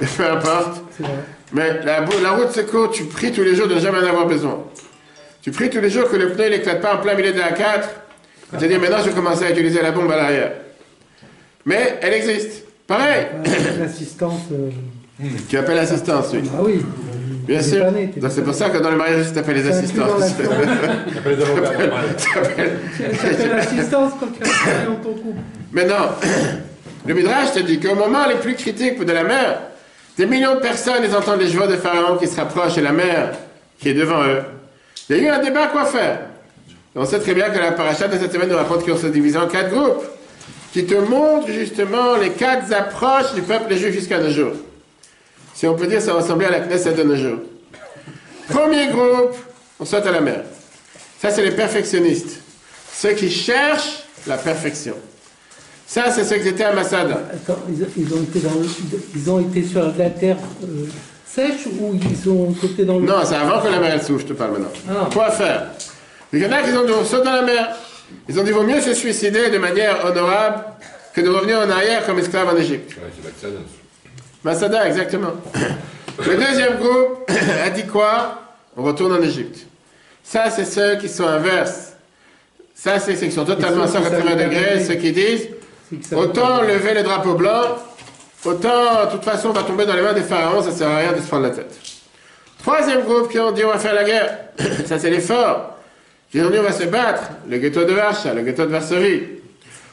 Mais 0.00 0.06
Peu 0.16 0.24
importe. 0.30 0.80
Mais 1.52 1.80
la, 1.84 2.04
la 2.22 2.30
route 2.30 2.52
secours, 2.52 2.90
tu 2.92 3.04
pries 3.04 3.32
tous 3.32 3.42
les 3.42 3.56
jours 3.56 3.66
de 3.66 3.74
ne 3.74 3.80
jamais 3.80 3.98
en 3.98 4.06
avoir 4.06 4.26
besoin. 4.28 4.62
Tu 5.48 5.54
pries 5.54 5.70
tous 5.70 5.80
les 5.80 5.88
jours 5.88 6.10
que 6.10 6.16
le 6.16 6.28
pneu 6.32 6.50
n'éclate 6.50 6.82
pas 6.82 6.96
en 6.96 6.98
plein 6.98 7.14
milieu 7.14 7.32
de 7.32 7.38
la 7.38 7.52
4. 7.52 7.88
Tu 8.52 8.58
te 8.58 8.64
dis, 8.66 8.76
maintenant, 8.76 8.98
je 8.98 9.04
vais 9.08 9.14
commencer 9.14 9.44
à 9.46 9.50
utiliser 9.50 9.80
la 9.80 9.92
bombe 9.92 10.10
à 10.12 10.16
l'arrière. 10.16 10.52
Mais 11.64 11.98
elle 12.02 12.12
existe. 12.12 12.64
Pareil. 12.86 13.28
L'assistance. 13.80 14.42
euh, 14.52 14.68
Tu 15.48 15.56
appelles 15.56 15.76
l'assistance, 15.76 16.26
oui. 16.34 16.42
Ah 16.54 16.60
oui. 16.62 16.84
Bien 17.46 17.62
sûr. 17.62 17.82
c'est 18.28 18.44
pour 18.44 18.52
ça 18.52 18.68
que 18.68 18.76
dans 18.76 18.90
le 18.90 18.98
mariage, 18.98 19.24
tu 19.32 19.38
appelles 19.38 19.56
les 19.56 19.68
assistances. 19.70 20.36
Tu 20.36 20.42
appelles- 22.38 23.48
l'assistance 23.56 24.12
quand 24.20 24.26
tu 24.26 24.42
as 24.42 24.84
dans 24.84 24.96
ton 24.96 25.14
couple. 25.14 25.40
Maintenant, 25.72 26.10
le 27.06 27.14
Midrash 27.14 27.52
te 27.54 27.60
dit 27.60 27.80
qu'au 27.80 27.94
moment 27.94 28.26
les 28.28 28.34
plus 28.34 28.54
critiques 28.54 29.02
de 29.02 29.12
la 29.14 29.24
mer, 29.24 29.62
des 30.18 30.26
millions 30.26 30.56
de 30.56 30.60
personnes, 30.60 31.02
ils 31.08 31.16
entendent 31.16 31.40
les 31.40 31.48
joies 31.48 31.68
de 31.68 31.76
Pharaon 31.76 32.18
qui 32.18 32.26
se 32.26 32.36
rapprochent 32.36 32.76
et 32.76 32.82
la 32.82 32.92
mer 32.92 33.30
qui 33.78 33.88
est 33.88 33.94
devant 33.94 34.22
eux. 34.24 34.42
Il 35.08 35.16
y 35.16 35.20
a 35.20 35.22
eu 35.22 35.28
un 35.28 35.42
débat 35.42 35.68
quoi 35.68 35.84
faire. 35.86 36.20
On 36.94 37.04
sait 37.04 37.20
très 37.20 37.34
bien 37.34 37.50
que 37.50 37.58
la 37.58 37.72
paracha 37.72 38.08
de 38.08 38.18
cette 38.18 38.32
semaine 38.32 38.48
nous 38.48 38.56
raconte 38.56 38.84
qu'on 38.84 38.96
se 38.96 39.06
divise 39.06 39.36
en 39.36 39.46
quatre 39.46 39.70
groupes, 39.70 40.04
qui 40.72 40.84
te 40.84 40.94
montrent 40.94 41.50
justement 41.50 42.16
les 42.16 42.30
quatre 42.30 42.72
approches 42.72 43.34
du 43.34 43.42
peuple 43.42 43.74
juif 43.76 43.92
jusqu'à 43.92 44.18
nos 44.18 44.30
jours. 44.30 44.52
Si 45.54 45.66
on 45.66 45.74
peut 45.74 45.86
dire, 45.86 46.02
ça 46.02 46.12
ressemblait 46.14 46.46
à 46.46 46.50
la 46.50 46.60
Knesset 46.60 46.92
de 46.92 47.02
nos 47.02 47.16
jours. 47.16 47.38
Premier 48.48 48.88
groupe, 48.88 49.36
on 49.80 49.84
saute 49.84 50.06
à 50.06 50.12
la 50.12 50.20
mer. 50.20 50.42
Ça, 51.20 51.30
c'est 51.30 51.42
les 51.42 51.52
perfectionnistes. 51.52 52.40
Ceux 52.92 53.12
qui 53.12 53.30
cherchent 53.30 54.04
la 54.26 54.36
perfection. 54.36 54.94
Ça, 55.86 56.10
c'est 56.10 56.24
ceux 56.24 56.36
qui 56.36 56.48
étaient 56.48 56.64
à 56.64 56.72
Masada. 56.72 57.22
Attends, 57.32 57.58
ils 57.96 59.30
ont 59.30 59.40
été 59.40 59.64
sur 59.64 59.92
la 59.96 60.10
terre 60.10 60.36
euh, 60.62 60.86
sèche 61.34 61.66
ou 61.66 61.94
ils 61.94 62.30
ont 62.30 62.54
sauté 62.54 62.84
dans 62.84 62.98
le. 62.98 63.06
Non, 63.06 63.24
c'est 63.24 63.34
avant 63.34 63.60
que 63.60 63.68
la 63.68 63.78
mer 63.78 63.92
elle 63.94 64.02
s'ouvre, 64.02 64.20
je 64.20 64.26
te 64.26 64.32
parle 64.32 64.52
maintenant. 64.52 64.70
Ah. 64.88 65.08
Quoi 65.12 65.30
faire? 65.30 65.68
Il 66.32 66.40
y 66.40 66.46
en 66.46 66.52
a 66.52 66.62
qui 66.62 66.70
ont 66.72 67.04
saute 67.04 67.24
dans 67.24 67.32
la 67.32 67.42
mer. 67.42 67.76
Ils 68.28 68.38
ont 68.38 68.44
dit 68.44 68.52
vaut 68.52 68.62
mieux 68.62 68.80
se 68.80 68.94
suicider 68.94 69.50
de 69.50 69.58
manière 69.58 70.04
honorable 70.04 70.64
que 71.12 71.20
de 71.20 71.28
revenir 71.28 71.58
en 71.58 71.70
arrière 71.70 72.06
comme 72.06 72.18
esclave 72.18 72.48
en 72.48 72.56
Égypte. 72.56 72.96
Ouais, 72.96 73.30
c'est. 73.40 73.48
Masada, 74.44 74.86
exactement. 74.86 75.32
Le 76.26 76.36
deuxième 76.36 76.76
groupe 76.78 77.30
a 77.64 77.70
dit 77.70 77.86
quoi? 77.86 78.42
On 78.76 78.82
retourne 78.82 79.12
en 79.12 79.22
Égypte. 79.22 79.66
Ça, 80.22 80.50
c'est 80.50 80.64
ceux 80.64 80.96
qui 80.96 81.08
sont 81.08 81.26
inverses. 81.26 81.92
Ça, 82.74 82.98
c'est 82.98 83.16
ceux 83.16 83.26
qui 83.26 83.32
sont 83.32 83.44
totalement 83.44 83.82
à 83.82 83.86
Ils 83.86 83.92
sont 83.92 84.02
180 84.04 84.36
degrés, 84.36 84.84
ceux 84.84 84.94
qui 84.94 85.12
disent 85.12 85.48
Autant 86.12 86.62
lever 86.62 86.94
le 86.94 87.02
drapeau 87.02 87.34
blanc, 87.34 87.76
autant, 88.44 89.06
de 89.06 89.10
toute 89.10 89.24
façon, 89.24 89.48
on 89.48 89.52
va 89.52 89.62
tomber 89.62 89.86
dans 89.86 89.94
les 89.94 90.02
mains 90.02 90.12
des 90.12 90.22
pharaons, 90.22 90.62
ça 90.62 90.70
sert 90.70 90.88
à 90.88 90.98
rien 90.98 91.12
de 91.12 91.20
se 91.20 91.26
prendre 91.26 91.44
la 91.44 91.50
tête. 91.50 91.74
Troisième 92.62 93.02
groupe 93.02 93.30
qui 93.30 93.38
ont 93.38 93.52
dit 93.52 93.64
on 93.64 93.70
va 93.70 93.78
faire 93.78 93.94
la 93.94 94.04
guerre, 94.04 94.38
ça 94.86 94.98
c'est 94.98 95.10
les 95.10 95.20
forts. 95.20 95.76
Ont 96.34 96.50
dit 96.50 96.58
on 96.58 96.62
va 96.62 96.72
se 96.72 96.84
battre, 96.84 97.22
le 97.48 97.58
ghetto 97.58 97.84
de 97.84 97.92
Vacha, 97.92 98.34
le 98.34 98.42
ghetto 98.42 98.64
de 98.66 98.70
Varsovie. 98.70 99.22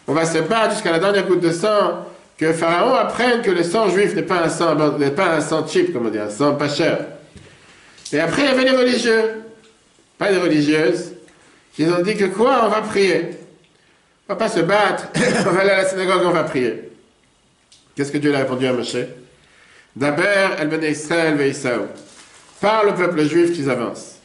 On 0.08 0.13
va 0.13 0.25
se 0.25 0.39
battre 0.39 0.73
jusqu'à 0.73 0.91
la 0.91 0.99
dernière 0.99 1.25
goutte 1.25 1.39
de 1.39 1.51
sang, 1.51 2.05
que 2.38 2.51
Pharaon 2.51 2.95
apprenne 2.95 3.41
que 3.41 3.51
le 3.51 3.63
sang 3.63 3.89
juif 3.89 4.13
n'est 4.13 4.23
pas 4.23 4.43
un 4.43 4.49
sang, 4.49 4.75
n'est 4.97 5.12
pas 5.12 5.36
un 5.36 5.41
sang 5.41 5.65
cheap, 5.65 5.93
comme 5.93 6.08
on 6.08 6.10
dit, 6.10 6.19
un 6.19 6.29
sang 6.29 6.55
pas 6.55 6.67
cher. 6.67 6.99
Et 8.12 8.19
après, 8.19 8.43
il 8.43 8.45
y 8.45 8.49
avait 8.49 8.65
les 8.65 8.77
religieux, 8.77 9.43
pas 10.17 10.31
les 10.31 10.38
religieuses, 10.38 11.13
qui 11.73 11.86
ont 11.86 12.01
dit 12.01 12.15
que 12.15 12.25
quoi 12.25 12.65
On 12.65 12.69
va 12.69 12.81
prier. 12.81 13.38
On 14.27 14.34
va 14.34 14.36
pas 14.38 14.49
se 14.49 14.60
battre, 14.60 15.08
on 15.47 15.51
va 15.51 15.62
aller 15.62 15.69
à 15.69 15.77
la 15.77 15.86
synagogue, 15.86 16.21
on 16.25 16.31
va 16.31 16.43
prier. 16.43 16.91
Qu'est-ce 17.95 18.12
que 18.12 18.17
Dieu 18.17 18.34
a 18.36 18.39
répondu 18.39 18.67
à 18.67 18.73
Moshe? 18.73 18.97
D'abord, 19.95 20.60
El 20.60 20.67
Ben 20.67 20.84
Israël 20.84 21.36
Veïsaou. 21.36 21.88
Par 22.60 22.84
le 22.86 22.93
peuple 22.93 23.23
juif 23.23 23.53
qu'ils 23.53 23.69
avancent. 23.69 24.15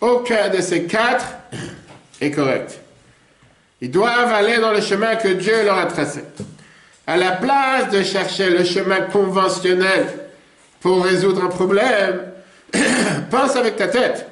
Aucun 0.00 0.48
de 0.48 0.60
ces 0.60 0.84
quatre 0.84 1.26
est 2.20 2.30
correct. 2.30 2.80
Ils 3.82 3.90
doivent 3.90 4.32
aller 4.32 4.58
dans 4.58 4.72
le 4.72 4.80
chemin 4.80 5.16
que 5.16 5.28
Dieu 5.28 5.64
leur 5.64 5.78
a 5.78 5.86
tracé. 5.86 6.20
À 7.06 7.16
la 7.16 7.32
place 7.32 7.90
de 7.90 8.02
chercher 8.02 8.50
le 8.50 8.64
chemin 8.64 9.02
conventionnel 9.02 10.06
pour 10.80 11.04
résoudre 11.04 11.44
un 11.44 11.48
problème, 11.48 12.22
pense 13.30 13.56
avec 13.56 13.76
ta 13.76 13.88
tête. 13.88 14.26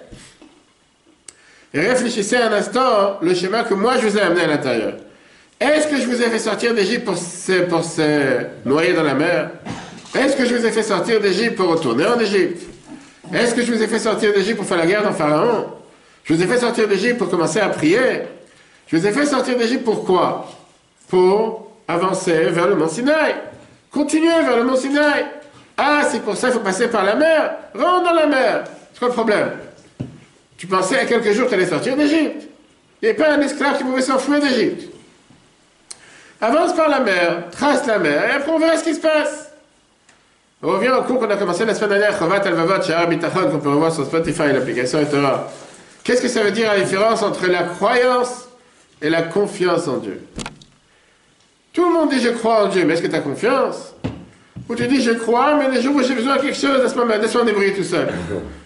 Et 1.74 1.80
réfléchissez 1.80 2.36
un 2.36 2.52
instant 2.52 3.18
le 3.20 3.34
chemin 3.34 3.64
que 3.64 3.74
moi 3.74 3.98
je 3.98 4.06
vous 4.06 4.16
ai 4.16 4.22
amené 4.22 4.42
à 4.42 4.46
l'intérieur. 4.46 4.94
Est-ce 5.60 5.88
que 5.88 5.96
je 5.96 6.06
vous 6.06 6.22
ai 6.22 6.30
fait 6.30 6.38
sortir 6.38 6.72
d'Égypte 6.72 7.04
pour 7.04 7.16
se, 7.16 7.64
pour 7.64 7.82
se 7.82 8.46
noyer 8.64 8.92
dans 8.92 9.02
la 9.02 9.14
mer? 9.14 9.50
Est-ce 10.16 10.36
que 10.36 10.44
je 10.44 10.54
vous 10.54 10.64
ai 10.64 10.70
fait 10.70 10.84
sortir 10.84 11.20
d'Égypte 11.20 11.56
pour 11.56 11.68
retourner 11.68 12.06
en 12.06 12.18
Égypte? 12.20 12.62
Est-ce 13.34 13.54
que 13.54 13.62
je 13.62 13.72
vous 13.72 13.82
ai 13.82 13.88
fait 13.88 13.98
sortir 13.98 14.32
d'Égypte 14.32 14.56
pour 14.56 14.66
faire 14.66 14.78
la 14.78 14.86
guerre 14.86 15.02
dans 15.02 15.12
Pharaon? 15.12 15.66
Je 16.22 16.34
vous 16.34 16.42
ai 16.42 16.46
fait 16.46 16.58
sortir 16.58 16.86
d'Égypte 16.86 17.18
pour 17.18 17.28
commencer 17.28 17.58
à 17.58 17.68
prier 17.70 18.22
Je 18.86 18.96
vous 18.96 19.06
ai 19.06 19.10
fait 19.10 19.26
sortir 19.26 19.58
d'Égypte 19.58 19.84
pourquoi 19.84 20.48
Pour 21.08 21.72
avancer 21.88 22.44
vers 22.50 22.68
le 22.68 22.76
mont 22.76 22.88
Sinaï. 22.88 23.34
Continuer 23.90 24.28
vers 24.28 24.58
le 24.58 24.64
mont 24.64 24.76
Sinaï. 24.76 25.26
Ah, 25.76 26.02
c'est 26.08 26.22
pour 26.22 26.36
ça 26.36 26.48
qu'il 26.48 26.58
faut 26.58 26.64
passer 26.64 26.86
par 26.86 27.04
la 27.04 27.16
mer. 27.16 27.56
Rentre 27.74 28.04
dans 28.04 28.14
la 28.14 28.26
mer. 28.26 28.64
C'est 28.92 29.00
quoi 29.00 29.08
le 29.08 29.14
problème? 29.14 29.50
Tu 30.56 30.68
pensais 30.68 31.00
à 31.00 31.04
quelques 31.04 31.32
jours 31.32 31.46
que 31.46 31.50
tu 31.50 31.54
allais 31.54 31.66
sortir 31.66 31.96
d'Égypte. 31.96 32.48
Il 33.02 33.06
n'y 33.06 33.08
avait 33.08 33.18
pas 33.18 33.32
un 33.32 33.40
esclave 33.40 33.78
qui 33.78 33.84
pouvait 33.84 34.02
s'enfuir 34.02 34.40
d'Égypte. 34.40 34.97
Avance 36.40 36.74
par 36.74 36.88
la 36.88 37.00
mer, 37.00 37.44
trace 37.50 37.86
la 37.86 37.98
mer, 37.98 38.30
et 38.30 38.36
après 38.36 38.52
on 38.52 38.58
verra 38.58 38.76
ce 38.76 38.84
qui 38.84 38.94
se 38.94 39.00
passe. 39.00 39.52
On 40.62 40.70
au 40.70 41.02
cours 41.02 41.18
qu'on 41.20 41.30
a 41.30 41.36
commencé 41.36 41.64
la 41.64 41.74
semaine 41.74 41.98
dernière, 42.00 42.18
Chovat 42.18 42.42
Al-Vavot, 42.44 42.82
Shahar 42.82 43.08
Bitachon, 43.08 43.50
qu'on 43.50 43.58
peut 43.58 43.70
revoir 43.70 43.92
sur 43.92 44.04
Spotify, 44.04 44.52
l'application 44.52 45.04
Torah. 45.04 45.48
Qu'est-ce 46.02 46.22
que 46.22 46.28
ça 46.28 46.42
veut 46.42 46.50
dire 46.50 46.72
la 46.72 46.80
différence 46.80 47.22
entre 47.22 47.46
la 47.46 47.64
croyance 47.64 48.48
et 49.02 49.10
la 49.10 49.22
confiance 49.22 49.86
en 49.88 49.98
Dieu? 49.98 50.22
Tout 51.72 51.84
le 51.84 51.92
monde 51.92 52.10
dit 52.10 52.20
je 52.20 52.30
crois 52.30 52.64
en 52.64 52.68
Dieu, 52.68 52.84
mais 52.84 52.94
est-ce 52.94 53.02
que 53.02 53.08
tu 53.08 53.14
as 53.14 53.20
confiance? 53.20 53.94
Ou 54.68 54.74
tu 54.74 54.86
dis 54.86 55.02
je 55.02 55.12
crois, 55.12 55.56
mais 55.56 55.70
les 55.70 55.82
jours 55.82 55.94
où 55.96 56.02
j'ai 56.02 56.14
besoin 56.14 56.36
de 56.36 56.42
quelque 56.42 56.56
chose, 56.56 56.82
laisse-moi 56.82 57.04
me 57.04 57.44
débrouiller 57.46 57.74
tout 57.74 57.84
seul. 57.84 58.08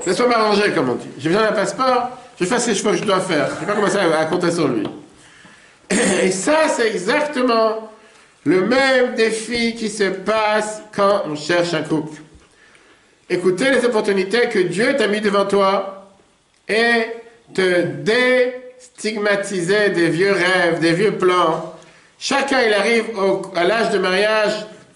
Laisse-moi 0.07 0.29
m'arranger, 0.29 0.73
comme 0.73 0.91
on 0.91 0.95
dit. 0.95 1.09
J'ai 1.19 1.29
besoin 1.29 1.45
d'un 1.45 1.53
passeport, 1.53 2.11
je 2.39 2.45
fais 2.45 2.59
ce 2.59 2.83
que 2.83 2.97
je 2.97 3.05
dois 3.05 3.21
faire. 3.21 3.49
Je 3.49 3.55
ne 3.55 3.61
vais 3.61 3.67
pas 3.67 3.75
commencer 3.75 3.99
à 3.99 4.25
compter 4.27 4.51
sur 4.51 4.69
lui. 4.69 4.87
Et 5.91 6.31
ça, 6.31 6.69
c'est 6.69 6.89
exactement 6.89 7.91
le 8.45 8.63
même 8.67 9.15
défi 9.15 9.75
qui 9.75 9.89
se 9.89 10.05
passe 10.05 10.83
quand 10.95 11.23
on 11.27 11.37
cherche 11.37 11.75
un 11.75 11.83
couple. 11.83 12.21
Écoutez 13.31 13.71
les 13.71 13.85
opportunités 13.85 14.49
que 14.49 14.59
Dieu 14.61 14.97
t'a 14.97 15.07
mis 15.07 15.21
devant 15.21 15.47
toi 15.47 16.09
et 16.69 17.07
te 17.55 17.83
déstigmatiser 17.83 19.91
des 19.91 20.09
vieux 20.09 20.33
rêves, 20.33 20.81
des 20.81 20.93
vieux 20.93 21.13
plans. 21.13 21.75
Chacun, 22.19 22.61
il 22.67 22.73
arrive 22.73 23.17
au- 23.19 23.43
à 23.55 23.65
l'âge 23.65 23.91
de 23.91 23.99
mariage 23.99 24.53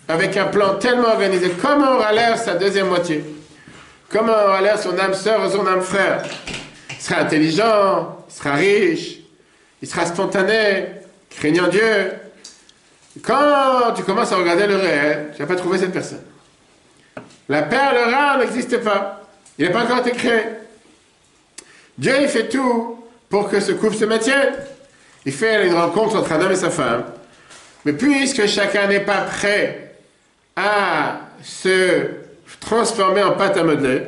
avec 0.08 0.36
un 0.36 0.46
plan 0.46 0.74
tellement 0.74 1.08
organisé. 1.08 1.50
Comment 1.60 1.96
aura 1.96 2.12
l'air 2.12 2.38
sa 2.38 2.54
deuxième 2.54 2.88
moitié? 2.88 3.24
Comment 4.08 4.32
aura 4.32 4.60
l'air 4.60 4.78
son 4.78 4.96
âme 4.98 5.14
sœur 5.14 5.44
ou 5.46 5.50
son 5.50 5.66
âme 5.66 5.82
frère? 5.82 6.22
Il 6.90 7.00
sera 7.02 7.20
intelligent, 7.20 8.16
il 8.28 8.34
sera 8.34 8.54
riche, 8.54 9.18
il 9.82 9.88
sera 9.88 10.06
spontané, 10.06 10.86
craignant 11.30 11.68
Dieu. 11.68 12.12
Quand 13.22 13.92
tu 13.94 14.02
commences 14.02 14.32
à 14.32 14.36
regarder 14.36 14.66
le 14.66 14.76
réel, 14.76 15.32
tu 15.34 15.42
n'as 15.42 15.48
pas 15.48 15.56
trouvé 15.56 15.78
cette 15.78 15.92
personne. 15.92 16.22
La 17.48 17.62
perle 17.62 18.10
rare 18.10 18.38
n'existe 18.38 18.78
pas. 18.78 19.22
Il 19.58 19.66
n'a 19.66 19.72
pas 19.72 19.84
encore 19.84 19.98
été 19.98 20.12
créé. 20.12 20.42
Dieu, 21.96 22.14
il 22.20 22.28
fait 22.28 22.48
tout 22.48 22.98
pour 23.28 23.48
que 23.48 23.60
ce 23.60 23.72
couple 23.72 23.96
se 23.96 24.04
maintienne. 24.04 24.54
Il 25.24 25.32
fait 25.32 25.66
une 25.66 25.74
rencontre 25.74 26.16
entre 26.16 26.32
un 26.32 26.40
homme 26.40 26.52
et 26.52 26.56
sa 26.56 26.70
femme. 26.70 27.04
Mais 27.84 27.92
puisque 27.92 28.46
chacun 28.46 28.86
n'est 28.86 29.00
pas 29.00 29.22
prêt 29.22 29.94
à 30.56 31.20
se 31.42 32.06
transformer 32.60 33.22
en 33.22 33.32
pâte 33.32 33.56
à 33.56 33.62
modeler, 33.62 34.02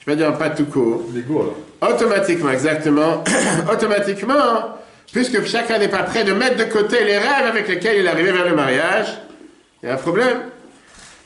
je 0.00 0.06
vais 0.06 0.16
dire 0.16 0.28
en 0.28 0.36
pâte 0.36 0.56
tout 0.56 0.66
court, 0.66 1.04
automatiquement, 1.80 2.50
exactement, 2.50 3.24
automatiquement, 3.72 4.76
puisque 5.12 5.44
chacun 5.44 5.78
n'est 5.78 5.88
pas 5.88 6.02
prêt 6.02 6.24
de 6.24 6.32
mettre 6.32 6.56
de 6.56 6.64
côté 6.64 7.04
les 7.04 7.18
rêves 7.18 7.46
avec 7.48 7.68
lesquels 7.68 7.98
il 7.98 8.06
est 8.06 8.08
arrivé 8.08 8.32
vers 8.32 8.46
le 8.46 8.54
mariage, 8.54 9.18
il 9.82 9.88
y 9.88 9.88
a 9.90 9.94
un 9.94 9.98
problème. 9.98 10.38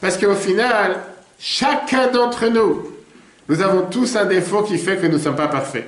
Parce 0.01 0.17
qu'au 0.17 0.35
final, 0.35 0.97
chacun 1.39 2.09
d'entre 2.09 2.49
nous, 2.49 2.93
nous 3.49 3.61
avons 3.61 3.83
tous 3.83 4.17
un 4.17 4.25
défaut 4.25 4.63
qui 4.63 4.79
fait 4.79 4.97
que 4.97 5.07
nous 5.07 5.15
ne 5.15 5.19
sommes 5.19 5.37
pas 5.37 5.49
parfaits. 5.49 5.87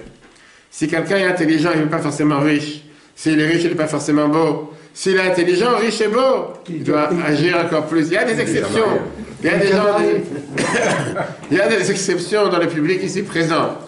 Si 0.70 0.88
quelqu'un 0.88 1.18
est 1.18 1.26
intelligent, 1.26 1.70
il 1.74 1.83
n'est 1.83 1.87
pas 1.87 1.98
forcément 1.98 2.40
riche. 2.40 2.83
S'il 3.14 3.40
est 3.40 3.46
riche, 3.46 3.62
il 3.62 3.70
n'est 3.70 3.76
pas 3.76 3.87
forcément 3.87 4.28
beau. 4.28 4.72
S'il 4.92 5.16
est 5.16 5.20
intelligent, 5.20 5.76
riche 5.76 6.00
et 6.00 6.09
beau, 6.09 6.52
il 6.68 6.83
doit 6.83 7.11
agir 7.24 7.59
encore 7.64 7.87
plus. 7.87 8.07
Il 8.09 8.12
y 8.12 8.16
a 8.16 8.24
des 8.24 8.40
exceptions. 8.40 9.00
Il 9.42 9.46
y 9.46 9.52
a 9.52 9.59
des 9.59 9.68
gens, 9.68 9.96
il 11.50 11.57
y 11.57 11.61
a 11.61 11.68
des 11.68 11.90
exceptions 11.90 12.48
dans 12.48 12.59
le 12.59 12.66
public 12.66 13.02
ici 13.02 13.22
présent. 13.22 13.78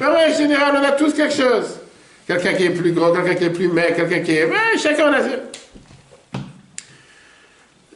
Mais 0.00 0.06
ouais, 0.06 0.32
en 0.32 0.36
général, 0.36 0.74
on 0.80 0.84
a 0.84 0.92
tous 0.92 1.14
quelque 1.14 1.34
chose. 1.34 1.80
Quelqu'un 2.26 2.54
qui 2.54 2.64
est 2.64 2.70
plus 2.70 2.92
gros, 2.92 3.12
quelqu'un 3.12 3.34
qui 3.34 3.44
est 3.44 3.50
plus 3.50 3.68
maigre, 3.68 3.96
quelqu'un 3.96 4.20
qui 4.20 4.32
est... 4.32 4.44
Ouais, 4.44 4.78
chacun 4.78 5.12
a... 5.12 5.20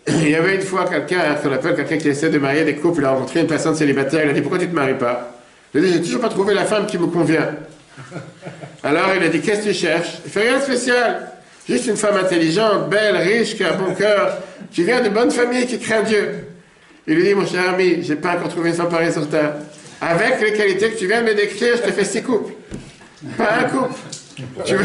Il 0.22 0.30
y 0.30 0.34
avait 0.34 0.56
une 0.56 0.62
fois 0.62 0.84
quelqu'un, 0.84 1.34
qu'on 1.34 1.52
appelle 1.52 1.76
quelqu'un 1.76 1.96
qui 1.96 2.08
essaie 2.08 2.30
de 2.30 2.38
marier 2.38 2.64
des 2.64 2.76
couples, 2.76 3.00
il 3.00 3.04
a 3.04 3.10
rencontré 3.10 3.40
une 3.40 3.46
personne 3.46 3.74
célibataire, 3.74 4.24
il 4.24 4.30
a 4.30 4.32
dit 4.32 4.40
pourquoi 4.40 4.58
tu 4.58 4.66
ne 4.66 4.70
te 4.70 4.74
maries 4.74 4.98
pas? 4.98 5.34
Il 5.74 5.80
a 5.80 5.86
dit 5.86 5.92
j'ai 5.94 6.02
toujours 6.02 6.20
pas 6.20 6.28
trouvé 6.28 6.54
la 6.54 6.64
femme 6.64 6.86
qui 6.86 6.98
me 6.98 7.06
convient. 7.06 7.50
Alors 8.82 9.10
il 9.16 9.22
a 9.22 9.28
dit 9.28 9.40
qu'est-ce 9.40 9.60
que 9.60 9.68
tu 9.68 9.74
cherches? 9.74 10.18
Il 10.24 10.30
fait 10.30 10.42
rien 10.42 10.58
de 10.58 10.62
spécial, 10.62 11.30
juste 11.68 11.86
une 11.86 11.96
femme 11.96 12.16
intelligente, 12.16 12.88
belle, 12.88 13.16
riche, 13.16 13.56
qui 13.56 13.64
a 13.64 13.74
un 13.74 13.76
bon 13.76 13.94
cœur, 13.94 14.38
qui 14.72 14.84
vient 14.84 15.00
de 15.02 15.08
bonne 15.08 15.30
famille, 15.30 15.66
qui 15.66 15.78
craint 15.78 16.02
Dieu. 16.02 16.46
Il 17.06 17.16
lui 17.16 17.24
dit 17.24 17.34
mon 17.34 17.46
cher 17.46 17.70
ami, 17.70 18.02
j'ai 18.02 18.16
pas 18.16 18.34
encore 18.34 18.48
trouvé 18.48 18.70
une 18.70 18.76
femme 18.76 18.88
pareille 18.88 19.12
sur 19.12 19.28
terre. 19.28 19.54
Avec 20.00 20.40
les 20.40 20.52
qualités 20.52 20.90
que 20.90 20.98
tu 20.98 21.06
viens 21.06 21.22
de 21.22 21.26
me 21.26 21.34
décrire, 21.34 21.76
je 21.76 21.82
te 21.82 21.92
fais 21.92 22.04
six 22.04 22.22
couples. 22.22 22.52
Pas 23.36 23.58
un 23.60 23.64
couple. 23.64 23.94
Tu 24.64 24.76
veux, 24.76 24.84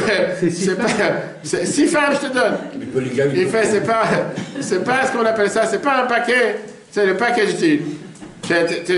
C'est 0.50 0.76
pas, 0.76 0.88
c'est 1.44 1.66
six 1.66 1.88
femmes 1.88 2.14
je 2.14 2.28
te 2.28 2.34
donne. 2.34 2.58
Il 3.36 3.48
fait, 3.48 3.66
c'est 3.66 3.86
pas, 3.86 4.04
c'est 4.60 4.84
pas 4.84 5.06
ce 5.06 5.12
qu'on 5.12 5.26
appelle 5.26 5.50
ça, 5.50 5.66
c'est 5.68 5.82
pas 5.82 6.04
un 6.04 6.08
paquet, 6.08 6.56
c'est 6.90 7.06
le 7.06 7.16
package 7.16 7.56
deal. 7.56 7.82
C'est, 8.48 8.86
c'est, 8.86 8.98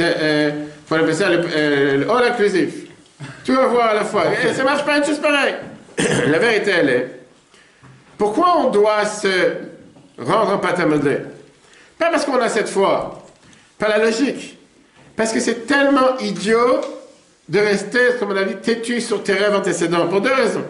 euh, 0.00 0.50
faut 0.86 0.94
appeler 0.94 1.12
ça 1.12 1.28
le, 1.28 1.40
euh, 1.54 1.96
le 1.98 2.10
all 2.10 2.24
inclusif. 2.24 2.74
Tout 3.44 3.52
avoir 3.52 3.90
à 3.90 3.94
la 3.94 4.04
fois. 4.04 4.24
Et 4.44 4.52
ça 4.54 4.64
marche 4.64 4.84
pas 4.84 4.96
une 4.96 5.04
chose 5.04 5.18
pareille. 5.18 5.54
la 6.26 6.38
vérité, 6.38 6.70
elle 6.70 6.88
est, 6.88 7.20
pourquoi 8.16 8.58
on 8.58 8.70
doit 8.70 9.04
se 9.04 9.28
rendre 10.18 10.54
en 10.54 10.58
pâte 10.58 10.80
à 10.80 10.86
modeler 10.86 11.18
Pas 11.98 12.10
parce 12.10 12.24
qu'on 12.24 12.40
a 12.40 12.48
cette 12.48 12.68
foi, 12.68 13.22
pas 13.78 13.88
la 13.88 13.98
logique. 13.98 14.58
Parce 15.16 15.32
que 15.32 15.40
c'est 15.40 15.66
tellement 15.66 16.16
idiot 16.18 16.80
de 17.48 17.58
rester, 17.58 18.00
comme 18.18 18.30
on 18.30 18.36
a 18.36 18.44
dit, 18.44 18.56
têtu 18.56 19.00
sur 19.00 19.22
tes 19.22 19.34
rêves 19.34 19.54
antécédents, 19.54 20.08
pour 20.08 20.20
deux 20.20 20.32
raisons. 20.32 20.64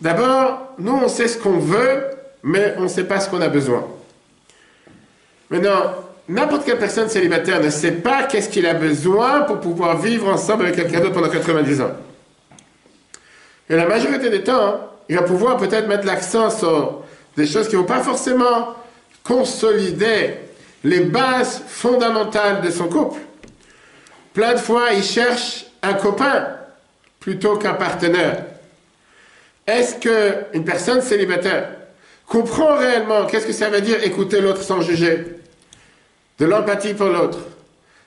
D'abord, 0.00 0.74
nous, 0.78 0.92
on 0.92 1.08
sait 1.08 1.28
ce 1.28 1.38
qu'on 1.38 1.58
veut, 1.58 2.04
mais 2.42 2.74
on 2.78 2.82
ne 2.82 2.88
sait 2.88 3.04
pas 3.04 3.20
ce 3.20 3.28
qu'on 3.28 3.40
a 3.40 3.48
besoin. 3.48 3.86
Maintenant, 5.50 5.94
n'importe 6.28 6.64
quelle 6.64 6.78
personne 6.78 7.08
célibataire 7.08 7.62
ne 7.62 7.70
sait 7.70 7.92
pas 7.92 8.24
qu'est-ce 8.24 8.48
qu'il 8.48 8.66
a 8.66 8.74
besoin 8.74 9.42
pour 9.42 9.60
pouvoir 9.60 9.98
vivre 9.98 10.28
ensemble 10.28 10.64
avec 10.64 10.76
quelqu'un 10.76 11.00
d'autre 11.00 11.14
pendant 11.14 11.30
90 11.30 11.80
ans. 11.80 11.92
Et 13.70 13.76
la 13.76 13.86
majorité 13.86 14.30
des 14.30 14.42
temps, 14.42 14.80
il 15.08 15.16
va 15.16 15.22
pouvoir 15.22 15.56
peut-être 15.56 15.88
mettre 15.88 16.06
l'accent 16.06 16.50
sur 16.50 17.02
des 17.36 17.46
choses 17.46 17.68
qui 17.68 17.76
ne 17.76 17.80
vont 17.80 17.86
pas 17.86 18.00
forcément 18.00 18.74
consolider 19.24 20.34
les 20.84 21.00
bases 21.00 21.62
fondamentales 21.66 22.62
de 22.62 22.70
son 22.70 22.88
couple. 22.88 23.20
Plein 24.32 24.54
de 24.54 24.58
fois, 24.58 24.92
il 24.92 25.02
cherche 25.02 25.66
un 25.82 25.94
copain 25.94 26.48
plutôt 27.20 27.56
qu'un 27.56 27.74
partenaire. 27.74 28.44
Est-ce 29.66 29.96
qu'une 29.96 30.64
personne 30.64 31.02
célibataire 31.02 31.68
comprend 32.26 32.76
réellement 32.76 33.26
qu'est-ce 33.26 33.46
que 33.46 33.52
ça 33.52 33.68
veut 33.68 33.80
dire 33.80 34.02
écouter 34.04 34.40
l'autre 34.40 34.62
sans 34.62 34.80
juger 34.80 35.24
De 36.38 36.46
l'empathie 36.46 36.94
pour 36.94 37.08
l'autre. 37.08 37.38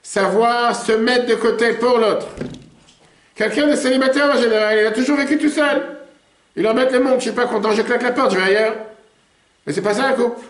Savoir 0.02 0.76
se 0.76 0.94
mettre 0.94 1.28
de 1.28 1.36
côté 1.36 1.74
pour 1.74 1.98
l'autre? 1.98 2.28
Quelqu'un 3.36 3.68
de 3.68 3.76
célibataire 3.76 4.32
en 4.32 4.40
général, 4.42 4.80
il 4.82 4.88
a 4.88 4.92
toujours 4.92 5.18
vécu 5.18 5.38
tout 5.38 5.50
seul. 5.50 5.84
Il 6.56 6.68
embête 6.68 6.92
le 6.92 7.00
monde, 7.00 7.16
je 7.18 7.24
suis 7.24 7.32
pas 7.32 7.46
content, 7.46 7.72
je 7.72 7.82
claque 7.82 8.04
la 8.04 8.12
porte, 8.12 8.34
je 8.34 8.38
vais 8.38 8.44
ailleurs. 8.44 8.76
Mais 9.66 9.74
c'est 9.74 9.82
pas 9.82 9.94
ça 9.94 10.08
un 10.08 10.14
couple. 10.14 10.42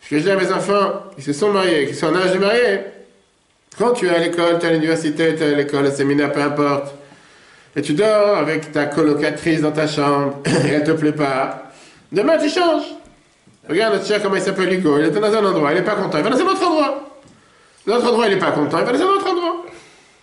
Ce 0.00 0.08
que 0.10 0.18
je 0.18 0.24
dis 0.24 0.30
à 0.30 0.36
mes 0.36 0.50
enfants, 0.50 1.04
qui 1.14 1.22
se 1.22 1.32
sont 1.32 1.52
mariés, 1.52 1.86
qui 1.86 1.94
sont 1.94 2.06
en 2.06 2.16
âge 2.16 2.32
de 2.32 2.38
marier, 2.38 2.80
quand 3.78 3.92
tu 3.92 4.06
es 4.06 4.10
à 4.10 4.18
l'école, 4.18 4.58
tu 4.58 4.66
es 4.66 4.68
à 4.68 4.72
l'université, 4.72 5.34
tu 5.34 5.42
es 5.42 5.52
à 5.52 5.56
l'école, 5.56 5.86
au 5.86 5.90
séminaire, 5.90 6.32
peu 6.32 6.40
importe, 6.40 6.94
et 7.74 7.82
tu 7.82 7.94
dors 7.94 8.36
avec 8.36 8.72
ta 8.72 8.86
colocatrice 8.86 9.60
dans 9.60 9.72
ta 9.72 9.86
chambre, 9.86 10.40
et 10.46 10.68
elle 10.68 10.84
te 10.84 10.92
plaît 10.92 11.12
pas, 11.12 11.70
demain 12.10 12.38
tu 12.38 12.48
changes. 12.48 12.84
Regarde 13.68 13.94
notre 13.94 14.06
cher, 14.06 14.20
comment 14.20 14.36
il 14.36 14.42
s'appelle 14.42 14.72
Hugo, 14.72 14.98
il 14.98 15.06
était 15.06 15.20
dans 15.20 15.32
un 15.32 15.44
endroit, 15.44 15.72
il 15.72 15.76
n'est 15.76 15.84
pas 15.84 15.94
content, 15.94 16.18
il 16.18 16.24
va 16.24 16.30
dans 16.30 16.40
un 16.40 16.46
autre 16.46 16.66
endroit. 16.66 17.08
L'autre 17.86 18.08
endroit, 18.08 18.26
il 18.26 18.34
n'est 18.34 18.40
pas 18.40 18.52
content, 18.52 18.78
il 18.78 18.84
va 18.84 18.92
dans 18.92 19.00
un 19.00 19.06
autre 19.06 19.30
endroit. 19.30 19.66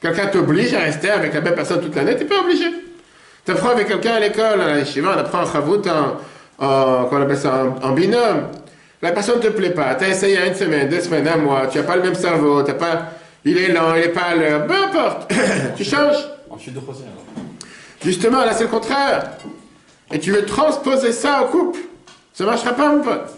Quelqu'un 0.02 0.28
t'oblige 0.28 0.74
à 0.74 0.80
rester 0.80 1.10
avec 1.10 1.34
la 1.34 1.42
même 1.42 1.56
personne 1.56 1.82
toute 1.82 1.96
l'année, 1.96 2.16
tu 2.16 2.24
n'es 2.24 2.30
pas 2.30 2.42
obligé. 2.42 2.66
Tu 3.46 3.52
apprends 3.52 3.70
avec 3.70 3.88
quelqu'un 3.88 4.14
à 4.14 4.20
l'école, 4.20 4.62
à 4.62 4.68
la 4.68 4.80
yeshiva, 4.80 5.14
on 5.16 5.20
apprend 5.20 5.42
en 5.42 5.46
chavout, 5.46 5.82
en, 5.88 6.66
en, 6.66 7.10
en, 7.82 7.92
binôme. 7.92 8.48
La 9.02 9.12
personne 9.12 9.38
ne 9.38 9.44
te 9.44 9.48
plaît 9.48 9.72
pas, 9.72 9.96
tu 9.96 10.06
as 10.06 10.10
essayé 10.10 10.38
une 10.46 10.54
semaine, 10.54 10.90
deux 10.90 11.02
semaines, 11.02 11.28
un 11.28 11.38
mois, 11.38 11.68
tu 11.68 11.78
n'as 11.78 11.84
pas 11.84 11.96
le 11.96 12.04
même 12.04 12.16
cerveau, 12.16 12.62
t'as 12.64 12.74
pas, 12.74 13.12
il 13.46 13.58
est 13.58 13.70
lent, 13.70 13.96
il 13.96 14.02
n'est 14.02 14.10
pas 14.10 14.22
à 14.22 14.36
l'heure, 14.36 14.68
peu 14.68 14.76
importe, 14.76 15.32
tu 15.78 15.84
changes. 15.84 16.28
Justement, 18.04 18.46
là 18.46 18.54
c'est 18.54 18.64
le 18.64 18.70
contraire. 18.70 19.32
Et 20.12 20.20
tu 20.20 20.32
veux 20.32 20.46
transposer 20.46 21.12
ça 21.12 21.44
au 21.44 21.48
couple. 21.48 21.80
Ça 22.34 22.44
ne 22.44 22.50
marchera 22.50 22.74
pas, 22.74 22.90
mon 22.90 23.02
pote. 23.02 23.30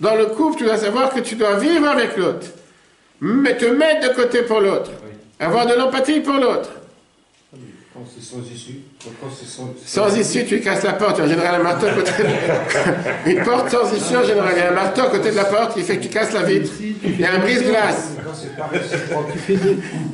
Dans 0.00 0.14
le 0.14 0.26
couple, 0.26 0.58
tu 0.58 0.64
dois 0.64 0.76
savoir 0.76 1.10
que 1.10 1.20
tu 1.20 1.34
dois 1.34 1.56
vivre 1.56 1.88
avec 1.88 2.16
l'autre. 2.16 2.46
Mais 3.20 3.56
te 3.56 3.64
mettre 3.64 4.08
de 4.08 4.14
côté 4.14 4.42
pour 4.42 4.60
l'autre. 4.60 4.90
Avoir 5.40 5.66
de 5.66 5.74
l'empathie 5.74 6.20
pour 6.20 6.34
l'autre. 6.34 6.70
Quand 7.94 8.04
c'est 8.14 8.22
sans 8.22 8.42
issue, 8.42 8.80
quand 8.82 8.84
c'est 8.84 8.87
sans... 9.84 10.16
Issue, 10.16 10.44
tu 10.44 10.60
casses 10.60 10.82
la 10.82 10.94
porte. 10.94 11.20
En 11.20 11.26
général, 11.26 11.60
un 11.60 11.62
marteau 11.62 11.86
à 11.86 11.92
côté 11.92 12.10
de... 12.10 13.30
Une 13.30 13.42
porte 13.44 13.70
sans 13.70 13.92
issue, 13.94 14.16
en 14.16 14.24
général. 14.24 14.52
Il 14.56 14.58
y 14.58 14.62
a 14.62 14.70
un 14.70 14.74
marteau 14.74 15.02
à 15.02 15.10
côté 15.10 15.30
de 15.30 15.36
la 15.36 15.44
porte 15.44 15.74
qui 15.74 15.82
fait 15.82 15.96
que 15.96 16.02
tu 16.02 16.08
casses 16.08 16.32
la 16.32 16.42
vitre. 16.42 16.70
Il 17.04 17.20
y 17.20 17.24
a 17.24 17.34
un 17.34 17.38
brise-glace. 17.38 18.12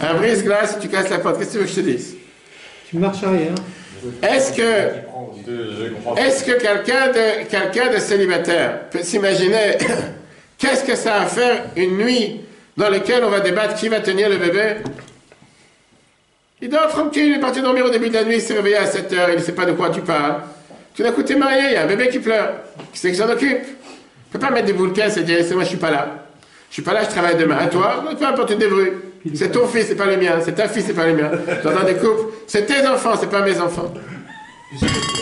Un 0.01 0.15
brise-glace, 0.15 0.79
tu 0.81 0.89
casses 0.89 1.11
la 1.11 1.19
porte. 1.19 1.39
Qu'est-ce 1.39 1.49
que 1.49 1.53
tu 1.53 1.59
veux 1.59 1.65
que 1.65 1.71
je 1.71 1.77
te 1.77 1.81
dise? 1.81 2.17
Tu 2.91 2.99
marches 2.99 3.25
arrière. 3.25 3.55
Est-ce 4.23 4.53
que. 4.53 5.05
Est-ce 6.17 6.45
que 6.45 6.53
quelqu'un 6.53 7.09
de, 7.09 7.45
quelqu'un 7.49 7.93
de 7.93 7.99
célibataire 7.99 8.89
peut 8.91 9.03
s'imaginer 9.03 9.79
qu'est-ce 10.59 10.85
que 10.85 10.95
ça 10.95 11.21
va 11.21 11.27
faire 11.27 11.65
une 11.77 11.97
nuit 11.99 12.41
dans 12.77 12.89
lequel 12.89 13.25
on 13.25 13.31
va 13.31 13.41
débattre 13.41 13.75
qui 13.75 13.89
va 13.89 14.01
tenir 14.01 14.29
le 14.29 14.37
bébé? 14.37 14.77
Il 16.65 16.71
dort 16.71 16.89
tranquille, 16.89 17.27
il 17.27 17.35
est 17.35 17.41
parti 17.41 17.61
dormir 17.61 17.85
au 17.85 17.91
début 17.91 18.09
de 18.09 18.15
la 18.15 18.25
nuit, 18.25 18.37
il 18.37 18.41
s'est 18.41 18.55
réveillé 18.55 18.79
à 18.79 18.87
7 18.87 19.13
heures, 19.13 19.29
il 19.29 19.37
ne 19.37 19.43
sait 19.43 19.53
pas 19.53 19.67
de 19.67 19.73
quoi 19.73 19.91
tu 19.91 20.01
parles. 20.01 20.37
Tout 20.97 21.03
d'un 21.03 21.13
coup, 21.13 21.23
t'es 21.23 21.35
marié, 21.35 21.61
il 21.67 21.73
y 21.75 21.77
a 21.77 21.83
un 21.83 21.87
bébé 21.87 22.09
qui 22.09 22.21
pleure. 22.21 22.53
Qui 22.91 22.99
c'est 22.99 23.11
qui 23.11 23.19
s'en 23.19 23.29
occupe? 23.29 23.61
Tu 23.61 23.69
peux 24.33 24.39
pas 24.39 24.51
mettre 24.51 24.65
des 24.65 24.73
boules 24.73 24.95
caisses 24.95 25.19
et 25.19 25.25
dire, 25.25 25.45
c'est 25.47 25.53
moi, 25.53 25.65
je 25.65 25.69
suis 25.69 25.77
pas 25.77 25.91
là. 25.91 26.25
Je 26.71 26.73
suis 26.77 26.83
pas 26.83 26.95
là, 26.95 27.03
je 27.05 27.11
travaille 27.11 27.37
demain. 27.37 27.59
À 27.59 27.67
toi, 27.67 28.03
peu 28.19 28.25
importe, 28.25 28.49
tu 28.49 28.57
débrouilles. 28.57 28.93
C'est 29.35 29.53
ton 29.53 29.67
fils, 29.67 29.89
c'est 29.89 29.95
pas 29.95 30.07
le 30.07 30.17
mien. 30.17 30.39
C'est 30.43 30.55
ta 30.55 30.67
fille, 30.67 30.83
c'est 30.87 30.95
pas 30.95 31.05
le 31.05 31.13
mien. 31.13 31.31
J'entends 31.63 31.85
des 31.85 31.97
couples. 31.97 32.33
C'est 32.47 32.65
tes 32.65 32.87
enfants, 32.87 33.13
c'est 33.21 33.29
pas 33.29 33.43
mes 33.43 33.61
enfants. 33.61 33.93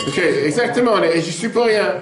Ok, 0.07 0.21
exactement. 0.45 1.03
Et 1.03 1.19
je 1.19 1.29
suis 1.29 1.49
pour 1.49 1.65
rien. 1.65 1.95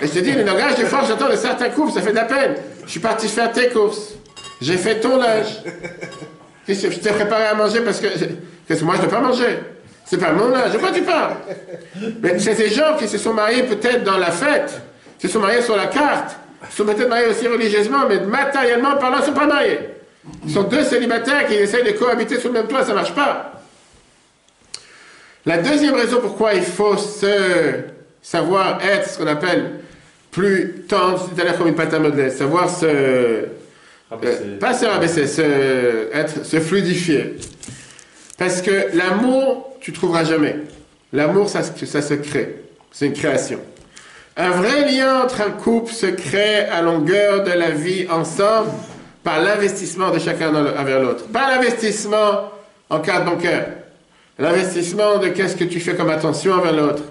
Et 0.00 0.06
je 0.06 0.12
te 0.12 0.20
dis, 0.20 0.32
le 0.32 0.42
langage 0.42 0.76
de 0.76 0.86
force, 0.86 1.08
j'entends 1.08 1.28
de 1.28 1.36
certains 1.36 1.68
couples, 1.68 1.92
ça 1.92 2.00
fait 2.00 2.12
de 2.12 2.16
la 2.16 2.24
peine. 2.24 2.54
Je 2.86 2.92
suis 2.92 3.00
parti 3.00 3.28
faire 3.28 3.52
tes 3.52 3.68
courses. 3.68 4.14
J'ai 4.62 4.78
fait 4.78 5.00
ton 5.00 5.18
linge. 5.18 5.60
Je 6.68 6.74
t'ai 6.74 7.10
préparé 7.10 7.44
à 7.44 7.54
manger 7.54 7.80
parce 7.80 8.00
que, 8.00 8.08
que 8.08 8.84
moi, 8.84 8.94
je 8.96 9.02
ne 9.02 9.06
dois 9.06 9.18
pas 9.20 9.26
manger. 9.26 9.58
C'est 10.04 10.18
pas 10.18 10.32
mon 10.32 10.54
âge. 10.54 10.72
De 10.72 10.78
quoi 10.78 10.90
tu 10.92 11.02
parles 11.02 11.34
Mais 12.22 12.38
c'est 12.38 12.54
ces 12.54 12.70
gens 12.70 12.96
qui 12.98 13.08
se 13.08 13.18
sont 13.18 13.34
mariés 13.34 13.64
peut-être 13.64 14.04
dans 14.04 14.18
la 14.18 14.30
fête, 14.30 14.80
se 15.20 15.28
sont 15.28 15.40
mariés 15.40 15.62
sur 15.62 15.76
la 15.76 15.86
carte, 15.86 16.36
sont 16.70 16.84
peut-être 16.84 17.08
mariés 17.08 17.26
aussi 17.28 17.46
religieusement, 17.48 18.06
mais 18.08 18.20
matériellement 18.20 18.96
parlant, 18.96 19.18
ils 19.18 19.20
ne 19.20 19.26
sont 19.26 19.32
pas 19.32 19.46
mariés. 19.46 19.80
Ils 20.44 20.52
sont 20.52 20.64
deux 20.64 20.84
célibataires 20.84 21.46
qui 21.46 21.54
essayent 21.54 21.84
de 21.84 21.92
cohabiter 21.92 22.38
sous 22.38 22.48
le 22.48 22.54
même 22.54 22.66
toit, 22.66 22.82
ça 22.82 22.90
ne 22.90 22.94
marche 22.94 23.14
pas. 23.14 23.52
La 25.44 25.58
deuxième 25.58 25.94
raison 25.94 26.18
pourquoi 26.20 26.54
il 26.54 26.62
faut 26.62 26.96
se 26.96 27.26
savoir 28.20 28.80
être 28.84 29.08
ce 29.08 29.18
qu'on 29.18 29.28
appelle 29.28 29.80
plus 30.32 30.84
tendre, 30.88 31.28
c'est-à-dire 31.34 31.56
comme 31.56 31.68
une 31.68 31.74
pâte 31.74 31.94
à 31.94 31.98
modeler, 31.98 32.30
savoir 32.30 32.68
se... 32.68 33.44
euh, 34.12 34.58
pas 34.58 34.74
se 34.74 34.84
rabaisser, 34.86 35.26
se, 35.26 36.10
être, 36.12 36.44
se 36.44 36.60
fluidifier. 36.60 37.36
Parce 38.38 38.62
que 38.62 38.96
l'amour, 38.96 39.76
tu 39.80 39.92
trouveras 39.92 40.24
jamais. 40.24 40.56
L'amour, 41.12 41.48
ça, 41.48 41.62
se- 41.62 41.86
ça 41.86 42.02
se 42.02 42.14
crée. 42.14 42.62
C'est 42.92 43.06
une 43.06 43.12
création. 43.12 43.60
Un 44.36 44.50
vrai 44.50 44.90
lien 44.90 45.22
entre 45.24 45.40
un 45.40 45.50
couple 45.50 45.92
se 45.92 46.06
crée 46.06 46.60
à 46.66 46.82
longueur 46.82 47.42
de 47.44 47.50
la 47.52 47.70
vie 47.70 48.06
ensemble 48.10 48.68
par 49.24 49.40
l'investissement 49.40 50.10
de 50.10 50.18
chacun 50.18 50.54
envers 50.54 51.00
l'autre. 51.02 51.24
Pas 51.28 51.50
l'investissement 51.50 52.50
en 52.90 53.00
carte 53.00 53.24
bancaire. 53.24 53.66
L'investissement 54.38 55.16
de 55.18 55.28
qu'est-ce 55.28 55.56
que 55.56 55.64
tu 55.64 55.80
fais 55.80 55.94
comme 55.94 56.10
attention 56.10 56.52
envers 56.52 56.72
l'autre. 56.74 57.02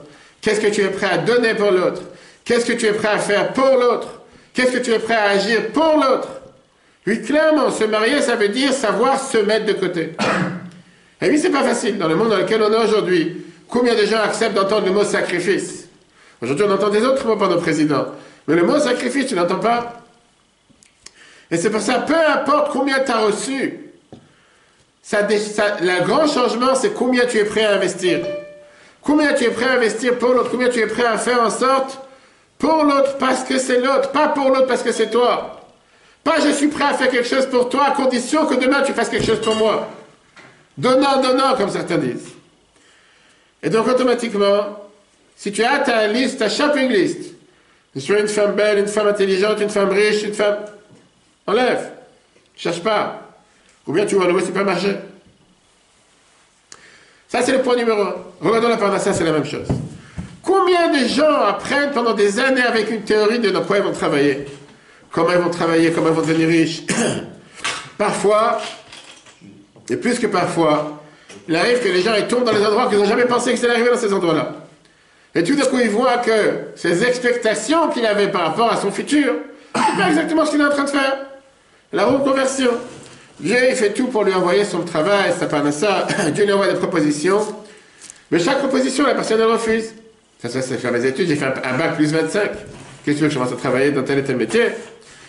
Qu'est-ce 0.42 0.62
que 0.62 0.68
tu 0.68 0.82
es 0.82 0.90
prêt 0.90 1.08
à 1.12 1.18
donner 1.18 1.56
pour 1.56 1.72
l'autre. 1.72 2.04
Qu'est-ce 2.44 2.66
que 2.66 2.74
tu 2.74 2.86
es 2.86 2.94
prêt 2.94 3.08
à 3.08 3.18
faire 3.18 3.52
pour 3.54 3.76
l'autre. 3.76 4.22
Qu'est-ce 4.54 4.72
que 4.72 4.78
tu 4.78 4.92
es 4.92 5.00
prêt 5.00 5.16
à 5.16 5.30
agir 5.32 5.72
pour 5.74 5.96
l'autre. 5.96 6.28
Oui, 7.08 7.22
clairement, 7.22 7.70
se 7.70 7.84
marier, 7.84 8.22
ça 8.22 8.36
veut 8.36 8.50
dire 8.50 8.74
savoir 8.74 9.20
se 9.20 9.38
mettre 9.38 9.66
de 9.66 9.74
côté. 9.74 10.12
Et 11.22 11.30
oui, 11.30 11.38
c'est 11.38 11.52
pas 11.52 11.64
facile. 11.64 11.98
Dans 11.98 12.08
le 12.08 12.16
monde 12.16 12.30
dans 12.30 12.38
lequel 12.38 12.62
on 12.64 12.72
est 12.72 12.84
aujourd'hui, 12.84 13.46
combien 13.68 13.96
de 13.96 14.06
gens 14.06 14.22
acceptent 14.22 14.56
d'entendre 14.56 14.88
le 14.88 14.92
mot 14.92 15.04
sacrifice? 15.04 15.88
Aujourd'hui, 16.42 16.66
on 16.68 16.74
entend 16.74 16.90
des 16.90 17.04
autres 17.04 17.26
mots 17.26 17.38
par 17.38 17.50
nos 17.50 17.60
présidents. 17.60 18.08
Mais 18.48 18.56
le 18.56 18.64
mot 18.64 18.80
sacrifice, 18.80 19.28
tu 19.28 19.36
n'entends 19.36 19.60
pas? 19.60 20.02
Et 21.52 21.58
c'est 21.58 21.70
pour 21.70 21.82
ça, 21.82 22.00
peu 22.00 22.16
importe 22.16 22.72
combien 22.72 23.00
tu 23.00 23.12
as 23.12 23.20
reçu, 23.20 23.80
le 25.12 26.06
grand 26.06 26.28
changement, 26.28 26.74
c'est 26.74 26.94
combien 26.94 27.26
tu 27.28 27.38
es 27.38 27.46
prêt 27.46 27.64
à 27.64 27.74
investir. 27.74 28.26
Combien 29.02 29.34
tu 29.34 29.44
es 29.44 29.52
prêt 29.52 29.66
à 29.66 29.74
investir 29.74 30.18
pour 30.18 30.30
l'autre, 30.30 30.50
combien 30.50 30.70
tu 30.70 30.80
es 30.80 30.88
prêt 30.88 31.06
à 31.06 31.18
faire 31.18 31.42
en 31.42 31.52
sorte 31.52 32.00
pour 32.58 32.84
l'autre 32.84 33.18
parce 33.20 33.44
que 33.44 33.60
c'est 33.60 33.80
l'autre, 33.80 34.12
pas 34.12 34.30
pour 34.30 34.50
l'autre 34.50 34.66
parce 34.66 34.82
que 34.82 34.92
c'est 34.92 35.12
toi. 35.12 35.65
Pas 36.26 36.40
je 36.42 36.50
suis 36.50 36.70
prêt 36.70 36.86
à 36.86 36.94
faire 36.96 37.10
quelque 37.12 37.28
chose 37.28 37.46
pour 37.46 37.70
toi 37.70 37.86
à 37.86 37.92
condition 37.92 38.48
que 38.48 38.56
demain 38.56 38.82
tu 38.82 38.94
fasses 38.94 39.10
quelque 39.10 39.28
chose 39.28 39.42
pour 39.42 39.56
moi. 39.56 39.88
Donnant, 40.76 41.22
donnant, 41.22 41.56
comme 41.56 41.70
certains 41.70 42.00
disent. 42.00 42.32
Et 43.62 43.70
donc 43.70 43.88
automatiquement, 43.88 44.90
si 45.36 45.52
tu 45.52 45.64
as 45.64 45.80
ta 45.80 46.08
liste, 46.08 46.40
ta 46.40 46.50
shopping 46.50 46.90
list, 46.90 47.36
je 47.96 48.00
suis 48.00 48.20
une 48.20 48.28
femme 48.28 48.56
belle, 48.56 48.80
une 48.80 48.88
femme 48.88 49.08
intelligente, 49.08 49.62
une 49.62 49.70
femme 49.70 49.90
riche, 49.90 50.24
une 50.24 50.34
femme... 50.34 50.58
Enlève. 51.46 51.92
Cherche 52.58 52.82
pas. 52.82 53.22
Ou 53.86 53.94
bien 53.94 54.08
tu 54.08 54.16
vas 54.16 54.26
au 54.26 54.40
supermarché. 54.40 54.96
Ça, 57.28 57.44
c'est 57.44 57.52
le 57.52 57.62
point 57.62 57.76
numéro 57.76 58.02
un. 58.02 58.16
Regardons 58.42 58.70
la 58.70 58.78
parnassa, 58.78 59.14
c'est 59.14 59.24
la 59.24 59.32
même 59.32 59.46
chose. 59.46 59.68
Combien 60.42 60.92
de 60.92 61.08
gens 61.08 61.44
apprennent 61.44 61.92
pendant 61.92 62.14
des 62.14 62.40
années 62.40 62.64
avec 62.64 62.90
une 62.90 63.04
théorie 63.04 63.38
de 63.38 63.52
dans 63.52 63.64
quoi 63.64 63.78
ils 63.78 63.84
vont 63.84 63.92
travailler 63.92 64.48
Comment 65.16 65.32
ils 65.32 65.38
vont 65.38 65.50
travailler, 65.50 65.92
comment 65.92 66.10
ils 66.10 66.14
vont 66.14 66.22
devenir 66.22 66.50
riches 66.50 66.84
Parfois, 67.98 68.60
et 69.90 69.96
plus 69.96 70.20
que 70.20 70.28
parfois, 70.28 71.02
il 71.48 71.56
arrive 71.56 71.80
que 71.80 71.88
les 71.88 72.02
gens 72.02 72.14
ils 72.16 72.28
tombent 72.28 72.44
dans 72.44 72.52
les 72.52 72.66
endroits 72.66 72.90
qu'ils 72.90 72.98
n'ont 72.98 73.06
jamais 73.06 73.24
pensé 73.24 73.54
que 73.54 73.58
ça 73.58 73.68
allait 73.68 73.76
arriver 73.76 73.92
dans 73.92 73.98
ces 73.98 74.12
endroits-là. 74.12 74.56
Et 75.34 75.42
tout 75.42 75.56
d'un 75.56 75.64
coup, 75.68 75.80
ils 75.80 75.90
voient 75.90 76.18
que 76.18 76.32
ces 76.76 77.06
expectations 77.06 77.88
qu'il 77.92 78.06
avait 78.06 78.28
par 78.28 78.42
rapport 78.42 78.70
à 78.70 78.76
son 78.76 78.92
futur, 78.92 79.36
c'est 79.74 79.98
pas 79.98 80.10
exactement 80.10 80.46
ce 80.46 80.52
qu'il 80.52 80.60
est 80.60 80.66
en 80.66 80.70
train 80.70 80.84
de 80.84 80.90
faire. 80.90 81.16
La 81.94 82.06
reconversion. 82.08 82.72
Dieu, 83.40 83.56
il 83.70 83.76
fait 83.78 83.94
tout 83.94 84.08
pour 84.08 84.26
lui 84.26 84.34
envoyer 84.34 84.66
son 84.66 84.82
travail, 84.82 85.32
sa 85.40 85.46
panassa. 85.46 86.08
Dieu 86.34 86.44
lui 86.44 86.52
envoie 86.52 86.68
des 86.68 86.78
propositions. 86.78 87.40
Mais 88.32 88.40
chaque 88.40 88.60
proposition, 88.60 89.06
la 89.06 89.16
personne 89.16 89.40
elle 89.40 89.48
refuse. 89.48 89.94
Ça, 90.42 90.50
ça, 90.50 90.62
c'est 90.62 90.76
faire 90.76 90.92
mes 90.92 91.06
études, 91.06 91.30
j'ai 91.30 91.38
fait 91.38 91.46
un, 91.46 91.54
un 91.64 91.78
bac 91.78 91.96
plus 91.96 92.12
25. 92.12 92.52
Qu'est-ce 93.06 93.06
que 93.06 93.12
tu 93.12 93.14
veux 93.14 93.28
que 93.28 93.34
je 93.34 93.38
commence 93.38 93.54
à 93.54 93.56
travailler 93.56 93.92
dans 93.92 94.04
tel 94.04 94.20
et 94.20 94.24
tel 94.24 94.36
métier? 94.36 94.72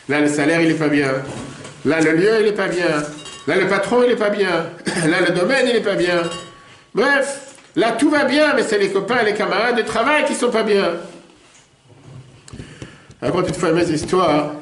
Là, 0.08 0.20
le 0.20 0.28
salaire, 0.28 0.60
il 0.60 0.70
est 0.70 0.74
pas 0.74 0.88
bien. 0.88 1.12
Là, 1.84 2.00
le 2.00 2.12
lieu, 2.12 2.40
il 2.40 2.46
est 2.46 2.52
pas 2.52 2.68
bien. 2.68 3.02
Là, 3.46 3.56
le 3.56 3.66
patron, 3.66 4.02
il 4.04 4.12
est 4.12 4.16
pas 4.16 4.30
bien. 4.30 4.66
Là, 5.08 5.20
le 5.28 5.34
domaine, 5.34 5.66
il 5.68 5.76
est 5.76 5.80
pas 5.80 5.94
bien. 5.94 6.22
Bref, 6.94 7.54
là, 7.76 7.92
tout 7.92 8.10
va 8.10 8.24
bien, 8.24 8.54
mais 8.54 8.62
c'est 8.62 8.78
les 8.78 8.90
copains 8.90 9.20
et 9.20 9.24
les 9.24 9.34
camarades 9.34 9.76
de 9.76 9.82
travail 9.82 10.24
qui 10.24 10.34
sont 10.34 10.50
pas 10.50 10.62
bien. 10.62 10.94
Une 13.22 13.54
fois 13.54 13.72
mes 13.72 13.90
histoires. 13.90 14.52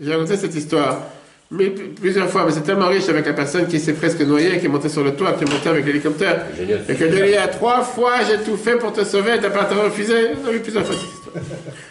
J'ai 0.00 0.12
raconté 0.12 0.36
cette 0.36 0.54
histoire. 0.54 1.02
Mais 1.50 1.68
plusieurs 1.68 2.28
fois, 2.28 2.44
mais 2.46 2.52
c'est 2.52 2.62
tellement 2.62 2.88
riche 2.88 3.08
avec 3.08 3.26
la 3.26 3.34
personne 3.34 3.66
qui 3.66 3.78
s'est 3.78 3.92
presque 3.92 4.20
noyée, 4.20 4.58
qui 4.58 4.66
est 4.66 4.68
montée 4.68 4.88
sur 4.88 5.04
le 5.04 5.14
toit, 5.14 5.32
qui 5.32 5.44
est 5.44 5.50
montée 5.50 5.68
avec 5.68 5.84
l'hélicoptère. 5.84 6.46
Et 6.88 6.94
que 6.94 7.04
Dieu 7.04 7.24
lui 7.24 7.36
a 7.36 7.46
trois 7.48 7.82
fois, 7.82 8.24
j'ai 8.26 8.38
tout 8.38 8.56
fait 8.56 8.76
pour 8.76 8.92
te 8.92 9.04
sauver, 9.04 9.32
t'as 9.40 9.50
pas 9.50 9.64
refusé. 9.64 10.30
On 10.42 10.48
a 10.48 10.52
vu 10.52 10.60
plusieurs 10.60 10.86
fois 10.86 10.94
cette 10.94 11.04
histoire. 11.04 11.84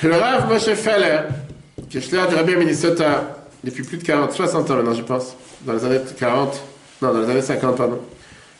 Le 0.00 0.14
Rav 0.14 0.46
Moshe 0.48 0.74
Feller, 0.74 1.22
qui 1.90 1.98
est 1.98 2.00
Schler 2.00 2.22
du 2.28 2.36
Rabbi 2.36 2.54
à 2.54 2.56
Minnesota, 2.56 3.36
depuis 3.64 3.82
plus 3.82 3.96
de 3.96 4.04
40, 4.04 4.32
60 4.32 4.70
ans 4.70 4.76
maintenant, 4.76 4.94
je 4.94 5.02
pense, 5.02 5.34
dans 5.62 5.72
les 5.72 5.84
années 5.84 5.98
40, 6.16 6.62
non, 7.02 7.12
dans 7.12 7.20
les 7.20 7.30
années 7.30 7.42
50, 7.42 7.76
pardon. 7.76 7.98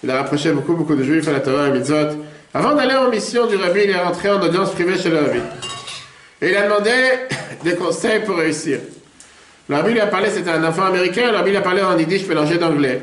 Il 0.02 0.10
a 0.10 0.16
rapproché 0.16 0.50
beaucoup, 0.50 0.74
beaucoup 0.74 0.96
de 0.96 1.04
juifs 1.04 1.28
à 1.28 1.32
la 1.32 1.38
Torah 1.38 1.68
et 1.68 1.70
Mitzvot. 1.70 2.24
Avant 2.52 2.74
d'aller 2.74 2.96
en 2.96 3.08
mission 3.08 3.46
du 3.46 3.54
Rabbi, 3.54 3.82
il 3.84 3.90
est 3.90 4.02
rentré 4.02 4.30
en 4.30 4.42
audience 4.42 4.72
privée 4.72 4.98
chez 4.98 5.10
le 5.10 5.18
Rabbi. 5.18 5.38
Et 6.42 6.50
il 6.50 6.56
a 6.56 6.62
demandé 6.64 6.90
des 7.62 7.76
conseils 7.76 8.24
pour 8.24 8.36
réussir. 8.36 8.80
Le 9.68 9.76
Rabbi 9.76 9.92
lui 9.92 10.00
a 10.00 10.08
parlé, 10.08 10.30
c'était 10.30 10.50
un 10.50 10.64
enfant 10.64 10.86
américain, 10.86 11.30
le 11.30 11.36
Rabbi 11.36 11.50
lui 11.50 11.56
a 11.56 11.62
parlé 11.62 11.82
en 11.82 11.96
yiddish 11.96 12.26
mélangé 12.26 12.58
d'anglais. 12.58 13.00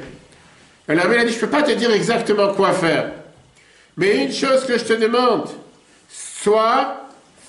Et 0.89 0.93
le 0.93 0.99
Rabbi 0.99 1.13
lui 1.13 1.21
a 1.21 1.25
dit, 1.25 1.31
je 1.31 1.38
ne 1.38 1.41
peux 1.41 1.49
pas 1.49 1.63
te 1.63 1.71
dire 1.71 1.91
exactement 1.91 2.53
quoi 2.53 2.73
faire. 2.73 3.11
Mais 3.95 4.25
une 4.25 4.33
chose 4.33 4.65
que 4.65 4.77
je 4.77 4.83
te 4.83 4.93
demande, 4.93 5.47
sois 6.09 7.05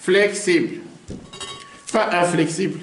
flexible. 0.07 0.81
Pas 1.93 2.11
inflexible. 2.13 2.79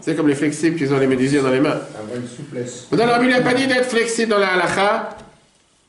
C'est 0.00 0.14
comme 0.14 0.28
les 0.28 0.36
flexibles 0.36 0.76
qui 0.76 0.92
ont 0.92 0.98
les 0.98 1.08
médusiers 1.08 1.40
dans 1.40 1.50
les 1.50 1.60
mains. 1.60 1.80
Une 2.14 2.28
souplesse. 2.28 2.86
Non, 2.92 3.04
le 3.04 3.10
Rabbi 3.10 3.26
lui 3.26 3.34
a 3.34 3.40
pas 3.40 3.54
dit 3.54 3.66
d'être 3.66 3.88
flexible 3.88 4.30
dans 4.30 4.38
la 4.38 4.52
halakha. 4.52 5.16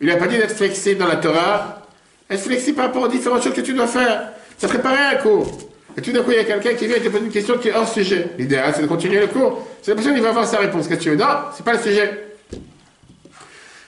Il 0.02 0.08
lui 0.08 0.14
a 0.14 0.18
pas 0.18 0.28
dit 0.28 0.38
d'être 0.38 0.56
flexible 0.56 1.00
dans 1.00 1.08
la 1.08 1.18
Torah. 1.18 1.84
Être 2.30 2.42
flexible 2.42 2.78
par 2.78 2.86
rapport 2.88 3.04
aux 3.04 3.08
différentes 3.08 3.44
choses 3.44 3.54
que 3.54 3.62
tu 3.62 3.74
dois 3.74 3.86
faire. 3.86 4.30
Ça 4.58 4.68
préparer 4.68 5.16
un 5.16 5.22
cours. 5.22 5.60
Et 5.96 6.02
tout 6.02 6.12
d'un 6.12 6.24
coup, 6.24 6.32
il 6.32 6.38
y 6.38 6.40
a 6.40 6.44
quelqu'un 6.44 6.74
qui 6.74 6.88
vient 6.88 6.96
et 6.96 7.02
te 7.02 7.10
pose 7.10 7.22
une 7.22 7.30
question 7.30 7.58
qui 7.60 7.68
est 7.68 7.76
hors 7.76 7.88
sujet. 7.88 8.30
L'idéal, 8.40 8.74
c'est 8.76 8.82
de 8.82 8.88
continuer 8.88 9.20
le 9.20 9.28
cours. 9.28 9.68
C'est 9.84 9.92
la 9.92 9.96
personne 9.96 10.16
qui 10.16 10.22
va 10.22 10.30
avoir 10.30 10.48
sa 10.48 10.58
réponse. 10.58 10.88
Qu'est-ce 10.88 11.00
que 11.00 11.04
tu 11.04 11.10
veux? 11.12 11.18
Non, 11.18 11.36
c'est 11.56 11.64
pas 11.64 11.74
le 11.74 11.80
sujet. 11.80 12.30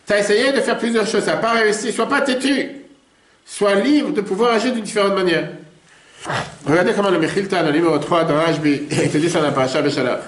Tu 0.06 0.14
as 0.14 0.20
essayé 0.20 0.52
de 0.52 0.62
faire 0.62 0.78
plusieurs 0.78 1.08
choses. 1.08 1.24
Ça 1.24 1.32
n'a 1.32 1.38
pas 1.38 1.54
réussi. 1.54 1.92
Sois 1.92 2.08
pas 2.08 2.22
têtu. 2.22 2.68
Sois 3.44 3.76
libre 3.76 4.12
de 4.12 4.22
pouvoir 4.22 4.54
agir 4.54 4.72
d'une 4.72 4.84
différente 4.84 5.16
manière. 5.16 5.50
Regardez 6.66 6.94
comment 6.94 7.10
le 7.10 7.20
Mechilta, 7.20 7.62
le 7.62 7.72
numéro 7.72 7.98
3 7.98 8.24
de 8.24 8.34
Rajbi, 8.34 8.88
te 8.88 9.18
dit 9.18 9.30
ça 9.30 9.40
dans 9.40 9.48
la 9.48 9.52
paracha 9.52 9.82
Beshalach. 9.82 10.22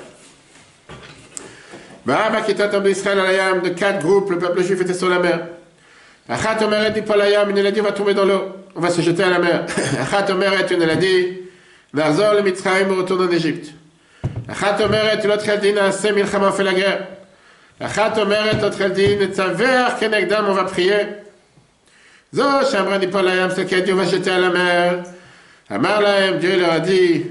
Baba 2.05 2.41
qui 2.41 2.55
t'attend 2.55 2.79
d'Israël 2.79 3.19
à 3.19 3.23
la 3.23 3.33
Yam, 3.33 3.61
de 3.61 3.69
quatre 3.69 3.99
groupes, 3.99 4.29
le 4.29 4.37
peuple 4.37 4.63
juif 4.63 4.79
était 4.79 4.93
sur 4.93 5.09
la 5.09 5.19
mer. 5.19 5.47
Achat 6.29 6.63
Omeret 6.63 6.91
dit 6.91 7.01
pas 7.01 7.17
la 7.17 7.29
Yam, 7.29 7.49
une 7.49 7.59
on 7.79 7.83
va 7.83 7.91
tomber 7.91 8.13
dans 8.13 8.25
l'eau, 8.25 8.55
on 8.75 8.79
va 8.79 8.89
se 8.89 9.01
jeter 9.01 9.23
à 9.23 9.29
la 9.29 9.39
mer. 9.39 9.65
Achat 10.01 10.31
Omeret, 10.31 10.67
une 10.71 10.83
a 10.83 10.95
dit, 10.95 11.39
Verzor 11.93 12.35
le 12.35 12.43
Mitzrayim, 12.43 12.91
retourne 12.95 13.27
en 13.27 13.31
Égypte. 13.31 13.73
Achat 14.47 14.77
Omeret, 14.85 15.21
l'autre 15.25 15.49
elle 15.49 15.59
dit, 15.59 15.73
Naaseh 15.73 16.13
Milchama, 16.13 16.49
on 16.49 16.51
fait 16.51 16.63
la 16.63 16.73
guerre. 16.73 17.07
Achat 17.81 18.13
Omeret, 18.21 18.61
l'autre 18.61 18.77
elle 18.79 18.93
dit, 18.93 19.17
Netzaver 19.17 19.87
Kenegdam, 19.99 20.45
on 20.47 20.53
va 20.53 20.63
prier. 20.65 21.07
Zo, 22.33 22.43
Shamra 22.71 22.99
dit 22.99 23.07
pas 23.07 23.21
la 23.21 23.35
Yam, 23.35 23.51
ce 23.51 23.61
qui 23.61 23.75
a 23.75 23.81
dit, 23.81 23.91
on 23.91 23.95
va 23.95 24.05
jeter 24.05 24.29
à 24.29 24.37
la 24.37 24.49
mer. 24.49 25.03
Amar 25.69 26.01
Lahem, 26.01 26.39
Dieu 26.39 26.57
leur 26.57 26.71
a 26.71 26.79
dit, 26.79 27.25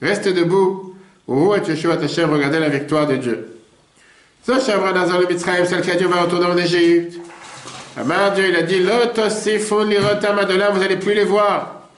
reste 0.00 0.28
debout. 0.28 0.92
Où 1.28 1.54
et 1.54 1.60
Yeshua 1.60 1.94
Hashem, 1.94 2.30
regardez 2.30 2.58
la 2.58 2.68
victoire 2.68 3.06
de 3.06 3.16
Dieu. 3.16 3.48
Zoshamra 4.44 4.92
Nazar 4.92 5.20
le 5.20 5.28
Mitzrayim, 5.28 5.64
celle 5.64 5.82
dit 5.82 6.04
on 6.04 6.08
va 6.08 6.22
retourner 6.22 6.46
en 6.46 6.56
Égypte. 6.56 7.20
Amar 7.96 8.32
Dieu, 8.32 8.48
il 8.48 8.56
a 8.56 8.62
dit 8.62 8.80
Lotosifun 8.80 9.84
lirotama 9.84 10.44
de 10.44 10.54
là, 10.54 10.70
vous 10.70 10.80
n'allez 10.80 10.96
plus 10.96 11.14
les 11.14 11.24
voir. 11.24 11.88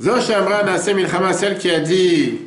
Zoshamra 0.00 0.62
Nasem 0.62 0.96
Milchama, 0.96 1.32
celle 1.32 1.58
qui 1.58 1.70
a 1.70 1.80
dit 1.80 2.38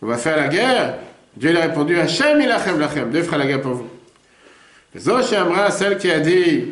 on 0.00 0.06
va 0.06 0.16
faire 0.16 0.36
la 0.36 0.48
guerre. 0.48 0.98
Dieu 1.36 1.50
lui 1.50 1.58
a 1.58 1.62
répondu 1.62 1.98
Hashem 1.98 2.40
ilachem 2.40 2.78
lachem, 2.78 3.10
Dieu 3.10 3.22
fera 3.24 3.38
la 3.38 3.46
guerre 3.46 3.62
pour 3.62 3.72
vous. 3.72 3.88
Zoshamra, 4.96 5.72
celle 5.72 5.98
qui 5.98 6.10
a 6.10 6.20
dit 6.20 6.66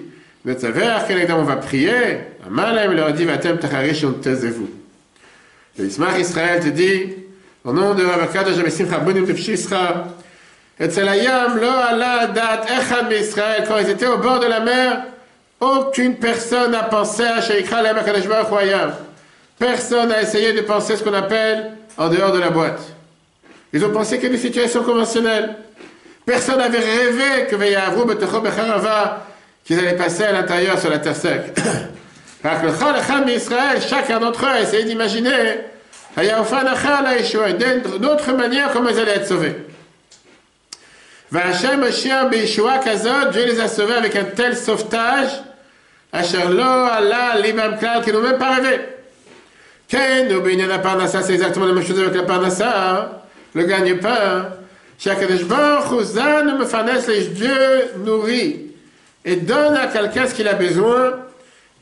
on 0.46 1.42
va 1.42 1.56
prier. 1.56 2.18
Amar 2.46 2.74
il 2.84 2.96
leur 2.96 3.12
dit 3.12 3.24
Vatem 3.24 3.58
tacharish, 3.58 4.04
taisez-vous. 4.22 4.68
Le 5.78 5.86
Ismach 5.86 6.18
Israël 6.18 6.60
te 6.62 6.68
dit 6.68 7.14
au 7.64 7.72
nom 7.72 7.94
de 7.94 8.04
Rabakad 8.04 8.54
Jamesimcha 8.54 8.98
Bonim 8.98 9.26
Tefshisra, 9.26 10.04
et 10.78 10.90
Selayam, 10.90 11.58
lo 11.58 11.68
Allah 11.68 12.26
dat 12.26 12.66
echad 12.66 13.10
Israël, 13.12 13.64
quand 13.66 13.78
ils 13.78 13.90
étaient 13.90 14.06
au 14.06 14.18
bord 14.18 14.40
de 14.40 14.46
la 14.46 14.60
mer, 14.60 15.04
aucune 15.60 16.16
personne 16.16 16.72
n'a 16.72 16.82
pensé 16.82 17.22
à 17.22 17.40
Sheikha 17.40 17.80
Lem 17.80 17.96
Akadosh 17.96 18.26
Baruch 18.26 18.94
Personne 19.58 20.08
n'a 20.08 20.20
essayé 20.20 20.52
de 20.52 20.62
penser 20.62 20.96
ce 20.96 21.04
qu'on 21.04 21.14
appelle 21.14 21.72
en 21.96 22.08
dehors 22.08 22.32
de 22.32 22.40
la 22.40 22.50
boîte. 22.50 22.82
Ils 23.72 23.84
ont 23.84 23.90
pensé 23.90 24.18
que 24.18 24.26
des 24.26 24.36
situations 24.36 24.82
conventionnelles. 24.82 25.56
Personne 26.26 26.58
n'avait 26.58 26.78
rêvé 26.78 27.46
que 27.48 27.56
Veyavru 27.56 28.06
Betecho 28.06 28.40
Becharava, 28.40 29.26
qu'ils 29.64 29.78
allaient 29.78 29.96
passer 29.96 30.24
à 30.24 30.32
l'intérieur 30.32 30.78
sur 30.78 30.90
la 30.90 30.98
terre 30.98 31.16
sec. 31.16 31.58
Alors 32.44 32.60
que 32.60 32.66
le 32.66 32.72
Chal 33.06 33.30
Israël, 33.30 33.80
chacun 33.80 34.20
d'entre 34.20 34.44
eux 34.44 34.48
a 34.48 34.60
essayé 34.60 34.84
d'imaginer 34.84 35.30
une 36.16 38.06
autre 38.06 38.32
manière 38.32 38.70
comment 38.72 38.90
ils 38.90 38.98
allaient 38.98 39.16
être 39.16 39.26
sauvés. 39.26 39.56
Dieu 43.32 43.44
les 43.44 43.60
a 43.60 43.68
sauvés 43.68 43.94
avec 43.94 44.14
un 44.14 44.24
tel 44.24 44.56
sauvetage, 44.56 45.30
Allah, 46.12 47.40
Libam 47.42 47.76
Klal, 47.78 48.04
qu'ils 48.04 48.12
n'ont 48.12 48.20
même 48.20 48.38
pas 48.38 48.56
rêvé. 48.56 48.80
C'est 49.88 51.32
exactement 51.32 51.66
la 51.66 51.72
même 51.72 51.84
chose 51.84 51.98
avec 51.98 52.14
la 52.14 52.22
Parnassa, 52.22 53.22
le 53.54 53.64
gagne-pain. 53.64 54.50
Fanès, 56.66 57.08
Dieu 57.32 57.50
nourrit 58.04 58.63
et 59.24 59.36
donne 59.36 59.76
à 59.76 59.86
quelqu'un 59.86 60.26
ce 60.26 60.34
qu'il 60.34 60.48
a 60.48 60.54
besoin 60.54 61.14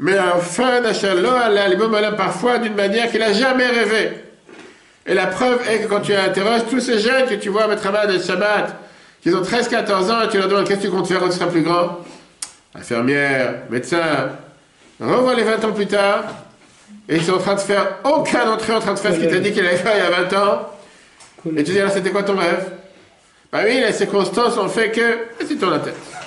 mais 0.03 0.19
enfin, 0.19 0.83
Allah, 0.83 2.13
parfois 2.17 2.59
d'une 2.59 2.75
manière 2.75 3.09
qu'il 3.09 3.21
n'a 3.21 3.33
jamais 3.33 3.69
rêvé. 3.69 4.11
Et 5.07 5.15
la 5.15 5.27
preuve 5.29 5.61
est 5.69 5.83
que 5.83 5.87
quand 5.87 6.01
tu 6.01 6.13
interroges 6.13 6.63
tous 6.69 6.81
ces 6.81 6.99
jeunes 6.99 7.27
que 7.27 7.35
tu 7.35 7.51
vois 7.51 7.69
mettre 7.69 7.87
à 7.87 8.07
de 8.09 8.19
Shabbat, 8.19 8.75
qui 9.23 9.33
ont 9.33 9.43
13-14 9.43 10.11
ans, 10.11 10.23
et 10.23 10.29
tu 10.29 10.39
leur 10.39 10.49
demandes 10.49 10.67
qu'est-ce 10.67 10.81
que 10.81 10.87
tu 10.87 10.91
comptes 10.91 11.07
faire 11.07 11.21
quand 11.21 11.29
tu 11.29 11.37
seras 11.37 11.47
plus 11.47 11.63
grand? 11.63 12.01
Infirmière, 12.75 13.55
médecin, 13.71 14.31
revois 14.99 15.35
les 15.35 15.45
20 15.45 15.65
ans 15.65 15.73
plus 15.73 15.87
tard, 15.87 16.25
et 17.09 17.17
ils 17.17 17.23
sont 17.23 17.35
en 17.35 17.39
train 17.39 17.55
de 17.55 17.61
faire, 17.61 17.99
aucun 18.03 18.45
d'entre 18.45 18.73
eux 18.73 18.75
en 18.75 18.81
train 18.81 18.95
de 18.95 18.99
faire 18.99 19.15
ce 19.15 19.21
qu'il 19.21 19.31
t'a 19.31 19.39
dit 19.39 19.53
qu'il 19.53 19.65
allait 19.65 19.77
faire 19.77 19.93
il 19.97 20.03
y 20.03 20.15
a 20.15 20.23
20 20.25 20.37
ans. 20.37 20.69
Et 21.57 21.63
tu 21.63 21.71
dis 21.71 21.79
alors 21.79 21.93
c'était 21.93 22.11
quoi 22.11 22.25
ton 22.25 22.37
rêve? 22.37 22.73
Bah 23.53 23.61
oui, 23.65 23.81
les 23.87 23.93
circonstances 23.93 24.57
ont 24.59 24.69
fait 24.69 24.91
que. 24.91 25.19
C'est 25.47 25.57
tourne 25.57 25.75
la 25.75 25.79
tête. 25.79 26.22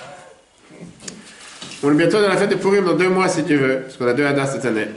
On 1.85 1.91
est 1.91 1.97
bientôt 1.97 2.19
dans 2.19 2.29
la 2.29 2.35
fête 2.35 2.49
de 2.49 2.55
Purim, 2.55 2.83
dans 2.83 2.95
deux 2.95 3.09
mois 3.09 3.29
si 3.29 3.43
tu 3.43 3.57
veux, 3.57 3.81
parce 3.81 3.95
qu'on 3.95 4.07
a 4.07 4.13
deux 4.13 4.25
Hadar 4.25 4.47
cette 4.47 4.65
année. 4.65 4.87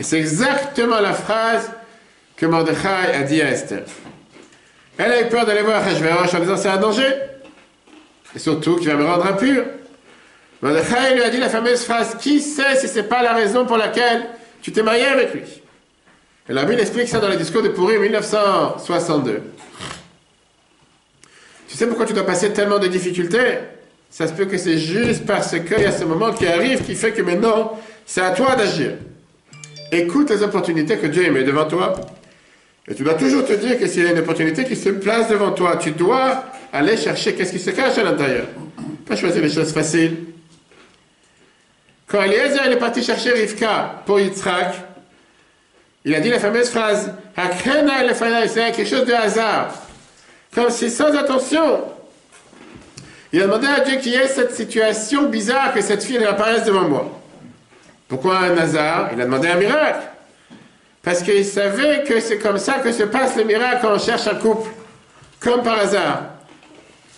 Et 0.00 0.02
c'est 0.02 0.18
exactement 0.18 0.98
la 0.98 1.12
phrase 1.12 1.70
que 2.38 2.46
Mordechai 2.46 3.12
a 3.14 3.22
dit 3.22 3.42
à 3.42 3.50
Esther. 3.50 3.82
Elle 4.96 5.12
a 5.12 5.20
eu 5.20 5.28
peur 5.28 5.44
d'aller 5.44 5.60
voir 5.60 5.86
Hachverosh 5.86 6.32
en 6.32 6.40
disant 6.40 6.56
c'est 6.56 6.70
un 6.70 6.78
danger. 6.78 7.12
Et 8.34 8.38
surtout 8.38 8.76
qu'il 8.76 8.88
va 8.88 8.94
me 8.94 9.04
rendre 9.04 9.26
impur. 9.26 9.62
Mordechai 10.62 11.16
lui 11.16 11.22
a 11.22 11.28
dit 11.28 11.36
la 11.36 11.50
fameuse 11.50 11.84
phrase 11.84 12.16
Qui 12.18 12.40
sait 12.40 12.76
si 12.76 12.88
c'est 12.88 13.02
pas 13.02 13.22
la 13.22 13.34
raison 13.34 13.66
pour 13.66 13.76
laquelle 13.76 14.24
tu 14.62 14.72
t'es 14.72 14.82
marié 14.82 15.04
avec 15.04 15.34
lui? 15.34 15.42
Et 16.48 16.54
la 16.54 16.64
Bible 16.64 16.80
explique 16.80 17.08
ça 17.08 17.20
dans 17.20 17.28
le 17.28 17.36
discours 17.36 17.62
de 17.62 17.68
Purim 17.68 18.00
1962. 18.00 19.42
Tu 21.68 21.76
sais 21.76 21.86
pourquoi 21.86 22.06
tu 22.06 22.14
dois 22.14 22.24
passer 22.24 22.54
tellement 22.54 22.78
de 22.78 22.86
difficultés? 22.86 23.58
Ça 24.10 24.26
se 24.26 24.32
peut 24.32 24.46
que 24.46 24.56
c'est 24.56 24.78
juste 24.78 25.26
parce 25.26 25.50
qu'il 25.50 25.80
y 25.80 25.84
a 25.84 25.92
ce 25.92 26.04
moment 26.04 26.32
qui 26.32 26.46
arrive 26.46 26.82
qui 26.82 26.94
fait 26.94 27.12
que 27.12 27.22
maintenant, 27.22 27.78
c'est 28.06 28.22
à 28.22 28.30
toi 28.30 28.56
d'agir. 28.56 28.92
Écoute 29.92 30.30
les 30.30 30.42
opportunités 30.42 30.96
que 30.98 31.06
Dieu 31.06 31.30
met 31.30 31.44
devant 31.44 31.66
toi. 31.66 31.94
Et 32.86 32.94
tu 32.94 33.02
dois 33.02 33.14
toujours 33.14 33.44
te 33.44 33.52
dire 33.52 33.78
que 33.78 33.86
s'il 33.86 34.04
y 34.04 34.06
a 34.06 34.12
une 34.12 34.18
opportunité 34.18 34.64
qui 34.64 34.76
se 34.76 34.88
place 34.88 35.28
devant 35.28 35.52
toi, 35.52 35.76
tu 35.76 35.90
dois 35.90 36.44
aller 36.72 36.96
chercher 36.96 37.34
qu'est-ce 37.34 37.52
qui 37.52 37.58
se 37.58 37.70
cache 37.70 37.98
à 37.98 38.02
l'intérieur. 38.02 38.46
Pas 39.06 39.16
choisir 39.16 39.42
les 39.42 39.50
choses 39.50 39.72
faciles. 39.72 40.16
Quand 42.06 42.22
Eliezer 42.22 42.66
est 42.72 42.78
parti 42.78 43.02
chercher 43.02 43.32
Rivka 43.32 44.02
pour 44.06 44.18
Yitzhak, 44.18 44.74
il 46.04 46.14
a 46.14 46.20
dit 46.20 46.30
la 46.30 46.38
fameuse 46.38 46.70
phrase 46.70 47.12
c'est 47.36 48.72
quelque 48.72 48.86
chose 48.86 49.04
de 49.04 49.12
hasard. 49.12 49.74
Comme 50.54 50.70
si 50.70 50.90
sans 50.90 51.14
attention, 51.14 51.82
il 53.32 53.42
a 53.42 53.46
demandé 53.46 53.66
à 53.66 53.80
Dieu 53.80 53.96
qu'il 53.98 54.12
y 54.12 54.16
ait 54.16 54.26
cette 54.26 54.54
situation 54.54 55.24
bizarre 55.24 55.74
que 55.74 55.80
cette 55.80 56.02
fille 56.02 56.22
apparaisse 56.24 56.64
devant 56.64 56.88
moi. 56.88 57.20
Pourquoi 58.08 58.38
un 58.38 58.56
hasard? 58.56 59.10
Il 59.12 59.20
a 59.20 59.24
demandé 59.24 59.48
un 59.48 59.56
miracle. 59.56 60.06
Parce 61.02 61.22
qu'il 61.22 61.44
savait 61.44 62.04
que 62.04 62.20
c'est 62.20 62.38
comme 62.38 62.58
ça 62.58 62.74
que 62.74 62.90
se 62.90 63.02
passe 63.02 63.36
le 63.36 63.44
miracle 63.44 63.78
quand 63.82 63.94
on 63.94 63.98
cherche 63.98 64.26
un 64.26 64.34
couple. 64.34 64.70
Comme 65.40 65.62
par 65.62 65.78
hasard. 65.78 66.22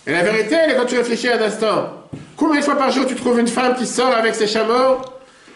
Et 0.05 0.11
la 0.11 0.23
vérité, 0.23 0.55
elle 0.55 0.71
est 0.71 0.75
quand 0.75 0.85
tu 0.85 0.97
réfléchis 0.97 1.29
un 1.29 1.41
instant. 1.41 1.93
Combien 2.35 2.59
de 2.59 2.65
fois 2.65 2.77
par 2.77 2.91
jour 2.91 3.05
tu 3.05 3.15
trouves 3.15 3.39
une 3.39 3.47
femme 3.47 3.75
qui 3.75 3.85
sort 3.85 4.13
avec 4.13 4.35
ses 4.35 4.47
chameaux, 4.47 5.01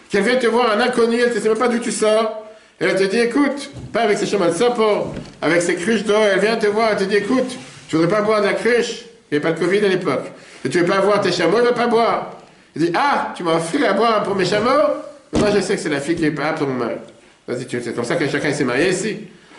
qu'elle 0.08 0.22
vient 0.22 0.36
te 0.36 0.46
voir 0.46 0.70
un 0.70 0.80
inconnu, 0.80 1.20
elle 1.20 1.34
ne 1.34 1.40
sait 1.40 1.48
même 1.48 1.58
pas 1.58 1.68
d'où 1.68 1.80
tu 1.80 1.92
sors, 1.92 2.46
elle 2.78 2.94
te 2.94 3.04
dit 3.04 3.18
écoute, 3.18 3.70
pas 3.92 4.02
avec 4.02 4.18
ses 4.18 4.26
chameaux, 4.26 4.44
elle 4.46 4.54
sort 4.54 4.74
pour, 4.74 5.14
avec 5.42 5.62
ses 5.62 5.74
cruches 5.74 6.04
d'eau, 6.04 6.14
elle 6.14 6.38
vient 6.38 6.56
te 6.56 6.66
voir, 6.66 6.90
elle 6.92 6.98
te 6.98 7.04
dit 7.04 7.16
écoute, 7.16 7.56
tu 7.88 7.96
voudrais 7.96 8.10
pas 8.10 8.22
boire 8.22 8.40
de 8.40 8.46
la 8.46 8.54
cruche? 8.54 9.04
Il 9.30 9.38
n'y 9.38 9.44
avait 9.44 9.52
pas 9.52 9.58
de 9.58 9.64
Covid 9.64 9.84
à 9.84 9.88
l'époque. 9.88 10.26
Et 10.64 10.68
tu 10.68 10.80
veux 10.80 10.86
pas 10.86 11.00
boire 11.00 11.20
tes 11.20 11.32
chameaux, 11.32 11.58
il 11.58 11.62
ne 11.64 11.68
veut 11.68 11.74
pas 11.74 11.86
boire. 11.86 12.32
Il 12.74 12.82
dit 12.82 12.92
Ah, 12.94 13.32
tu 13.36 13.42
m'as 13.42 13.56
offert 13.56 13.90
à 13.90 13.92
boire 13.94 14.22
pour 14.22 14.34
mes 14.34 14.44
chameaux 14.44 14.94
Moi, 15.32 15.48
je 15.54 15.60
sais 15.60 15.74
que 15.74 15.80
c'est 15.80 15.88
la 15.88 16.00
fille 16.00 16.16
qui 16.16 16.24
est 16.24 16.30
pas 16.30 16.48
apte 16.48 16.58
pour 16.58 16.68
mari. 16.68 16.94
C'est 17.48 17.94
comme 17.94 18.04
ça 18.04 18.16
que 18.16 18.28
chacun 18.28 18.52
s'est 18.52 18.64
marié 18.64 18.90
ici. 18.90 19.18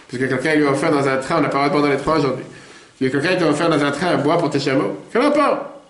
Parce 0.09 0.23
que 0.23 0.27
quelqu'un 0.27 0.55
lui 0.55 0.65
a 0.65 0.71
offert 0.71 0.91
dans 0.91 1.07
un 1.07 1.17
train, 1.17 1.37
on 1.39 1.41
n'a 1.41 1.49
pas 1.49 1.63
le 1.63 1.69
droit 1.69 1.81
dans 1.81 1.89
les 1.89 1.97
trains 1.97 2.17
aujourd'hui. 2.17 2.45
Si 2.97 3.11
quelqu'un 3.11 3.35
t'a 3.35 3.47
offert 3.47 3.69
dans 3.69 3.83
un 3.83 3.91
train 3.91 4.07
à 4.07 4.17
boire 4.17 4.37
pour 4.37 4.49
tes 4.49 4.59
chameaux, 4.59 4.97
quel 5.11 5.21
rapport? 5.21 5.81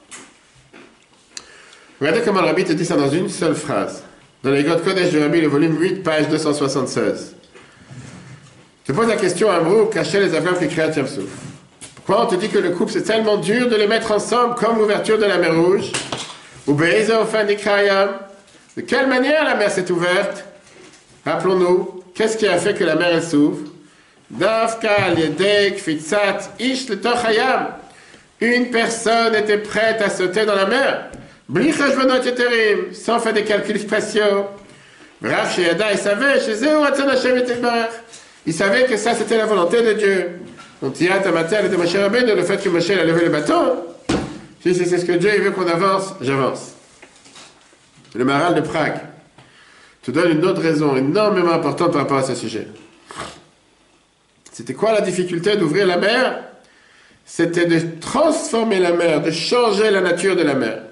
Regardez 2.00 2.22
comment 2.22 2.42
le 2.42 2.48
rabbi 2.48 2.64
te 2.64 2.74
dit 2.74 2.86
ça 2.86 2.96
dans 2.96 3.10
une 3.10 3.30
seule 3.30 3.56
phrase. 3.56 4.04
Dans 4.44 4.52
les 4.52 4.64
God 4.64 4.84
Kodesh 4.84 5.10
du 5.10 5.20
rabbi, 5.20 5.42
le 5.42 5.48
volume 5.48 5.80
8, 5.80 6.04
page 6.04 6.30
276. 6.30 7.36
Je 8.88 8.94
pose 8.94 9.08
la 9.08 9.16
question 9.16 9.50
à 9.50 9.60
vous, 9.60 9.86
cachez 9.86 10.20
les 10.20 10.34
affaires 10.34 10.58
qui 10.58 10.68
créent 10.68 10.84
un 10.84 10.92
Pourquoi 12.08 12.26
on 12.26 12.30
te 12.30 12.36
dit 12.36 12.48
que 12.48 12.58
le 12.58 12.70
couple 12.70 12.94
c'est 12.94 13.04
tellement 13.04 13.36
dur 13.36 13.68
de 13.68 13.76
les 13.76 13.86
mettre 13.86 14.14
ensemble 14.14 14.56
comme 14.56 14.78
l'ouverture 14.78 15.18
de 15.18 15.26
la 15.26 15.38
mer 15.38 15.54
Rouge 15.54 15.92
Ou 16.66 16.74
De 16.74 18.82
quelle 18.82 19.08
manière 19.08 19.44
la 19.44 19.56
mer 19.56 19.70
s'est 19.70 19.92
ouverte? 19.92 20.46
Rappelons-nous, 21.26 22.02
qu'est-ce 22.16 22.38
qui 22.38 22.48
a 22.48 22.58
fait 22.60 22.76
que 22.76 22.86
la 22.86 22.96
mer 22.96 23.22
s'ouvre? 23.22 23.60
Une 28.40 28.70
personne 28.70 29.36
était 29.36 29.58
prête 29.58 30.02
à 30.02 30.10
sauter 30.10 30.46
dans 30.46 30.56
la 30.56 30.66
mer. 30.66 31.10
Sans 32.94 33.20
faire 33.20 33.34
des 33.34 33.44
calculs 33.44 33.82
spatiaux. 33.82 34.46
Il 38.46 38.54
savait 38.54 38.86
que 38.86 38.96
ça 38.96 39.14
c'était 39.14 39.36
la 39.36 39.46
volonté 39.46 39.82
de 39.82 39.92
Dieu. 39.92 40.40
On 40.82 40.92
tient 40.92 41.20
ta 41.20 41.32
matière 41.32 41.68
de 41.68 41.76
Moshe 41.76 41.96
Rabbeinu, 41.96 42.36
le 42.36 42.44
fait 42.44 42.62
que 42.62 42.70
Moshe 42.70 42.92
a 42.92 43.04
levé 43.04 43.26
le 43.26 43.30
bâton. 43.30 43.84
Si 44.62 44.76
c'est 44.76 44.98
ce 44.98 45.06
que 45.06 45.14
Dieu 45.14 45.32
veut 45.42 45.52
qu'on 45.52 45.68
avance, 45.68 46.14
j'avance. 46.22 46.74
Le 48.14 48.26
maral 48.26 48.56
de 48.56 48.62
Prague 48.62 49.00
te 50.04 50.12
donne 50.12 50.32
une 50.32 50.46
autre 50.46 50.62
raison 50.62 50.96
énormément 50.96 51.52
importante 51.52 51.92
par 51.92 52.02
rapport 52.02 52.18
à 52.18 52.24
ce 52.24 52.36
sujet. 52.36 52.68
C'était 54.52 54.74
quoi 54.74 54.92
la 54.94 55.02
difficulté 55.02 55.56
d'ouvrir 55.56 55.86
la 55.88 55.98
mer? 55.98 56.44
C'était 57.26 57.66
de 57.66 58.00
transformer 58.00 58.80
la 58.80 58.94
mer, 58.94 59.22
de 59.22 59.32
changer 59.32 59.92
la 59.92 60.02
nature 60.02 60.36
de 60.36 60.44
la 60.44 60.54
mer. 60.54 60.84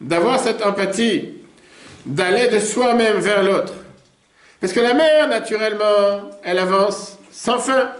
D'avoir 0.00 0.38
cette 0.38 0.64
empathie, 0.64 1.30
d'aller 2.04 2.48
de 2.48 2.58
soi-même 2.58 3.18
vers 3.18 3.42
l'autre. 3.42 3.74
Parce 4.60 4.72
que 4.72 4.80
la 4.80 4.94
mer, 4.94 5.28
naturellement, 5.28 6.30
elle 6.42 6.58
avance 6.58 7.16
sans 7.32 7.58
fin. 7.58 7.90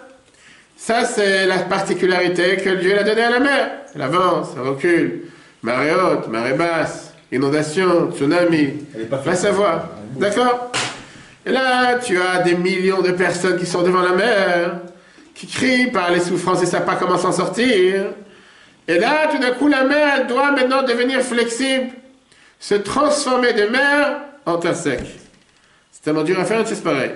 Ça, 0.81 1.05
c'est 1.05 1.45
la 1.45 1.59
particularité 1.59 2.57
que 2.57 2.71
Dieu 2.71 2.97
a 2.97 3.03
donnée 3.03 3.25
à 3.25 3.31
la 3.31 3.41
mer. 3.41 3.71
Elle 3.95 4.01
avance, 4.01 4.51
elle 4.55 4.69
recule. 4.69 5.23
Marée 5.61 5.93
haute, 5.93 6.29
marée 6.29 6.55
basse, 6.55 7.13
inondation, 7.33 8.13
tsunami. 8.13 8.75
Va 9.11 9.35
savoir. 9.35 9.89
D'accord 10.17 10.71
Et 11.45 11.51
là, 11.51 11.97
tu 11.99 12.17
as 12.19 12.43
des 12.43 12.55
millions 12.55 13.03
de 13.03 13.11
personnes 13.11 13.59
qui 13.59 13.67
sont 13.67 13.83
devant 13.83 14.03
la 14.03 14.13
mer, 14.13 14.81
qui 15.35 15.49
crie 15.49 15.91
par 15.91 16.13
les 16.13 16.21
souffrances 16.21 16.61
et 16.63 16.67
ne 16.67 16.71
savent 16.71 16.87
pas 16.87 16.95
comment 16.95 17.19
s'en 17.19 17.33
sortir. 17.33 18.07
Et 18.87 18.99
là, 19.01 19.27
tout 19.33 19.39
d'un 19.39 19.51
coup, 19.51 19.67
la 19.67 19.83
elle 19.83 20.29
doit 20.29 20.53
maintenant 20.53 20.85
devenir 20.85 21.21
flexible, 21.23 21.89
se 22.61 22.77
transformer 22.77 23.53
de 23.53 23.67
mère 23.67 24.21
en 24.47 24.59
terre 24.59 24.77
sec. 24.77 25.01
C'est 25.91 26.03
tellement 26.03 26.23
dur 26.23 26.39
à 26.39 26.45
faire, 26.45 26.67
c'est 26.67 26.83
pareil. 26.83 27.11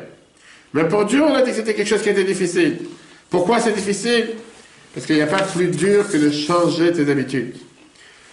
Mais 0.75 0.85
pour 0.85 1.05
Dieu, 1.05 1.23
on 1.23 1.33
a 1.33 1.43
dit 1.43 1.51
que 1.51 1.57
c'était 1.57 1.75
quelque 1.75 1.89
chose 1.89 2.03
qui 2.03 2.09
était 2.09 2.25
difficile. 2.25 2.79
Pourquoi 3.33 3.61
c'est 3.61 3.73
difficile? 3.73 4.29
Parce 4.95 5.07
qu'il 5.07 5.17
n'y 5.17 5.23
a 5.23 5.27
pas 5.27 5.43
plus 5.43 5.69
dur 5.69 6.05
que 6.09 6.19
de 6.19 6.31
changer 6.31 6.93
tes 6.93 7.11
habitudes. 7.11 7.57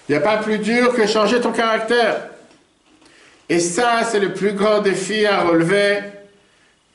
Il 0.08 0.12
n'y 0.12 0.18
a 0.18 0.22
pas 0.22 0.38
plus 0.38 0.60
dur 0.60 0.93
que 0.93 1.08
changer 1.08 1.39
ton 1.39 1.54
caractère. 1.54 2.28
Et 3.47 3.62
ça, 3.62 4.02
c'est 4.04 4.20
le 4.20 4.34
plus 4.34 4.52
grand 4.52 4.82
défi 4.82 5.26
à 5.26 5.43
relever 5.43 6.00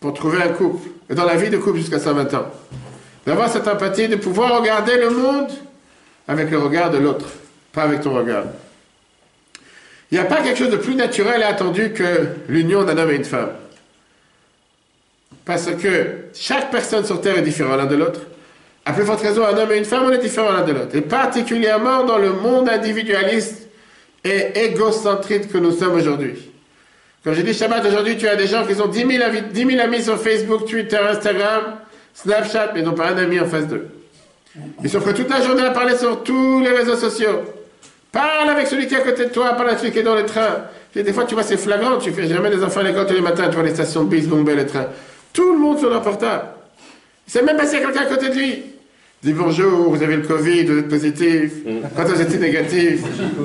pour 0.00 0.12
trouver 0.12 0.42
un 0.42 0.50
couple. 0.50 0.86
Et 1.08 1.14
dans 1.14 1.24
la 1.24 1.36
vie 1.36 1.48
de 1.48 1.56
couple 1.56 1.78
jusqu'à 1.78 1.98
120 1.98 2.34
ans. 2.34 2.46
D'avoir 3.26 3.48
cette 3.48 3.66
empathie, 3.66 4.06
de 4.06 4.16
pouvoir 4.16 4.60
regarder 4.60 4.98
le 4.98 5.08
monde 5.08 5.48
avec 6.28 6.50
le 6.50 6.58
regard 6.58 6.90
de 6.90 6.98
l'autre, 6.98 7.26
pas 7.72 7.84
avec 7.84 8.02
ton 8.02 8.12
regard. 8.12 8.44
Il 10.10 10.18
n'y 10.18 10.20
a 10.20 10.26
pas 10.26 10.42
quelque 10.42 10.58
chose 10.58 10.70
de 10.70 10.76
plus 10.76 10.94
naturel 10.94 11.40
et 11.40 11.44
attendu 11.44 11.94
que 11.94 12.26
l'union 12.48 12.84
d'un 12.84 12.98
homme 12.98 13.12
et 13.12 13.16
une 13.16 13.24
femme. 13.24 13.48
Parce 15.44 15.66
que 15.66 16.06
chaque 16.32 16.70
personne 16.70 17.04
sur 17.04 17.20
Terre 17.20 17.38
est 17.38 17.42
différente 17.42 17.76
l'un 17.76 17.86
de 17.86 17.96
l'autre. 17.96 18.20
À 18.86 18.92
plus 18.92 19.04
forte 19.04 19.22
raison, 19.22 19.44
un 19.44 19.56
homme 19.56 19.72
et 19.72 19.78
une 19.78 19.84
femme, 19.84 20.04
on 20.06 20.10
est 20.12 20.18
différents 20.18 20.52
l'un 20.52 20.64
de 20.64 20.72
l'autre. 20.72 20.94
Et 20.94 21.00
particulièrement 21.00 22.04
dans 22.04 22.18
le 22.18 22.32
monde 22.32 22.68
individualiste 22.68 23.68
et 24.24 24.64
égocentrique 24.64 25.50
que 25.52 25.58
nous 25.58 25.72
sommes 25.72 25.94
aujourd'hui. 25.94 26.50
Quand 27.24 27.32
j'ai 27.32 27.42
dit 27.42 27.54
Shabbat, 27.54 27.84
aujourd'hui, 27.86 28.16
tu 28.16 28.28
as 28.28 28.36
des 28.36 28.46
gens 28.46 28.66
qui 28.66 28.74
ont 28.80 28.86
10 28.86 29.06
000, 29.06 29.22
amis, 29.22 29.42
10 29.50 29.66
000 29.66 29.80
amis 29.80 30.02
sur 30.02 30.18
Facebook, 30.18 30.66
Twitter, 30.66 30.98
Instagram, 30.98 31.76
Snapchat, 32.14 32.72
mais 32.74 32.82
n'ont 32.82 32.92
pas 32.92 33.08
un 33.08 33.16
ami 33.16 33.40
en 33.40 33.46
face 33.46 33.66
d'eux. 33.66 33.88
Ils 34.82 34.90
sont 34.90 35.00
prêts 35.00 35.14
toute 35.14 35.30
la 35.30 35.42
journée 35.42 35.64
à 35.64 35.70
parler 35.70 35.96
sur 35.96 36.22
tous 36.22 36.60
les 36.60 36.70
réseaux 36.70 36.96
sociaux. 36.96 37.42
Parle 38.12 38.50
avec 38.50 38.66
celui 38.66 38.86
qui 38.86 38.94
est 38.94 38.98
à 38.98 39.00
côté 39.00 39.24
de 39.24 39.30
toi, 39.30 39.54
parle 39.54 39.68
avec 39.68 39.80
celui 39.80 39.92
qui 39.92 39.98
est 39.98 40.04
dans 40.04 40.14
le 40.14 40.26
train. 40.26 40.66
Et 40.94 41.02
des 41.02 41.12
fois, 41.12 41.24
tu 41.24 41.34
vois, 41.34 41.42
c'est 41.42 41.56
flagrant. 41.56 41.98
Tu 41.98 42.12
fais 42.12 42.28
jamais 42.28 42.50
des 42.50 42.62
enfants 42.62 42.80
à 42.80 42.84
l'école 42.84 43.06
tous 43.06 43.14
les 43.14 43.20
matins, 43.20 43.48
tu 43.48 43.54
vois 43.54 43.64
les 43.64 43.74
stations 43.74 44.04
de 44.04 44.10
bus 44.10 44.26
bomber 44.26 44.54
les 44.54 44.66
trains. 44.66 44.86
Tout 45.34 45.52
le 45.52 45.58
monde 45.58 45.78
sur 45.78 45.90
leur 45.90 46.00
portable. 46.00 46.44
Il 47.26 47.32
sait 47.32 47.42
même 47.42 47.56
pas 47.56 47.66
s'il 47.66 47.80
y 47.80 47.82
a 47.82 47.86
quelqu'un 47.86 48.02
à 48.02 48.06
côté 48.06 48.28
de 48.28 48.34
lui. 48.34 48.62
Il 49.22 49.26
dit 49.26 49.32
bonjour, 49.32 49.90
vous 49.90 50.02
avez 50.02 50.16
le 50.16 50.22
Covid, 50.22 50.64
vous 50.64 50.78
êtes 50.78 50.88
positif. 50.88 51.52
Quand 51.96 52.04
vous 52.04 52.20
étiez 52.20 52.38
négatif, 52.38 53.00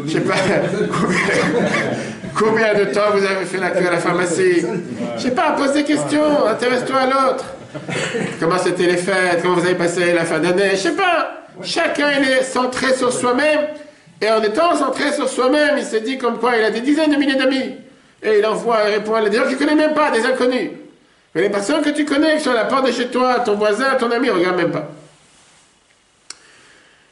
je 0.05 0.11
sais 0.11 0.21
pas 0.21 0.35
combien 2.37 2.75
de 2.75 2.85
temps 2.93 3.09
vous 3.13 3.25
avez 3.25 3.45
fait 3.45 3.57
la 3.57 3.71
queue 3.71 3.87
à 3.87 3.91
la 3.91 3.97
pharmacie? 3.97 4.65
Je 5.17 5.21
sais 5.21 5.31
pas, 5.31 5.53
pose 5.53 5.73
des 5.73 5.83
questions, 5.83 6.45
intéresse-toi 6.45 6.97
à 6.97 7.05
l'autre. 7.07 7.45
Comment 8.39 8.57
c'était 8.59 8.85
les 8.85 8.97
fêtes, 8.97 9.41
comment 9.41 9.55
vous 9.55 9.65
avez 9.65 9.75
passé 9.75 10.13
la 10.13 10.25
fin 10.25 10.39
d'année, 10.39 10.71
je 10.71 10.77
sais 10.77 10.95
pas. 10.95 11.45
Chacun 11.63 12.11
il 12.21 12.29
est 12.29 12.43
centré 12.43 12.93
sur 12.93 13.11
soi-même. 13.11 13.61
Et 14.21 14.29
en 14.29 14.43
étant 14.43 14.75
centré 14.75 15.11
sur 15.13 15.27
soi-même, 15.27 15.77
il 15.77 15.85
s'est 15.85 16.01
dit 16.01 16.17
comme 16.19 16.37
quoi 16.37 16.55
il 16.55 16.63
a 16.63 16.71
des 16.71 16.81
dizaines 16.81 17.11
de 17.11 17.15
milliers 17.15 17.37
d'amis. 17.37 17.77
Et 18.21 18.39
il 18.39 18.45
envoie 18.45 18.87
et 18.87 18.95
répond 18.95 19.15
à 19.15 19.27
des 19.27 19.37
gens 19.37 19.43
qu'il 19.43 19.53
ne 19.53 19.59
connaît 19.59 19.75
même 19.75 19.93
pas, 19.93 20.11
des 20.11 20.25
inconnus. 20.25 20.71
Mais 21.36 21.41
les 21.43 21.49
personnes 21.49 21.84
que 21.84 21.91
tu 21.91 22.05
connais, 22.05 22.38
qui 22.38 22.43
sont 22.43 22.51
à 22.51 22.55
la 22.55 22.65
porte 22.65 22.88
de 22.88 22.91
chez 22.91 23.07
toi, 23.07 23.39
ton 23.41 23.55
voisin, 23.55 23.95
ton 23.95 24.09
ami, 24.11 24.30
regarde 24.30 24.57
même 24.57 24.71
pas. 24.71 24.89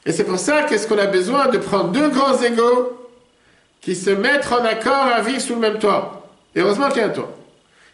Et 0.05 0.11
c'est 0.11 0.23
pour 0.23 0.39
ça 0.39 0.63
qu'est-ce 0.63 0.87
qu'on 0.87 0.97
a 0.97 1.05
besoin 1.05 1.47
de 1.47 1.57
prendre 1.57 1.89
deux 1.89 2.09
grands 2.09 2.41
égaux 2.41 3.09
qui 3.81 3.95
se 3.95 4.09
mettent 4.09 4.51
en 4.51 4.63
accord 4.63 5.07
à 5.13 5.21
vivre 5.21 5.41
sous 5.41 5.53
le 5.53 5.59
même 5.59 5.79
toit. 5.79 6.25
Et 6.55 6.61
heureusement 6.61 6.89
qu'il 6.89 6.99
y 6.99 7.01
a 7.01 7.07
un 7.07 7.09
toit. 7.09 7.31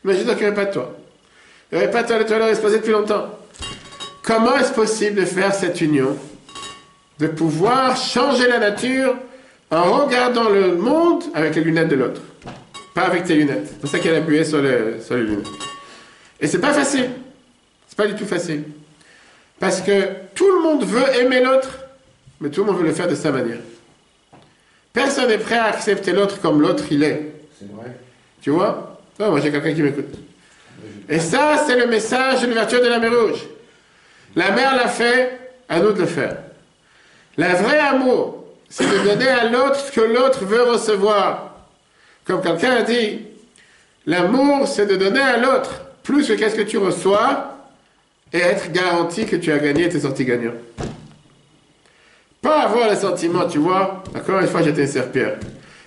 Imagine 0.06 0.26
qu'il 0.28 0.38
n'y 0.38 0.44
avait 0.46 0.56
pas 0.56 0.66
de 0.66 0.74
toit. 0.74 0.96
Il 1.72 1.78
n'y 1.78 1.84
avait 1.84 1.92
pas 1.92 2.04
de 2.04 2.08
toit, 2.08 2.20
le 2.20 2.26
toit 2.26 2.70
se 2.70 2.76
depuis 2.76 2.92
longtemps. 2.92 3.30
Comment 4.22 4.56
est-ce 4.56 4.72
possible 4.74 5.22
de 5.22 5.26
faire 5.26 5.54
cette 5.54 5.82
union 5.82 6.16
De 7.20 7.28
pouvoir 7.28 7.98
changer 7.98 8.48
la 8.48 8.60
nature 8.60 9.16
en 9.72 10.06
regardant 10.06 10.50
le 10.50 10.76
monde 10.76 11.24
avec 11.34 11.56
les 11.56 11.62
lunettes 11.62 11.90
de 11.90 11.96
l'autre? 11.96 12.22
Pas 12.94 13.04
avec 13.04 13.26
tes 13.26 13.36
lunettes. 13.36 13.68
C'est 13.70 13.80
pour 13.80 13.90
ça 13.90 14.00
qu'elle 14.00 14.16
a 14.16 14.20
appuyé 14.20 14.46
sur, 14.46 14.60
sur 15.02 15.16
les 15.16 15.24
lunettes. 15.24 15.48
Et 16.44 16.48
c'est 16.48 16.60
pas 16.60 16.74
facile. 16.74 17.10
C'est 17.88 17.96
pas 17.98 18.06
du 18.06 18.16
tout 18.16 18.26
facile. 18.26 18.66
Parce 19.60 19.80
que 19.80 20.10
tout 20.36 20.52
le 20.52 20.62
monde 20.62 20.84
veut 20.84 21.16
aimer 21.22 21.42
l'autre, 21.42 21.70
mais 22.42 22.50
tout 22.50 22.66
le 22.66 22.72
monde 22.72 22.82
veut 22.82 22.88
le 22.88 22.94
faire 22.94 23.08
de 23.08 23.16
sa 23.16 23.32
manière. 23.32 23.62
Personne 24.92 25.30
n'est 25.30 25.38
prêt 25.38 25.58
à 25.58 25.68
accepter 25.68 26.12
l'autre 26.12 26.42
comme 26.42 26.62
l'autre 26.62 26.84
il 26.92 27.02
est. 27.02 27.32
C'est 27.58 27.72
vrai. 27.72 27.98
Tu 28.42 28.50
vois? 28.50 29.00
Non, 29.18 29.32
moi 29.32 29.40
j'ai 29.40 29.52
quelqu'un 29.52 29.74
qui 29.74 29.82
m'écoute. 29.84 30.14
Et 31.08 31.20
ça, 31.20 31.64
c'est 31.66 31.78
le 31.78 31.88
message 31.88 32.42
de 32.42 32.48
l'ouverture 32.48 32.82
de 32.82 32.88
la 32.88 33.00
mer 33.00 33.12
rouge. 33.12 33.46
La 34.36 34.52
mère 34.52 34.76
l'a 34.76 34.90
fait, 34.90 35.40
à 35.70 35.80
nous 35.80 35.94
de 35.94 36.02
le 36.02 36.08
faire. 36.08 36.40
Le 37.38 37.46
vrai 37.46 37.80
amour, 37.80 38.44
c'est 38.68 38.86
de 38.86 39.08
donner 39.08 39.30
à 39.30 39.50
l'autre 39.50 39.80
ce 39.80 39.92
que 39.94 40.02
l'autre 40.02 40.44
veut 40.44 40.64
recevoir. 40.64 41.56
Comme 42.26 42.42
quelqu'un 42.42 42.76
a 42.78 42.82
dit, 42.82 43.22
l'amour, 44.06 44.68
c'est 44.68 44.88
de 44.88 44.98
donner 44.98 45.22
à 45.22 45.38
l'autre 45.38 45.84
plus 46.04 46.28
que 46.28 46.34
qu'est-ce 46.34 46.56
que 46.56 46.62
tu 46.62 46.78
reçois 46.78 47.58
et 48.32 48.40
être 48.40 48.72
garanti 48.72 49.26
que 49.26 49.36
tu 49.36 49.52
as 49.52 49.60
gagné 49.60 49.86
et 49.86 49.90
t'es 49.90 50.02
sorti 50.02 50.26
gagnant. 50.26 50.54
Pas 52.42 52.64
avoir 52.64 52.90
le 52.90 52.96
sentiment, 52.96 53.48
tu 53.48 53.60
vois, 53.60 54.04
encore 54.16 54.40
une 54.40 54.48
fois 54.48 54.62
j'étais 54.62 54.82
une 54.82 54.88
serpillère. 54.88 55.38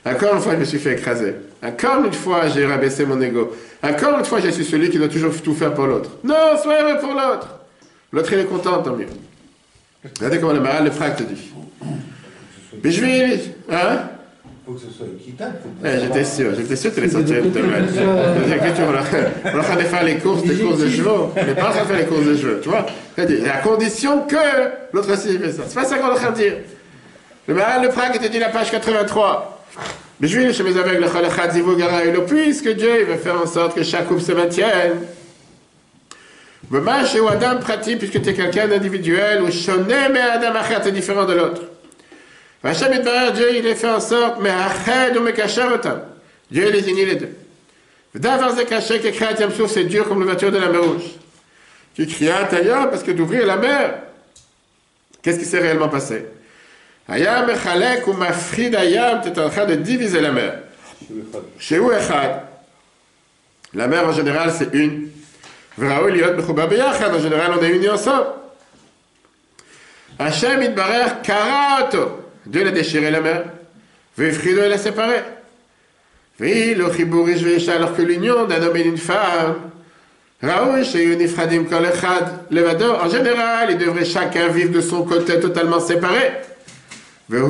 Encore 0.06 0.34
une 0.34 0.40
fois 0.40 0.54
je 0.54 0.60
me 0.60 0.64
suis 0.64 0.78
fait 0.78 0.92
écraser. 0.92 1.34
Encore 1.62 2.04
une 2.04 2.12
fois 2.12 2.48
j'ai 2.48 2.64
rabaissé 2.64 3.04
mon 3.04 3.20
ego. 3.20 3.54
Encore 3.82 4.18
une 4.18 4.24
fois 4.24 4.40
je 4.40 4.50
suis 4.50 4.64
celui 4.64 4.88
qui 4.88 4.98
doit 4.98 5.08
toujours 5.08 5.32
tout 5.42 5.54
faire 5.54 5.74
pour 5.74 5.86
l'autre. 5.86 6.10
Non, 6.24 6.56
sois 6.62 6.82
heureux 6.82 6.98
pour 6.98 7.12
l'autre. 7.12 7.48
L'autre 8.12 8.32
il 8.32 8.38
est 8.38 8.44
content, 8.44 8.82
tant 8.82 8.94
mieux. 8.94 9.08
Regardez 10.16 10.38
comment 10.38 10.52
le 10.52 10.60
maral 10.60 10.84
le 10.84 10.90
frère 10.92 11.16
te 11.16 11.24
dit. 11.24 11.52
Mais. 12.82 13.40
Hein? 13.70 14.10
Faut 14.66 14.72
que 14.72 14.80
ce 14.80 14.90
soit 14.90 15.06
équitable. 15.06 15.58
Ouais, 15.82 16.00
j'étais 16.02 16.24
sûr, 16.24 16.52
j'étais 16.56 16.74
sûr 16.74 16.90
que 16.90 16.96
tu 16.96 17.00
allais 17.02 17.10
sortir 17.10 17.36
tomate. 17.52 17.84
On 17.94 19.48
est 19.48 19.58
en 19.58 19.62
train 19.62 19.76
de 19.76 19.82
faire 19.82 20.04
les 20.04 20.16
courses, 20.16 20.42
des 20.42 20.56
courses 20.56 20.80
de 20.80 20.90
chevaux. 20.90 21.32
On 21.36 21.44
n'est 21.44 21.54
pas 21.54 21.68
en 21.68 21.70
train 21.70 21.82
de 21.82 21.86
faire 21.86 21.98
les 21.98 22.06
courses 22.06 22.26
de 22.26 22.36
chevaux, 22.36 22.60
tu 22.60 22.68
vois. 22.68 22.84
C'est 23.16 23.48
à 23.48 23.58
condition 23.58 24.22
que 24.22 24.36
l'autre 24.92 25.12
aussi 25.12 25.38
fait 25.38 25.52
ça. 25.52 25.62
C'est 25.68 25.74
pas 25.74 25.84
ça 25.84 25.98
qu'on 25.98 26.08
est 26.08 26.12
en 26.12 26.14
train 26.16 26.30
de 26.30 26.36
dire. 26.36 26.54
Le 27.46 27.54
maral 27.54 27.82
le 27.82 27.90
Prague 27.90 28.16
était 28.16 28.28
dit 28.28 28.40
la 28.40 28.48
page 28.48 28.72
83. 28.72 29.64
Mais 30.18 30.26
je 30.26 30.50
chez 30.50 30.62
mes 30.62 30.76
aveugles, 30.76 31.04
le 31.04 32.24
puisque 32.24 32.70
Dieu 32.70 33.04
veut 33.04 33.16
faire 33.16 33.40
en 33.40 33.46
sorte 33.46 33.76
que 33.76 33.84
chaque 33.84 34.08
couple 34.08 34.22
se 34.22 34.32
maintienne. 34.32 34.94
chez 37.06 37.20
Adam 37.24 37.60
pratique, 37.60 37.98
puisque 37.98 38.20
tu 38.20 38.30
es 38.30 38.34
quelqu'un 38.34 38.66
d'individuel, 38.66 39.42
ou 39.42 39.52
Shoné, 39.52 40.08
mais 40.12 40.20
Adam 40.20 40.56
Achat 40.56 40.88
est 40.88 40.92
différent 40.92 41.24
de 41.24 41.34
l'autre. 41.34 41.62
Hachem 42.66 42.92
Dieu, 43.34 43.56
il 43.56 43.66
est 43.66 43.74
fait 43.74 43.88
en 43.88 44.00
sorte, 44.00 44.38
mais 44.40 44.50
Ached 44.50 45.16
ou 45.16 45.20
Mekasharotam. 45.20 46.02
Dieu 46.50 46.70
les 46.70 46.88
unit 46.88 47.04
les 47.04 47.16
deux. 47.16 47.36
D'avoir 48.14 48.54
caché 48.64 49.00
que 49.00 49.08
créat 49.08 49.32
Yamsouf, 49.38 49.70
c'est 49.70 49.84
dur 49.84 50.08
comme 50.08 50.20
l'ouverture 50.20 50.50
de 50.50 50.58
la 50.58 50.68
mer 50.68 50.82
rouge. 50.82 51.02
Tu 51.94 52.06
cries 52.06 52.30
ailleurs 52.30 52.90
parce 52.90 53.02
que 53.02 53.10
d'ouvrir 53.10 53.46
la 53.46 53.56
mer, 53.56 53.94
qu'est-ce 55.22 55.38
qui 55.38 55.44
s'est 55.44 55.58
réellement 55.58 55.88
passé? 55.88 56.26
Ayam 57.08 57.48
Echalek 57.50 58.06
ou 58.06 58.14
Mafrid 58.14 58.74
Ayam, 58.74 59.20
tu 59.22 59.28
es 59.28 59.38
en 59.38 59.48
train 59.48 59.66
de 59.66 59.74
diviser 59.74 60.20
la 60.20 60.32
mer. 60.32 60.60
Chez 61.58 61.78
où 61.78 61.92
Echad 61.92 62.42
La 63.74 63.86
mer 63.86 64.06
en 64.08 64.12
général, 64.12 64.52
c'est 64.56 64.72
une. 64.72 65.10
Vraou 65.78 66.08
Liot 66.08 66.32
En 66.38 67.20
général, 67.20 67.52
on 67.58 67.62
est 67.62 67.68
unis 67.68 67.90
ensemble. 67.90 68.26
Hachem 70.18 70.62
Idbarer 70.62 71.22
Karato. 71.22 72.25
Dieu 72.46 72.64
l'a 72.64 72.70
déchiré 72.70 73.10
la 73.10 73.20
mer. 73.20 73.44
Vefrido, 74.16 74.62
il 74.62 74.70
l'a 74.70 74.78
séparé. 74.78 75.16
Oui, 76.40 76.74
le 76.74 76.90
chibour 76.92 77.28
alors 77.68 77.94
que 77.96 78.02
l'union 78.02 78.46
d'un 78.46 78.62
homme 78.62 78.76
et 78.76 78.82
d'une 78.82 78.98
femme. 78.98 79.56
En 80.42 80.82
général, 83.08 83.70
ils 83.70 83.78
devraient 83.78 84.04
chacun 84.04 84.48
vivre 84.48 84.70
de 84.70 84.82
son 84.82 85.04
côté 85.04 85.40
totalement 85.40 85.80
séparé. 85.80 86.32
Dieu 87.28 87.42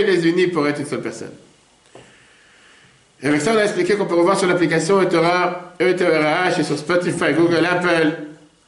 il 0.00 0.06
les 0.06 0.28
unit 0.28 0.48
pour 0.48 0.66
être 0.66 0.80
une 0.80 0.86
seule 0.86 1.00
personne. 1.00 1.30
Et 3.22 3.28
avec 3.28 3.40
ça, 3.40 3.52
on 3.54 3.58
a 3.58 3.62
expliqué 3.62 3.96
qu'on 3.96 4.06
peut 4.06 4.16
revoir 4.16 4.36
sur 4.38 4.48
l'application 4.48 5.00
ETRA, 5.00 5.74
ETRH 5.78 6.58
et 6.58 6.64
sur 6.64 6.76
Spotify, 6.76 7.32
Google, 7.34 7.64
Apple, 7.70 8.12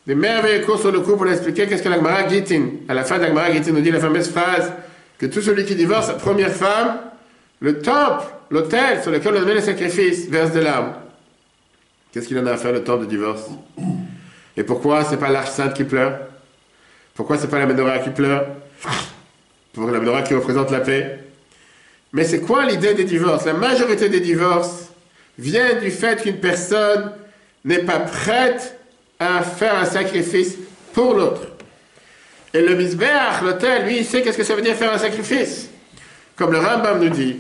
des 0.07 0.15
merveilleux 0.15 0.65
cours 0.65 0.81
sur 0.81 0.91
le 0.91 1.01
couple 1.01 1.19
pour 1.19 1.29
expliquer 1.29 1.67
qu'est-ce 1.67 1.83
que 1.83 1.89
l'Agmara 1.89 2.29
Gittin. 2.29 2.65
À 2.89 2.95
la 2.95 3.05
fin 3.05 3.19
de 3.19 3.23
l'Agmara 3.23 3.53
Gittin 3.53 3.73
nous 3.73 3.81
dit 3.81 3.91
la 3.91 4.01
fameuse 4.01 4.29
phrase 4.29 4.73
que 5.19 5.27
tout 5.27 5.41
celui 5.41 5.65
qui 5.65 5.75
divorce 5.75 6.07
sa 6.07 6.15
première 6.15 6.53
femme, 6.53 6.99
le 7.61 7.81
temple, 7.81 8.25
l'autel 8.51 9.03
sur 9.03 9.13
lequel 9.13 9.37
on 9.37 9.47
met 9.47 9.55
les 9.55 9.61
sacrifices, 9.61 10.29
verse 10.29 10.53
de 10.53 10.61
larmes. 10.61 10.95
Qu'est-ce 12.13 12.27
qu'il 12.27 12.39
en 12.39 12.47
a 12.47 12.53
à 12.53 12.57
faire 12.57 12.73
le 12.73 12.83
temple 12.83 13.05
de 13.05 13.11
divorce? 13.11 13.49
Et 14.57 14.65
pourquoi 14.65 15.05
c'est 15.05 15.17
pas 15.17 15.31
l'arche 15.31 15.51
sainte 15.51 15.75
qui 15.75 15.85
pleure? 15.85 16.19
Pourquoi 17.15 17.39
c'est 17.39 17.49
pas 17.49 17.59
la 17.59 17.67
menorah 17.67 18.01
qui 18.01 18.11
pleure? 18.11 18.47
Pour 19.73 19.89
la 19.89 20.01
menorah 20.01 20.23
qui 20.23 20.35
représente 20.35 20.71
la 20.71 20.81
paix. 20.81 21.21
Mais 22.13 22.25
c'est 22.25 22.41
quoi 22.41 22.67
l'idée 22.67 22.95
des 22.95 23.05
divorces? 23.05 23.47
La 23.47 23.55
majorité 23.55 24.09
des 24.09 24.21
divorces 24.21 24.91
vient 25.39 25.75
du 25.81 25.91
fait 25.91 26.21
qu'une 26.21 26.37
personne 26.37 27.13
n'est 27.65 27.79
pas 27.79 28.01
prête 28.01 28.79
à 29.23 29.43
faire 29.43 29.77
un 29.77 29.85
sacrifice 29.85 30.57
pour 30.93 31.15
l'autre. 31.15 31.43
Et 32.55 32.61
le 32.61 32.75
misbeach, 32.75 33.41
l'autel, 33.43 33.87
lui, 33.87 33.99
il 33.99 34.05
sait 34.05 34.23
qu'est-ce 34.23 34.37
que 34.37 34.45
ça 34.45 34.55
veut 34.55 34.63
dire 34.63 34.77
faire 34.77 34.93
un 34.93 34.99
sacrifice. 34.99 35.71
Comme 36.37 36.53
le 36.53 36.59
Rambam 36.59 37.03
nous 37.03 37.09
dit, 37.09 37.37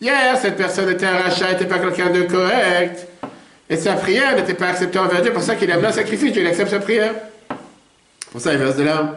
hier, 0.00 0.36
cette 0.36 0.56
personne 0.56 0.90
était 0.90 1.06
un 1.06 1.18
rachat, 1.18 1.52
n'était 1.52 1.66
pas 1.66 1.78
quelqu'un 1.78 2.10
de 2.10 2.22
correct, 2.22 3.06
et 3.68 3.76
sa 3.76 3.94
prière 3.94 4.36
n'était 4.36 4.54
pas 4.54 4.68
acceptée 4.68 4.98
envers 4.98 5.22
Dieu, 5.22 5.32
pour 5.32 5.42
ça 5.42 5.54
qu'il 5.54 5.70
a 5.70 5.76
un 5.76 5.92
sacrifice, 5.92 6.32
Dieu 6.32 6.42
il 6.42 6.48
accepte 6.48 6.70
sa 6.70 6.80
prière. 6.80 7.14
Pour 8.30 8.40
ça, 8.40 8.52
il 8.52 8.58
verse 8.58 8.76
de 8.76 8.84
l'âme. 8.84 9.14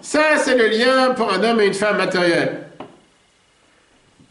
Ça, 0.00 0.36
c'est 0.36 0.56
le 0.56 0.68
lien 0.68 1.14
pour 1.14 1.32
un 1.32 1.42
homme 1.42 1.60
et 1.60 1.66
une 1.66 1.74
femme 1.74 1.96
matériels. 1.96 2.60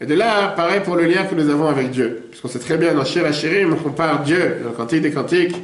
Et 0.00 0.06
de 0.06 0.14
là, 0.14 0.48
pareil 0.48 0.80
pour 0.80 0.96
le 0.96 1.04
lien 1.04 1.24
que 1.24 1.34
nous 1.34 1.48
avons 1.50 1.68
avec 1.68 1.90
Dieu. 1.90 2.26
Puisqu'on 2.30 2.48
sait 2.48 2.58
très 2.58 2.76
bien 2.76 2.94
dans 2.94 3.04
Shir 3.04 3.24
Hashirim, 3.24 3.72
on 3.72 3.76
compare 3.76 4.22
Dieu, 4.22 4.58
dans 4.62 4.70
le 4.70 4.74
Cantique 4.74 5.02
des 5.02 5.12
Cantiques, 5.12 5.56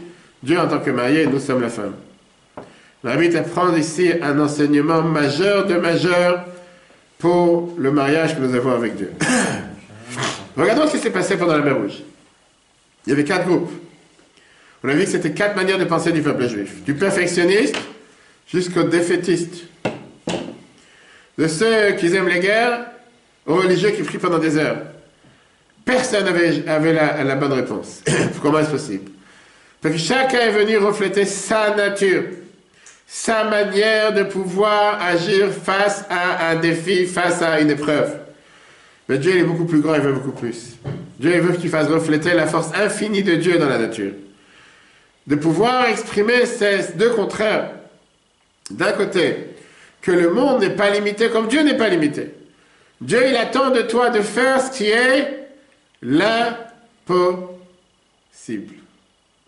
Dieu 0.43 0.59
en 0.59 0.69
tant 0.69 0.79
que 0.81 0.91
marié, 0.91 1.27
nous 1.27 1.39
sommes 1.39 1.61
la 1.61 1.69
femme. 1.69 1.95
J'invite 3.05 3.35
à 3.35 3.43
prendre 3.43 3.77
ici 3.77 4.11
un 4.23 4.39
enseignement 4.39 5.03
majeur 5.03 5.67
de 5.67 5.75
majeur 5.75 6.45
pour 7.19 7.75
le 7.79 7.91
mariage 7.91 8.37
que 8.37 8.41
nous 8.41 8.55
avons 8.55 8.73
avec 8.73 8.97
Dieu. 8.97 9.13
Regardons 10.57 10.87
ce 10.87 10.93
qui 10.93 10.99
s'est 10.99 11.11
passé 11.11 11.37
pendant 11.37 11.57
la 11.57 11.63
mer 11.63 11.77
Rouge. 11.77 12.03
Il 13.07 13.11
y 13.11 13.13
avait 13.13 13.25
quatre 13.25 13.47
groupes. 13.47 13.71
On 14.83 14.89
a 14.89 14.95
vu 14.95 15.05
que 15.05 15.11
c'était 15.11 15.33
quatre 15.33 15.57
manières 15.57 15.79
de 15.79 15.85
penser 15.85 16.13
du 16.13 16.23
peuple 16.23 16.49
juif. 16.49 16.83
Du 16.85 16.95
perfectionniste 16.95 17.77
jusqu'au 18.51 18.83
défaitiste. 18.83 19.65
De 21.39 21.47
ceux 21.47 21.93
qui 21.93 22.15
aiment 22.15 22.29
les 22.29 22.41
guerres 22.41 22.87
aux 23.47 23.57
religieux 23.57 23.91
qui 23.91 24.03
prient 24.03 24.19
pendant 24.19 24.39
des 24.39 24.57
heures. 24.57 24.79
Personne 25.85 26.25
n'avait 26.25 26.67
avait 26.69 26.93
la, 26.93 27.25
la 27.25 27.37
bonne 27.37 27.53
réponse. 27.53 28.03
Comment 28.43 28.61
est-ce 28.61 28.71
possible? 28.71 29.11
Parce 29.81 29.95
que 29.95 30.01
chacun 30.01 30.41
est 30.41 30.51
venu 30.51 30.77
refléter 30.77 31.25
sa 31.25 31.75
nature, 31.75 32.25
sa 33.07 33.45
manière 33.45 34.13
de 34.13 34.25
pouvoir 34.25 35.03
agir 35.03 35.51
face 35.51 36.05
à 36.11 36.51
un 36.51 36.57
défi, 36.57 37.07
face 37.07 37.41
à 37.43 37.61
une 37.61 37.71
épreuve. 37.71 38.19
Mais 39.09 39.19
Dieu 39.19 39.33
il 39.33 39.39
est 39.39 39.45
beaucoup 39.45 39.65
plus 39.65 39.81
grand, 39.81 39.95
il 39.95 40.03
veut 40.03 40.13
beaucoup 40.13 40.33
plus. 40.33 40.77
Dieu 41.19 41.33
il 41.35 41.41
veut 41.41 41.55
que 41.55 41.61
tu 41.61 41.69
fasses 41.69 41.89
refléter 41.89 42.35
la 42.35 42.47
force 42.47 42.71
infinie 42.75 43.23
de 43.23 43.37
Dieu 43.37 43.59
dans 43.59 43.69
la 43.69 43.79
nature. 43.79 44.13
De 45.27 45.35
pouvoir 45.35 45.87
exprimer 45.87 46.47
ces 46.47 46.93
deux 46.95 47.11
contraires. 47.11 47.71
D'un 48.71 48.93
côté, 48.93 49.51
que 50.03 50.13
le 50.13 50.31
monde 50.31 50.61
n'est 50.61 50.71
pas 50.71 50.91
limité 50.91 51.29
comme 51.31 51.49
Dieu 51.49 51.63
n'est 51.63 51.77
pas 51.77 51.89
limité. 51.89 52.31
Dieu, 53.01 53.23
il 53.29 53.37
attend 53.37 53.71
de 53.71 53.83
toi 53.83 54.11
de 54.11 54.21
faire 54.21 54.61
ce 54.61 54.71
qui 54.71 54.91
est 54.91 55.49
l'impossible. 56.03 57.55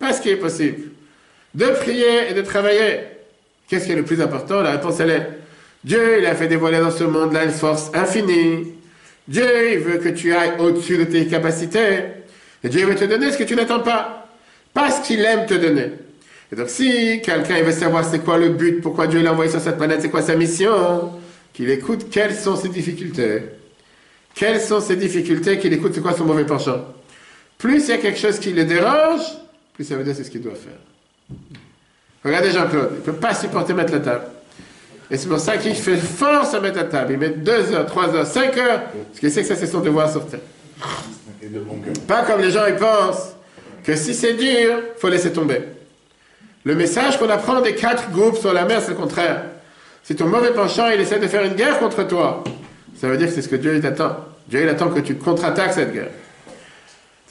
Pas 0.02 0.12
ce 0.12 0.20
qui 0.20 0.30
est 0.30 0.36
possible. 0.36 0.90
De 1.54 1.66
prier 1.66 2.30
et 2.30 2.34
de 2.34 2.42
travailler. 2.42 3.02
Qu'est-ce 3.68 3.86
qui 3.86 3.92
est 3.92 3.96
le 3.96 4.02
plus 4.02 4.20
important? 4.20 4.60
La 4.60 4.72
réponse, 4.72 4.98
elle 4.98 5.10
est 5.10 5.28
Dieu, 5.84 6.18
il 6.18 6.26
a 6.26 6.34
fait 6.34 6.48
dévoiler 6.48 6.80
dans 6.80 6.90
ce 6.90 7.04
monde-là 7.04 7.44
une 7.44 7.52
force 7.52 7.92
infinie. 7.94 8.72
Dieu, 9.28 9.72
il 9.74 9.78
veut 9.78 9.98
que 9.98 10.08
tu 10.08 10.34
ailles 10.34 10.54
au-dessus 10.58 10.98
de 10.98 11.04
tes 11.04 11.28
capacités. 11.28 12.00
Et 12.64 12.68
Dieu 12.68 12.84
veut 12.84 12.96
te 12.96 13.04
donner 13.04 13.30
ce 13.30 13.38
que 13.38 13.44
tu 13.44 13.54
n'attends 13.54 13.78
pas. 13.78 14.28
Pas 14.74 14.90
ce 14.90 15.06
qu'il 15.06 15.20
aime 15.24 15.46
te 15.46 15.54
donner. 15.54 15.92
Et 16.50 16.56
donc, 16.56 16.68
si 16.68 17.20
quelqu'un 17.22 17.62
veut 17.62 17.70
savoir 17.70 18.04
c'est 18.04 18.24
quoi 18.24 18.38
le 18.38 18.48
but, 18.48 18.80
pourquoi 18.80 19.06
Dieu 19.06 19.22
l'a 19.22 19.30
envoyé 19.30 19.52
sur 19.52 19.60
cette 19.60 19.76
planète, 19.76 20.00
c'est 20.02 20.10
quoi 20.10 20.22
sa 20.22 20.34
mission, 20.34 21.12
qu'il 21.52 21.70
écoute 21.70 22.06
quelles 22.10 22.34
sont 22.34 22.56
ses 22.56 22.70
difficultés? 22.70 23.42
Quelles 24.34 24.60
sont 24.60 24.80
ses 24.80 24.96
difficultés, 24.96 25.58
qu'il 25.58 25.72
écoute 25.72 25.92
c'est 25.94 26.02
quoi 26.02 26.12
son 26.12 26.24
mauvais 26.24 26.44
penchant? 26.44 26.86
Plus 27.56 27.84
il 27.84 27.90
y 27.90 27.92
a 27.92 27.98
quelque 27.98 28.18
chose 28.18 28.40
qui 28.40 28.52
le 28.52 28.64
dérange, 28.64 29.20
ça 29.84 29.96
veut 29.96 30.04
dire 30.04 30.14
c'est 30.16 30.24
ce 30.24 30.30
qu'il 30.30 30.42
doit 30.42 30.54
faire. 30.54 31.38
Regardez 32.24 32.50
Jean-Claude, 32.50 32.90
il 32.92 32.96
ne 32.98 33.00
peut 33.00 33.12
pas 33.14 33.34
supporter 33.34 33.74
mettre 33.74 33.92
la 33.92 34.00
table. 34.00 34.24
Et 35.10 35.16
c'est 35.16 35.28
pour 35.28 35.40
ça 35.40 35.56
qu'il 35.56 35.74
fait 35.74 35.96
force 35.96 36.54
à 36.54 36.60
mettre 36.60 36.78
la 36.78 36.84
table. 36.84 37.12
Il 37.12 37.18
met 37.18 37.30
2 37.30 37.72
heures, 37.72 37.86
3 37.86 38.14
heures, 38.14 38.26
5 38.26 38.56
heures, 38.58 38.82
parce 39.08 39.20
qu'il 39.20 39.30
sait 39.30 39.42
que 39.42 39.48
ça 39.48 39.56
c'est 39.56 39.66
son 39.66 39.80
devoir 39.80 40.10
sur 40.10 40.26
terre. 40.26 40.40
Pas 42.06 42.22
comme 42.22 42.40
les 42.40 42.50
gens 42.50 42.66
ils 42.66 42.76
pensent 42.76 43.34
que 43.84 43.96
si 43.96 44.14
c'est 44.14 44.34
dur, 44.34 44.80
faut 44.98 45.08
laisser 45.08 45.32
tomber. 45.32 45.60
Le 46.64 46.74
message 46.74 47.18
qu'on 47.18 47.28
apprend 47.28 47.60
des 47.60 47.74
quatre 47.74 48.10
groupes 48.10 48.38
sur 48.38 48.52
la 48.52 48.64
mer, 48.64 48.80
c'est 48.80 48.92
le 48.92 48.96
contraire. 48.96 49.42
Si 50.04 50.14
ton 50.14 50.26
mauvais 50.26 50.52
penchant, 50.52 50.88
il 50.88 51.00
essaie 51.00 51.18
de 51.18 51.26
faire 51.26 51.44
une 51.44 51.54
guerre 51.54 51.78
contre 51.78 52.06
toi, 52.06 52.44
ça 52.96 53.08
veut 53.08 53.16
dire 53.16 53.26
que 53.26 53.34
c'est 53.34 53.42
ce 53.42 53.48
que 53.48 53.56
Dieu 53.56 53.74
il 53.74 53.80
t'attend. 53.80 54.16
Dieu 54.48 54.62
il 54.62 54.68
attend 54.68 54.88
que 54.88 55.00
tu 55.00 55.16
contre-attaques 55.16 55.72
cette 55.72 55.92
guerre. 55.92 56.10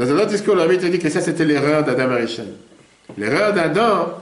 Dans 0.01 0.09
un 0.09 0.15
autre 0.15 0.31
discours, 0.31 0.55
l'ami 0.55 0.79
te 0.79 0.87
dit 0.87 0.97
que 0.97 1.09
ça 1.09 1.21
c'était 1.21 1.45
l'erreur 1.45 1.83
d'Adam 1.83 2.09
Arishon. 2.09 2.47
L'erreur 3.19 3.53
d'Adam, 3.53 4.13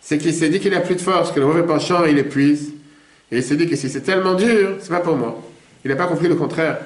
c'est 0.00 0.18
qu'il 0.18 0.34
s'est 0.34 0.48
dit 0.48 0.58
qu'il 0.58 0.72
n'a 0.72 0.80
plus 0.80 0.96
de 0.96 1.00
force, 1.00 1.30
que 1.30 1.38
le 1.38 1.46
mauvais 1.46 1.62
penchant 1.62 2.04
il 2.06 2.18
épuise. 2.18 2.72
Et 3.30 3.36
il 3.36 3.42
s'est 3.44 3.54
dit 3.54 3.68
que 3.68 3.76
si 3.76 3.88
c'est 3.88 4.00
tellement 4.00 4.34
dur, 4.34 4.78
c'est 4.80 4.88
pas 4.88 4.98
pour 4.98 5.16
moi. 5.16 5.40
Il 5.84 5.92
n'a 5.92 5.96
pas 5.96 6.08
compris 6.08 6.26
le 6.26 6.34
contraire. 6.34 6.78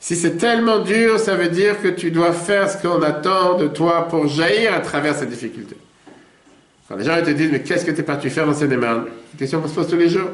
Si 0.00 0.16
c'est 0.16 0.38
tellement 0.38 0.78
dur, 0.78 1.18
ça 1.20 1.34
veut 1.34 1.50
dire 1.50 1.78
que 1.82 1.88
tu 1.88 2.10
dois 2.10 2.32
faire 2.32 2.70
ce 2.70 2.78
qu'on 2.78 3.02
attend 3.02 3.58
de 3.58 3.68
toi 3.68 4.08
pour 4.08 4.26
jaillir 4.28 4.72
à 4.72 4.80
travers 4.80 5.14
cette 5.14 5.28
difficulté. 5.28 5.76
Quand 6.88 6.96
les 6.96 7.04
gens 7.04 7.18
ils 7.18 7.24
te 7.24 7.32
disent, 7.32 7.52
mais 7.52 7.60
qu'est-ce 7.60 7.84
que 7.84 7.90
tu 7.90 8.00
es 8.00 8.02
parti 8.02 8.30
faire 8.30 8.46
dans 8.46 8.54
ces 8.54 8.66
démarches 8.66 9.08
C'est 9.08 9.32
une 9.34 9.38
question 9.40 9.60
qu'on 9.60 9.68
se 9.68 9.74
pose 9.74 9.88
tous 9.88 9.98
les 9.98 10.08
jours. 10.08 10.30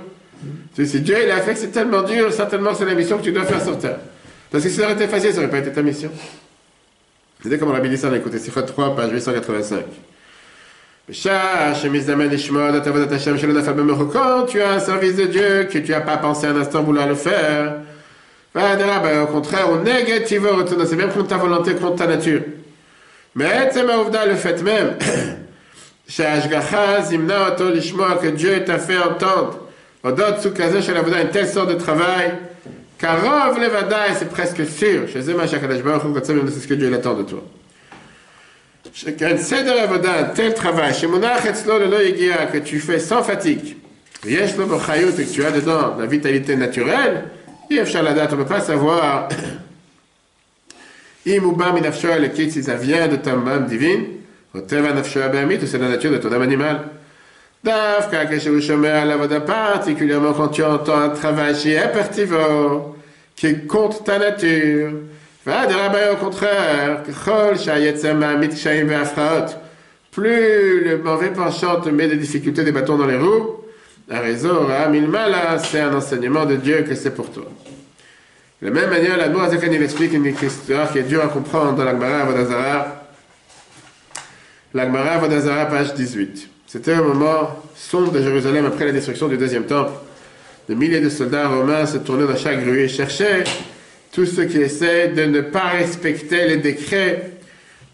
Si 0.76 1.00
Dieu 1.00 1.16
il 1.20 1.30
a 1.32 1.40
fait 1.40 1.54
que 1.54 1.58
c'est 1.58 1.72
tellement 1.72 2.02
dur, 2.02 2.32
certainement 2.32 2.74
c'est 2.74 2.84
la 2.84 2.94
mission 2.94 3.18
que 3.18 3.24
tu 3.24 3.32
dois 3.32 3.44
faire 3.44 3.60
sur 3.60 3.76
terre. 3.76 3.98
Parce 4.52 4.62
que 4.62 4.70
si 4.70 4.76
ça 4.76 4.84
aurait 4.84 4.92
été 4.92 5.08
facile, 5.08 5.30
ça 5.30 5.38
n'aurait 5.38 5.50
pas 5.50 5.58
été 5.58 5.72
ta 5.72 5.82
mission. 5.82 6.12
Dit 7.48 7.96
ça, 7.96 8.08
on 8.08 8.12
a 8.12 8.16
écouté 8.16 8.38
Sifat 8.38 8.62
3, 8.62 8.96
page 8.96 9.12
885. 9.12 9.84
Quand 14.12 14.46
tu 14.46 14.60
as 14.60 14.70
un 14.72 14.80
service 14.80 15.14
de 15.14 15.26
Dieu, 15.26 15.68
que 15.70 15.78
tu 15.78 15.92
n'as 15.92 16.00
pas 16.00 16.16
pensé 16.16 16.48
un 16.48 16.56
instant 16.56 16.82
vouloir 16.82 17.06
le 17.06 17.14
faire, 17.14 17.74
ben, 18.52 19.22
au 19.22 19.26
contraire, 19.26 19.70
au 19.70 19.78
négatif, 19.78 20.42
c'est 20.88 20.96
même 20.96 21.10
contre 21.10 21.28
ta 21.28 21.36
volonté, 21.36 21.74
contre 21.74 21.96
ta 21.96 22.08
nature. 22.08 22.40
Mais 23.36 23.70
le 24.26 24.34
fait 24.34 24.60
même, 24.64 24.96
que 28.20 28.28
Dieu 28.28 28.64
t'a 28.64 28.78
fait 28.78 28.98
entendre, 28.98 29.60
une 31.22 31.30
telle 31.30 31.46
sorte 31.46 31.68
de 31.68 31.74
travail, 31.74 32.32
Karov 32.98 33.58
levada, 33.58 34.14
c'est 34.18 34.28
presque 34.30 34.66
sûr, 34.66 35.06
Baruch 35.82 36.04
Hu, 36.04 36.40
c'est 36.48 36.60
ce 36.60 36.66
que 36.66 36.74
Dieu 36.74 36.92
attend 36.94 37.14
de 37.14 37.24
toi. 37.24 37.42
Qu'un 39.18 39.36
seder 39.36 39.78
avoda, 39.80 40.12
un 40.20 40.24
tel 40.24 40.54
travail, 40.54 40.94
chez 40.94 41.06
que 41.06 42.58
tu 42.58 42.80
fais 42.80 42.98
sans 42.98 43.22
fatigue, 43.22 43.76
et 44.26 44.36
que 45.24 45.32
tu 45.32 45.44
as 45.44 45.50
dedans 45.50 45.96
la 45.98 46.06
vitalité 46.06 46.56
naturelle, 46.56 47.24
Yef 47.70 47.90
Shaladat, 47.90 48.28
on 48.32 48.36
ne 48.36 48.42
peut 48.42 48.48
pas 48.48 48.60
savoir, 48.60 49.28
si 51.26 52.62
ça 52.62 52.76
vient 52.76 53.08
de 53.08 53.16
ta 53.16 53.32
âme 53.32 53.66
divine, 53.66 54.04
ou 54.54 54.60
c'est 54.66 54.80
la 55.78 55.88
nature 55.88 56.12
de 56.12 56.18
ton 56.18 56.32
âme 56.32 56.42
animale. 56.42 56.80
Particulièrement 59.46 60.32
quand 60.34 60.48
tu 60.48 60.62
entends 60.62 60.98
un 60.98 61.08
travail 61.08 61.54
qui 61.54 61.72
est 61.72 61.92
pertivore, 61.92 62.94
qui 63.34 63.46
est 63.46 63.66
contre 63.66 64.04
ta 64.04 64.20
nature, 64.20 64.92
au 65.46 66.16
contraire, 66.16 67.02
plus 70.12 70.84
le 70.84 70.98
mauvais 70.98 71.30
penchant 71.30 71.80
te 71.80 71.88
met 71.88 72.06
des 72.06 72.16
difficultés, 72.16 72.62
des 72.62 72.72
bâtons 72.72 72.96
dans 72.96 73.06
les 73.06 73.18
roues, 73.18 73.56
la 74.08 74.20
raison, 74.20 74.68
c'est 75.58 75.80
un 75.80 75.92
enseignement 75.92 76.46
de 76.46 76.54
Dieu 76.54 76.84
que 76.88 76.94
c'est 76.94 77.14
pour 77.14 77.32
toi. 77.32 77.46
De 78.62 78.68
la 78.68 78.72
même 78.72 78.90
manière, 78.90 79.16
la 79.16 79.28
Noazakan 79.28 79.72
il 79.72 79.82
explique 79.82 80.12
une 80.12 80.26
histoire 80.26 80.92
qui 80.92 80.98
est 80.98 81.02
dure 81.02 81.24
à 81.24 81.28
comprendre 81.28 81.74
dans 81.74 81.84
l'Agmara 81.84 82.20
Avodazara. 82.20 83.08
L'Agmara 84.72 85.10
Avodazara, 85.10 85.66
page 85.66 85.94
18. 85.94 86.55
C'était 86.66 86.94
un 86.94 87.02
moment 87.02 87.62
sombre 87.76 88.10
de 88.10 88.20
Jérusalem 88.20 88.66
après 88.66 88.86
la 88.86 88.92
destruction 88.92 89.28
du 89.28 89.36
deuxième 89.36 89.66
temple. 89.66 89.92
Des 90.68 90.74
milliers 90.74 91.00
de 91.00 91.08
soldats 91.08 91.48
romains 91.48 91.86
se 91.86 91.98
tournaient 91.98 92.26
dans 92.26 92.36
chaque 92.36 92.64
rue 92.64 92.80
et 92.80 92.88
cherchaient 92.88 93.44
tous 94.10 94.26
ceux 94.26 94.46
qui 94.46 94.58
essaient 94.58 95.08
de 95.08 95.24
ne 95.26 95.42
pas 95.42 95.68
respecter 95.68 96.48
les 96.48 96.56
décrets 96.56 97.32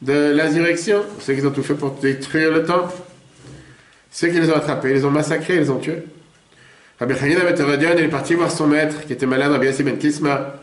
de 0.00 0.32
l'insurrection, 0.34 1.02
ceux 1.20 1.34
qui 1.34 1.44
ont 1.44 1.50
tout 1.50 1.62
fait 1.62 1.74
pour 1.74 1.90
détruire 1.90 2.50
le 2.50 2.64
temple, 2.64 2.94
ceux 4.10 4.28
qui 4.28 4.40
les 4.40 4.50
ont 4.50 4.56
attrapés, 4.56 4.90
ils 4.90 4.94
les 4.94 5.04
ont 5.04 5.10
massacrés, 5.10 5.54
ils 5.56 5.60
les 5.60 5.70
ont 5.70 5.78
tués. 5.78 6.02
Rabbi 6.98 7.14
Hanina 7.14 7.42
il 7.96 8.04
est 8.04 8.08
parti 8.08 8.34
voir 8.34 8.50
son 8.50 8.66
maître 8.68 9.04
qui 9.06 9.12
était 9.12 9.26
malade, 9.26 9.52
Rabbi 9.52 9.66
Yassi 9.66 9.82
ben 9.82 9.98
Kisma. 9.98 10.54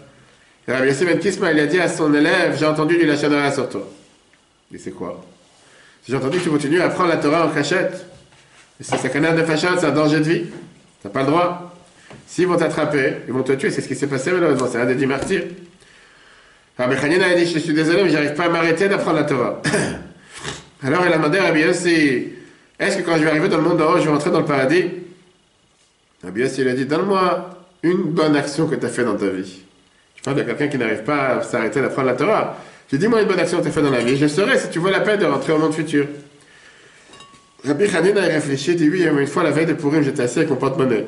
Et 0.67 0.71
Rabbi 0.71 0.87
Yassi 0.87 1.05
ben 1.05 1.19
Kisma, 1.19 1.51
il 1.51 1.59
a 1.59 1.67
dit 1.67 1.79
à 1.79 1.87
son 1.87 2.13
élève, 2.13 2.57
j'ai 2.57 2.65
entendu 2.65 2.97
du 2.97 3.05
lachonara 3.05 3.51
sur 3.51 3.69
toi. 3.69 3.87
Il 4.71 4.79
c'est 4.79 4.91
quoi? 4.91 5.21
J'ai 6.07 6.15
entendu 6.15 6.39
que 6.39 6.43
tu 6.43 6.49
continues 6.49 6.81
à 6.81 6.85
apprendre 6.85 7.09
la 7.09 7.17
Torah 7.17 7.45
en 7.45 7.49
cachette. 7.49 8.05
Et 8.79 8.83
c'est 8.83 8.97
sa 8.97 9.09
canard 9.09 9.35
de 9.35 9.43
fachat, 9.43 9.77
c'est 9.77 9.85
un 9.85 9.91
danger 9.91 10.19
de 10.19 10.23
vie. 10.23 10.45
T'as 11.03 11.09
pas 11.09 11.21
le 11.21 11.27
droit. 11.27 11.75
S'ils 12.25 12.47
vont 12.47 12.57
t'attraper, 12.57 13.17
ils 13.27 13.33
vont 13.33 13.43
te 13.43 13.51
tuer. 13.53 13.69
C'est 13.69 13.81
ce 13.81 13.87
qui 13.87 13.95
s'est 13.95 14.07
passé 14.07 14.31
malheureusement. 14.31 14.67
C'est 14.71 14.79
un 14.79 14.85
des 14.85 14.95
dix 14.95 15.05
martyrs. 15.05 15.43
Rabbi 16.77 16.95
Hanina 16.95 17.27
a 17.27 17.35
dit 17.35 17.45
Je 17.45 17.59
suis 17.59 17.73
désolé, 17.73 18.03
mais 18.03 18.09
j'arrive 18.09 18.33
pas 18.33 18.45
à 18.45 18.49
m'arrêter 18.49 18.87
d'apprendre 18.87 19.17
la 19.17 19.25
Torah. 19.25 19.61
Alors 20.83 21.05
il 21.05 21.11
a 21.11 21.17
demandé 21.17 21.37
à 21.37 21.43
Rabbi 21.43 21.61
Yossi 21.61 22.29
Est-ce 22.79 22.97
que 22.97 23.01
quand 23.01 23.17
je 23.17 23.23
vais 23.23 23.29
arriver 23.29 23.49
dans 23.49 23.57
le 23.57 23.63
monde 23.63 23.77
d'en 23.77 23.91
haut, 23.91 23.97
je 23.97 24.05
vais 24.05 24.11
rentrer 24.11 24.31
dans 24.31 24.39
le 24.39 24.45
paradis? 24.45 24.85
Rabbi 26.23 26.41
Yossi, 26.41 26.61
il 26.61 26.69
a 26.69 26.73
dit, 26.73 26.85
donne-moi 26.85 27.49
une 27.83 28.03
bonne 28.03 28.35
action 28.35 28.67
que 28.67 28.75
tu 28.75 28.85
as 28.85 28.89
fait 28.89 29.03
dans 29.03 29.15
ta 29.15 29.27
vie. 29.27 29.61
Je 30.15 30.23
parle 30.23 30.37
de 30.37 30.43
quelqu'un 30.43 30.67
qui 30.67 30.77
n'arrive 30.77 31.03
pas 31.03 31.37
à 31.37 31.41
s'arrêter 31.41 31.81
d'apprendre 31.81 32.07
la 32.07 32.15
Torah. 32.15 32.57
J'ai 32.91 32.97
dit, 32.97 33.07
moi, 33.07 33.21
une 33.21 33.27
bonne 33.27 33.39
action 33.39 33.59
que 33.59 33.63
tu 33.63 33.69
as 33.69 33.71
fait 33.71 33.81
dans 33.81 33.91
la 33.91 33.99
vie. 33.99 34.17
Je 34.17 34.27
saurais 34.27 34.57
si 34.57 34.69
tu 34.69 34.79
vois 34.79 34.91
la 34.91 35.01
peine 35.01 35.19
de 35.19 35.25
rentrer 35.25 35.53
au 35.53 35.59
monde 35.59 35.73
futur. 35.73 36.07
Rabbi 37.63 37.85
Hanine 37.95 38.17
a 38.17 38.21
réfléchi, 38.21 38.75
dit, 38.75 38.89
oui, 38.89 39.03
une 39.03 39.27
fois, 39.27 39.43
la 39.43 39.51
veille 39.51 39.65
de 39.65 39.73
Purim, 39.73 40.01
j'étais 40.01 40.23
assis 40.23 40.39
avec 40.39 40.49
mon 40.49 40.55
porte-monnaie. 40.55 41.05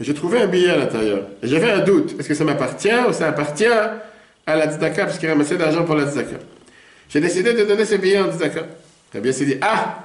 Et 0.00 0.04
J'ai 0.04 0.14
trouvé 0.14 0.40
un 0.40 0.46
billet 0.46 0.70
à 0.70 0.76
l'intérieur. 0.76 1.20
Et 1.42 1.46
j'avais 1.46 1.70
un 1.70 1.80
doute. 1.80 2.14
Est-ce 2.18 2.28
que 2.28 2.34
ça 2.34 2.44
m'appartient 2.44 2.90
ou 3.08 3.12
ça 3.12 3.28
appartient 3.28 3.66
à 3.66 4.56
la 4.56 4.66
tzedaka 4.66 5.04
parce 5.04 5.18
qu'il 5.18 5.28
ramassait 5.28 5.56
de 5.56 5.60
l'argent 5.60 5.84
pour 5.84 5.94
la 5.94 6.06
tzedaka? 6.06 6.36
J'ai 7.08 7.20
décidé 7.20 7.52
de 7.52 7.64
donner 7.64 7.84
ce 7.84 7.94
billet 7.96 8.18
en 8.18 8.30
tzedaka. 8.32 8.62
Rabbi 9.12 9.32
s'est 9.32 9.44
dit, 9.44 9.56
ah, 9.60 9.98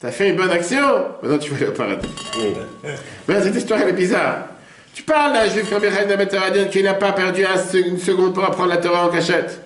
t'as 0.00 0.10
fait 0.10 0.30
une 0.30 0.36
bonne 0.36 0.50
action, 0.50 1.06
maintenant 1.22 1.38
tu 1.38 1.50
vas 1.50 1.56
aller 1.56 1.66
au 1.66 1.72
paradis. 1.72 2.08
Mais 3.28 3.42
cette 3.42 3.54
histoire, 3.54 3.80
elle 3.80 3.90
est 3.90 3.92
bizarre. 3.92 4.46
Tu 4.94 5.02
parles 5.02 5.32
d'un 5.32 5.46
juif 5.48 5.70
comme 5.70 5.82
Rabbi 5.82 6.16
Météradien 6.16 6.64
qui 6.64 6.82
n'a 6.82 6.94
pas 6.94 7.12
perdu 7.12 7.44
une 7.74 7.98
seconde 7.98 8.34
pour 8.34 8.44
apprendre 8.44 8.70
la 8.70 8.78
Torah 8.78 9.06
en 9.06 9.10
cachette. 9.10 9.60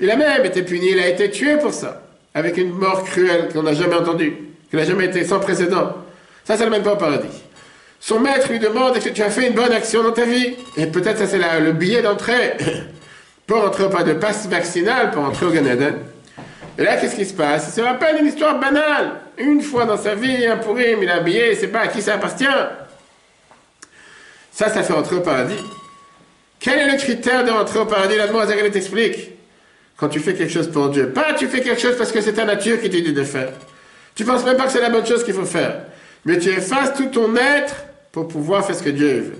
Il 0.00 0.10
a 0.10 0.16
même 0.16 0.44
été 0.44 0.62
puni, 0.62 0.90
il 0.92 1.00
a 1.00 1.08
été 1.08 1.30
tué 1.30 1.56
pour 1.56 1.72
ça. 1.72 2.02
Avec 2.34 2.56
une 2.56 2.72
mort 2.72 3.04
cruelle 3.04 3.48
qu'on 3.52 3.62
n'a 3.62 3.74
jamais 3.74 3.96
entendue, 3.96 4.36
qui 4.70 4.76
n'a 4.76 4.84
jamais 4.84 5.06
été 5.06 5.24
sans 5.24 5.40
précédent. 5.40 5.94
Ça, 6.44 6.56
ça 6.56 6.64
ne 6.66 6.70
mène 6.70 6.82
pas 6.82 6.92
au 6.92 6.96
paradis. 6.96 7.42
Son 8.00 8.20
maître 8.20 8.50
lui 8.50 8.58
demande 8.58 8.96
est-ce 8.96 9.08
que 9.08 9.14
tu 9.14 9.22
as 9.22 9.30
fait 9.30 9.48
une 9.48 9.54
bonne 9.54 9.72
action 9.72 10.02
dans 10.02 10.12
ta 10.12 10.24
vie? 10.24 10.54
Et 10.76 10.86
peut-être 10.86 11.18
ça 11.18 11.26
c'est 11.26 11.40
le 11.60 11.72
billet 11.72 12.00
d'entrée 12.00 12.56
pour 13.46 13.64
entrer 13.64 13.90
pas 13.90 14.04
de 14.04 14.12
passe 14.12 14.46
vaccinal 14.46 15.10
pour 15.10 15.24
entrer 15.24 15.46
au 15.46 15.52
Eden. 15.52 15.94
Et 16.78 16.84
là, 16.84 16.96
qu'est-ce 16.96 17.16
qui 17.16 17.26
se 17.26 17.34
passe? 17.34 17.66
Il 17.68 17.72
se 17.74 17.80
rappelle 17.80 18.18
une 18.20 18.26
histoire 18.26 18.60
banale. 18.60 19.14
Une 19.36 19.60
fois 19.60 19.84
dans 19.84 19.96
sa 19.96 20.14
vie, 20.14 20.46
un 20.46 20.58
pourrim, 20.58 21.02
il 21.02 21.10
a 21.10 21.16
un 21.16 21.22
billet, 21.22 21.48
il 21.48 21.54
ne 21.56 21.60
sait 21.60 21.68
pas 21.68 21.80
à 21.80 21.88
qui 21.88 22.00
ça 22.00 22.14
appartient. 22.14 22.46
Ça, 24.52 24.68
ça 24.68 24.82
fait 24.84 24.92
entrer 24.92 25.16
au 25.16 25.20
paradis. 25.20 25.58
Quel 26.60 26.78
est 26.78 26.92
le 26.92 26.98
critère 26.98 27.44
de 27.44 27.50
au 27.50 27.84
paradis? 27.84 28.16
La 28.16 28.28
demoiselle, 28.28 28.58
elle 28.62 28.70
t'explique. 28.70 29.37
Quand 29.98 30.08
tu 30.08 30.20
fais 30.20 30.32
quelque 30.32 30.52
chose 30.52 30.70
pour 30.70 30.88
Dieu. 30.90 31.10
Pas 31.10 31.34
tu 31.34 31.48
fais 31.48 31.60
quelque 31.60 31.80
chose 31.80 31.96
parce 31.96 32.12
que 32.12 32.20
c'est 32.20 32.34
ta 32.34 32.44
nature 32.44 32.80
qui 32.80 32.88
te 32.88 32.96
dit 32.96 33.12
de 33.12 33.24
faire. 33.24 33.50
Tu 34.14 34.24
penses 34.24 34.44
même 34.44 34.56
pas 34.56 34.66
que 34.66 34.72
c'est 34.72 34.80
la 34.80 34.90
bonne 34.90 35.04
chose 35.04 35.24
qu'il 35.24 35.34
faut 35.34 35.44
faire. 35.44 35.80
Mais 36.24 36.38
tu 36.38 36.50
effaces 36.50 36.94
tout 36.94 37.06
ton 37.06 37.34
être 37.36 37.74
pour 38.12 38.28
pouvoir 38.28 38.64
faire 38.64 38.76
ce 38.76 38.82
que 38.82 38.90
Dieu 38.90 39.20
veut. 39.20 39.38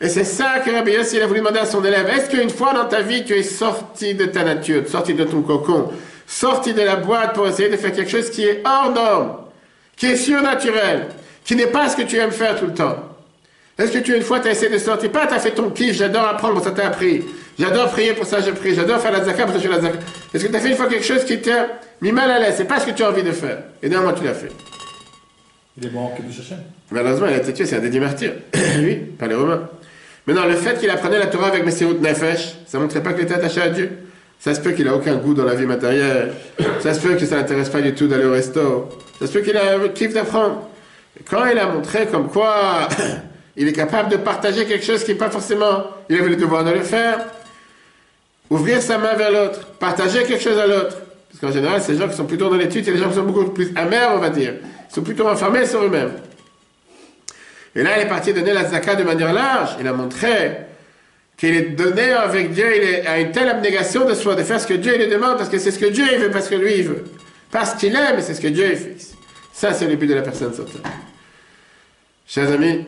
Et 0.00 0.08
c'est 0.08 0.24
ça 0.24 0.60
que 0.64 0.70
Rabbi 0.70 0.92
Yossi 0.92 1.20
a 1.20 1.26
voulu 1.26 1.40
demander 1.40 1.58
à 1.58 1.66
son 1.66 1.84
élève. 1.84 2.08
Est-ce 2.08 2.30
qu'une 2.30 2.48
fois 2.48 2.72
dans 2.72 2.86
ta 2.86 3.02
vie, 3.02 3.24
tu 3.24 3.34
es 3.34 3.42
sorti 3.42 4.14
de 4.14 4.24
ta 4.24 4.42
nature, 4.42 4.88
sorti 4.88 5.12
de 5.12 5.24
ton 5.24 5.42
cocon, 5.42 5.90
sorti 6.26 6.72
de 6.72 6.80
la 6.80 6.96
boîte 6.96 7.34
pour 7.34 7.46
essayer 7.46 7.68
de 7.68 7.76
faire 7.76 7.92
quelque 7.92 8.10
chose 8.10 8.30
qui 8.30 8.44
est 8.44 8.62
hors 8.64 8.90
norme, 8.90 9.36
qui 9.96 10.06
est 10.06 10.16
surnaturel, 10.16 11.08
qui 11.44 11.54
n'est 11.56 11.66
pas 11.66 11.90
ce 11.90 11.96
que 11.98 12.02
tu 12.02 12.16
aimes 12.16 12.30
faire 12.30 12.58
tout 12.58 12.66
le 12.66 12.74
temps? 12.74 12.96
Est-ce 13.76 13.92
que 13.92 13.98
tu, 13.98 14.16
une 14.16 14.22
fois, 14.22 14.40
tu 14.40 14.48
essayé 14.48 14.70
de 14.70 14.78
sortir? 14.78 15.10
Pas, 15.10 15.26
tu 15.26 15.34
as 15.34 15.38
fait 15.38 15.50
ton 15.50 15.68
kiff, 15.68 15.94
j'adore 15.94 16.26
apprendre, 16.26 16.62
ça 16.62 16.70
t'as 16.70 16.86
appris. 16.86 17.24
J'adore 17.60 17.90
prier, 17.90 18.14
pour 18.14 18.24
ça 18.24 18.40
je 18.40 18.52
prie. 18.52 18.74
J'adore 18.74 19.00
faire 19.00 19.12
la 19.12 19.22
zaka, 19.22 19.44
pour 19.44 19.54
ça 19.54 19.60
je 19.60 19.68
fais 19.68 19.74
la 19.74 19.80
zaka. 19.80 19.98
Est-ce 20.32 20.46
que 20.46 20.50
tu 20.50 20.56
as 20.56 20.60
fait 20.60 20.70
une 20.70 20.76
fois 20.76 20.86
quelque 20.86 21.04
chose 21.04 21.24
qui 21.24 21.38
t'a 21.42 21.68
mis 22.00 22.10
mal 22.10 22.30
à 22.30 22.38
l'aise? 22.38 22.54
C'est 22.56 22.64
pas 22.64 22.80
ce 22.80 22.86
que 22.86 22.92
tu 22.92 23.02
as 23.02 23.10
envie 23.10 23.22
de 23.22 23.32
faire. 23.32 23.58
Et 23.82 23.88
néanmoins, 23.90 24.14
tu 24.14 24.24
l'as 24.24 24.32
fait. 24.32 24.50
Il 25.76 25.86
est 25.86 25.90
mort 25.90 26.10
en 26.18 26.22
du 26.22 26.32
Shachem. 26.32 26.58
Malheureusement, 26.90 27.26
il 27.26 27.34
a 27.34 27.36
été 27.36 27.52
tué, 27.52 27.66
c'est 27.66 27.76
un 27.76 27.80
dédié 27.80 28.00
martyr. 28.00 28.32
oui, 28.78 28.94
par 29.18 29.28
les 29.28 29.34
Romains. 29.34 29.68
Maintenant, 30.26 30.46
le 30.46 30.54
fait 30.54 30.78
qu'il 30.78 30.88
apprenait 30.88 31.18
la 31.18 31.26
Torah 31.26 31.48
avec 31.48 31.64
Messirut 31.66 31.98
Nefesh, 32.00 32.56
ça 32.66 32.78
ne 32.78 32.82
montrait 32.82 33.02
pas 33.02 33.12
qu'il 33.12 33.24
était 33.24 33.34
attaché 33.34 33.60
à 33.60 33.68
Dieu. 33.68 33.90
Ça 34.38 34.54
se 34.54 34.60
peut 34.60 34.72
qu'il 34.72 34.88
a 34.88 34.94
aucun 34.94 35.16
goût 35.16 35.34
dans 35.34 35.44
la 35.44 35.54
vie 35.54 35.66
matérielle. 35.66 36.32
Ça 36.80 36.94
se 36.94 37.00
peut 37.00 37.14
que 37.14 37.26
ça 37.26 37.36
l'intéresse 37.36 37.68
pas 37.68 37.82
du 37.82 37.94
tout 37.94 38.08
d'aller 38.08 38.24
au 38.24 38.32
resto. 38.32 38.88
Ça 39.18 39.26
se 39.26 39.32
peut 39.32 39.40
qu'il 39.40 39.56
a 39.56 39.76
le 39.76 39.88
kiff 39.88 40.14
d'apprendre. 40.14 40.66
Quand 41.28 41.44
il 41.44 41.58
a 41.58 41.66
montré 41.66 42.06
comme 42.06 42.28
quoi 42.28 42.88
il 43.56 43.68
est 43.68 43.72
capable 43.74 44.10
de 44.10 44.16
partager 44.16 44.64
quelque 44.64 44.84
chose 44.84 45.04
qui 45.04 45.12
n'est 45.12 45.18
pas 45.18 45.28
forcément, 45.28 45.84
il 46.08 46.18
avait 46.18 46.30
le 46.30 46.36
devoir 46.36 46.64
de 46.64 46.70
le 46.70 46.80
faire, 46.80 47.18
ouvrir 48.50 48.82
sa 48.82 48.98
main 48.98 49.14
vers 49.14 49.30
l'autre, 49.30 49.66
partager 49.78 50.24
quelque 50.24 50.42
chose 50.42 50.58
à 50.58 50.66
l'autre. 50.66 50.96
Parce 51.30 51.40
qu'en 51.40 51.52
général, 51.52 51.80
ces 51.80 51.96
gens 51.96 52.08
qui 52.08 52.16
sont 52.16 52.26
plutôt 52.26 52.50
dans 52.50 52.56
l'étude, 52.56 52.84
c'est 52.84 52.90
les 52.90 52.98
gens 52.98 53.08
qui 53.08 53.14
sont 53.14 53.22
beaucoup 53.22 53.50
plus 53.50 53.72
amers, 53.76 54.10
on 54.14 54.18
va 54.18 54.30
dire. 54.30 54.54
Ils 54.90 54.94
sont 54.94 55.02
plutôt 55.02 55.28
enfermés 55.28 55.64
sur 55.64 55.82
eux-mêmes. 55.84 56.12
Et 57.76 57.82
là, 57.84 57.98
il 57.98 58.02
est 58.02 58.08
parti 58.08 58.32
donner 58.32 58.52
la 58.52 58.64
zaka 58.64 58.96
de 58.96 59.04
manière 59.04 59.32
large. 59.32 59.76
Il 59.80 59.86
a 59.86 59.92
montré 59.92 60.56
qu'il 61.36 61.56
est 61.56 61.70
donné 61.70 62.10
avec 62.10 62.52
Dieu, 62.52 62.66
il 62.76 62.82
est 62.82 63.06
à 63.06 63.18
une 63.18 63.30
telle 63.30 63.48
abnégation 63.48 64.04
de 64.04 64.12
soi, 64.14 64.34
de 64.34 64.42
faire 64.42 64.60
ce 64.60 64.66
que 64.66 64.74
Dieu 64.74 64.98
lui 64.98 65.06
demande, 65.06 65.38
parce 65.38 65.48
que 65.48 65.58
c'est 65.58 65.70
ce 65.70 65.78
que 65.78 65.86
Dieu 65.86 66.04
veut, 66.18 66.30
parce 66.30 66.48
que 66.48 66.56
lui 66.56 66.74
il 66.74 66.82
veut. 66.82 67.04
Parce 67.50 67.74
qu'il 67.74 67.94
aime, 67.94 68.20
c'est 68.20 68.34
ce 68.34 68.40
que 68.40 68.48
Dieu 68.48 68.74
fixe. 68.74 69.14
Ça, 69.52 69.72
c'est 69.72 69.86
le 69.86 69.96
but 69.96 70.06
de 70.06 70.14
la 70.14 70.22
personne 70.22 70.52
terre. 70.52 70.64
Chers 72.26 72.52
amis, 72.52 72.84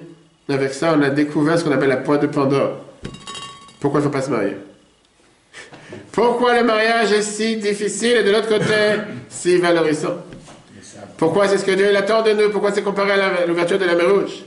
avec 0.49 0.75
ça, 0.75 0.95
on 0.97 1.03
a 1.03 1.11
découvert 1.11 1.59
ce 1.59 1.65
qu'on 1.65 1.73
appelle 1.73 1.89
la 1.89 1.97
pointe 1.97 2.21
de 2.21 2.27
Pandore. 2.27 2.85
Pourquoi 3.81 4.01
il 4.01 4.05
ne 4.05 4.09
faut 4.09 4.13
pas 4.13 4.23
se 4.23 4.31
marier? 4.31 4.57
Pourquoi 6.13 6.61
le 6.61 6.65
mariage 6.65 7.13
est 7.13 7.23
si 7.23 7.57
difficile 7.57 8.17
et 8.19 8.23
de 8.23 8.31
l'autre 8.31 8.49
côté, 8.49 9.01
si 9.29 9.57
valorisant? 9.57 10.19
Pourquoi 11.17 11.49
c'est 11.49 11.59
ce 11.59 11.65
que 11.65 11.73
Dieu 11.73 11.97
attend 11.97 12.23
de 12.23 12.33
nous? 12.33 12.51
Pourquoi 12.51 12.73
c'est 12.73 12.83
comparé 12.83 13.13
à 13.13 13.47
l'ouverture 13.47 13.79
de 13.79 13.85
la 13.85 13.95
mer 13.95 14.13
Rouge 14.15 14.45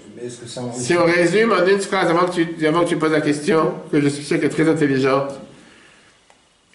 si 0.74 0.96
on 0.96 1.06
résume 1.06 1.52
en 1.52 1.66
une 1.66 1.80
phrase, 1.80 2.10
avant 2.10 2.26
que, 2.26 2.41
tu, 2.41 2.66
avant 2.66 2.84
que 2.84 2.89
tu 2.89 2.98
poses 2.98 3.12
la 3.12 3.22
question, 3.22 3.74
que 3.91 4.02
je 4.02 4.08
suis 4.08 4.24
sûr 4.24 4.38
qu'elle 4.38 4.48
est 4.48 4.50
très 4.50 4.68
intelligente, 4.68 5.34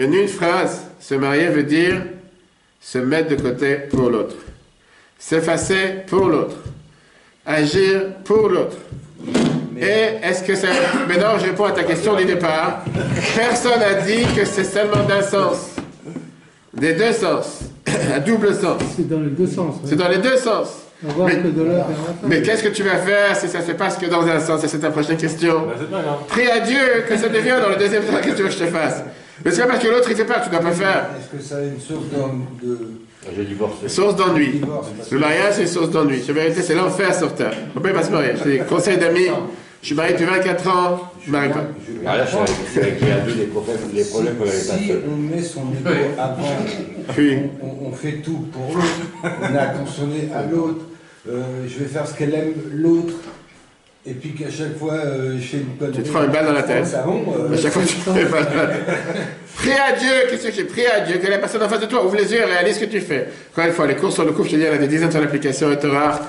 en 0.00 0.12
une 0.12 0.28
phrase, 0.28 0.82
se 1.00 1.14
marier 1.14 1.48
veut 1.48 1.62
dire 1.62 2.02
se 2.80 2.98
mettre 2.98 3.28
de 3.28 3.42
côté 3.42 3.76
pour 3.90 4.08
l'autre, 4.08 4.36
s'effacer 5.18 6.04
pour 6.06 6.26
l'autre, 6.26 6.56
agir 7.44 8.14
pour 8.24 8.48
l'autre. 8.48 8.76
Et 9.80 10.26
est-ce 10.26 10.42
que 10.42 10.54
ça... 10.54 10.68
Maintenant, 11.08 11.38
je 11.38 11.44
réponds 11.46 11.64
à 11.64 11.72
ta 11.72 11.84
question 11.84 12.14
du 12.14 12.24
départ. 12.24 12.84
Personne 13.36 13.80
n'a 13.80 13.94
dit 14.02 14.24
que 14.36 14.44
c'est 14.44 14.64
seulement 14.64 15.02
d'un 15.08 15.22
sens. 15.22 15.70
Des 16.74 16.92
deux 16.94 17.12
sens. 17.12 17.60
À 18.14 18.20
double 18.20 18.54
sens. 18.54 18.80
C'est 18.96 19.08
dans 19.08 19.20
les 19.20 19.30
deux 19.30 19.46
sens. 19.46 19.76
C'est 19.84 19.96
dans 19.96 20.08
les 20.08 20.18
deux 20.18 20.36
sens. 20.36 20.68
Mais- 22.24 22.42
qu'est-ce 22.42 22.62
que 22.62 22.68
tu 22.68 22.82
vas 22.82 22.96
faire 22.98 23.34
si 23.34 23.48
ça 23.48 23.62
se 23.62 23.72
passe 23.72 23.96
que 23.96 24.06
dans 24.06 24.26
un 24.26 24.38
sens? 24.38 24.62
Et 24.64 24.68
c'est 24.68 24.78
ta 24.80 24.90
prochaine 24.90 25.16
question. 25.16 25.64
Grave. 25.90 26.04
Prie 26.28 26.46
à 26.50 26.60
Dieu 26.60 27.04
que 27.08 27.16
ça 27.16 27.28
devienne 27.28 27.60
dans 27.60 27.70
le 27.70 27.76
deuxième 27.76 28.02
sens. 28.02 28.16
Qu'est-ce 28.22 28.32
que 28.32 28.36
tu 28.36 28.42
veux 28.42 28.48
que 28.48 28.54
je 28.54 28.58
te 28.58 28.66
fasse 28.66 29.02
Mais 29.44 29.50
c'est 29.50 29.62
pas 29.62 29.68
parce 29.68 29.82
que 29.82 29.88
l'autre 29.88 30.08
il 30.10 30.16
fait 30.16 30.24
pas, 30.26 30.40
tu 30.40 30.50
dois 30.50 30.60
pas 30.60 30.72
faire. 30.72 31.06
Est-ce 31.18 31.36
que 31.38 31.42
ça 31.42 31.56
a 31.56 31.62
une 31.62 31.80
source 31.80 32.04
d'en- 32.12 32.34
de 32.62 32.78
J'ai 33.34 33.44
divorcé. 33.44 33.88
Source 33.88 34.14
d'ennui. 34.16 34.60
Le 35.10 35.18
mariage, 35.18 35.54
c'est 35.54 35.62
une 35.62 35.68
source 35.68 35.90
d'ennui. 35.90 36.18
Vérité, 36.28 36.60
c'est 36.62 36.74
l'enfer 36.74 37.14
sur 37.14 37.34
terre. 37.34 37.54
On 37.74 37.80
peut 37.80 37.92
pas 37.94 38.02
se 38.02 38.10
marier. 38.10 38.32
C'est 38.42 38.48
des 38.50 38.58
conseils 38.58 38.98
d'amis. 38.98 39.28
Je 39.82 39.86
suis 39.86 39.94
marié 39.94 40.12
depuis 40.12 40.26
24 40.26 40.68
ans, 40.68 41.10
je 41.24 41.28
ne 41.28 41.32
marie 41.32 41.48
pas. 41.48 41.64
Je- 41.86 42.06
Ah, 42.06 42.16
là, 42.18 42.24
qui 42.26 42.78
a 43.10 43.18
vu 43.18 43.32
les 43.38 43.46
problèmes, 43.46 43.76
les 43.94 44.04
problèmes 44.04 44.36
qu'on 44.36 44.42
avait 44.44 44.50
pas 44.52 44.74
Si 44.76 44.92
on 45.10 45.16
met 45.16 45.42
son 45.42 45.60
ego 45.72 45.90
avant, 46.18 46.56
Oui. 47.16 47.38
on, 47.62 47.86
on 47.88 47.92
fait 47.92 48.20
tout 48.22 48.46
pour 48.52 48.74
l'autre, 48.76 48.86
on 49.24 49.54
est 49.54 49.58
attentionné 49.58 50.28
à 50.34 50.42
l'autre, 50.42 50.84
euh, 51.28 51.42
je 51.66 51.78
vais 51.78 51.86
faire 51.86 52.06
ce 52.06 52.14
qu'elle 52.14 52.34
aime 52.34 52.52
l'autre, 52.72 53.14
et 54.06 54.12
puis 54.12 54.34
qu'à 54.34 54.50
chaque 54.50 54.76
fois 54.78 54.94
euh, 54.94 55.36
je 55.40 55.46
fais 55.46 55.56
une 55.58 55.76
connerie. 55.78 55.96
Tu 55.96 56.02
te 56.02 56.08
prends 56.10 56.24
une 56.24 56.30
balle 56.32 56.46
dans 56.46 56.52
la 56.52 56.62
tête. 56.62 56.84
Ah 56.94 57.04
euh, 57.08 57.54
À 57.54 57.56
chaque 57.56 57.72
fois, 57.72 57.82
tu 57.82 57.94
fais 57.94 58.26
pas 58.26 58.44
Prie 59.56 59.72
à 59.72 59.92
Dieu, 59.98 60.10
qu'est-ce 60.30 60.46
que 60.48 60.52
j'ai 60.52 60.64
Prie 60.64 60.86
à 60.86 61.00
Dieu, 61.00 61.16
que 61.18 61.26
la 61.26 61.38
personne 61.38 61.62
en 61.62 61.68
face 61.70 61.80
de 61.80 61.86
toi 61.86 62.04
ouvre 62.04 62.16
les 62.16 62.30
yeux 62.32 62.40
et 62.40 62.44
réalise 62.44 62.76
ce 62.76 62.80
que 62.84 62.90
tu 62.90 63.00
fais. 63.00 63.28
Encore 63.52 63.64
une 63.66 63.72
fois, 63.72 63.86
les 63.86 63.96
cours 63.96 64.12
sur 64.12 64.24
le 64.24 64.32
couple, 64.32 64.48
je 64.48 64.52
te 64.52 64.56
dis, 64.56 64.62
il 64.62 64.68
y 64.68 64.70
en 64.70 64.74
a 64.74 64.78
des 64.78 64.88
dizaines 64.88 65.10
sur 65.10 65.20
l'application, 65.20 65.70
et 65.72 65.86
rare. 65.86 66.20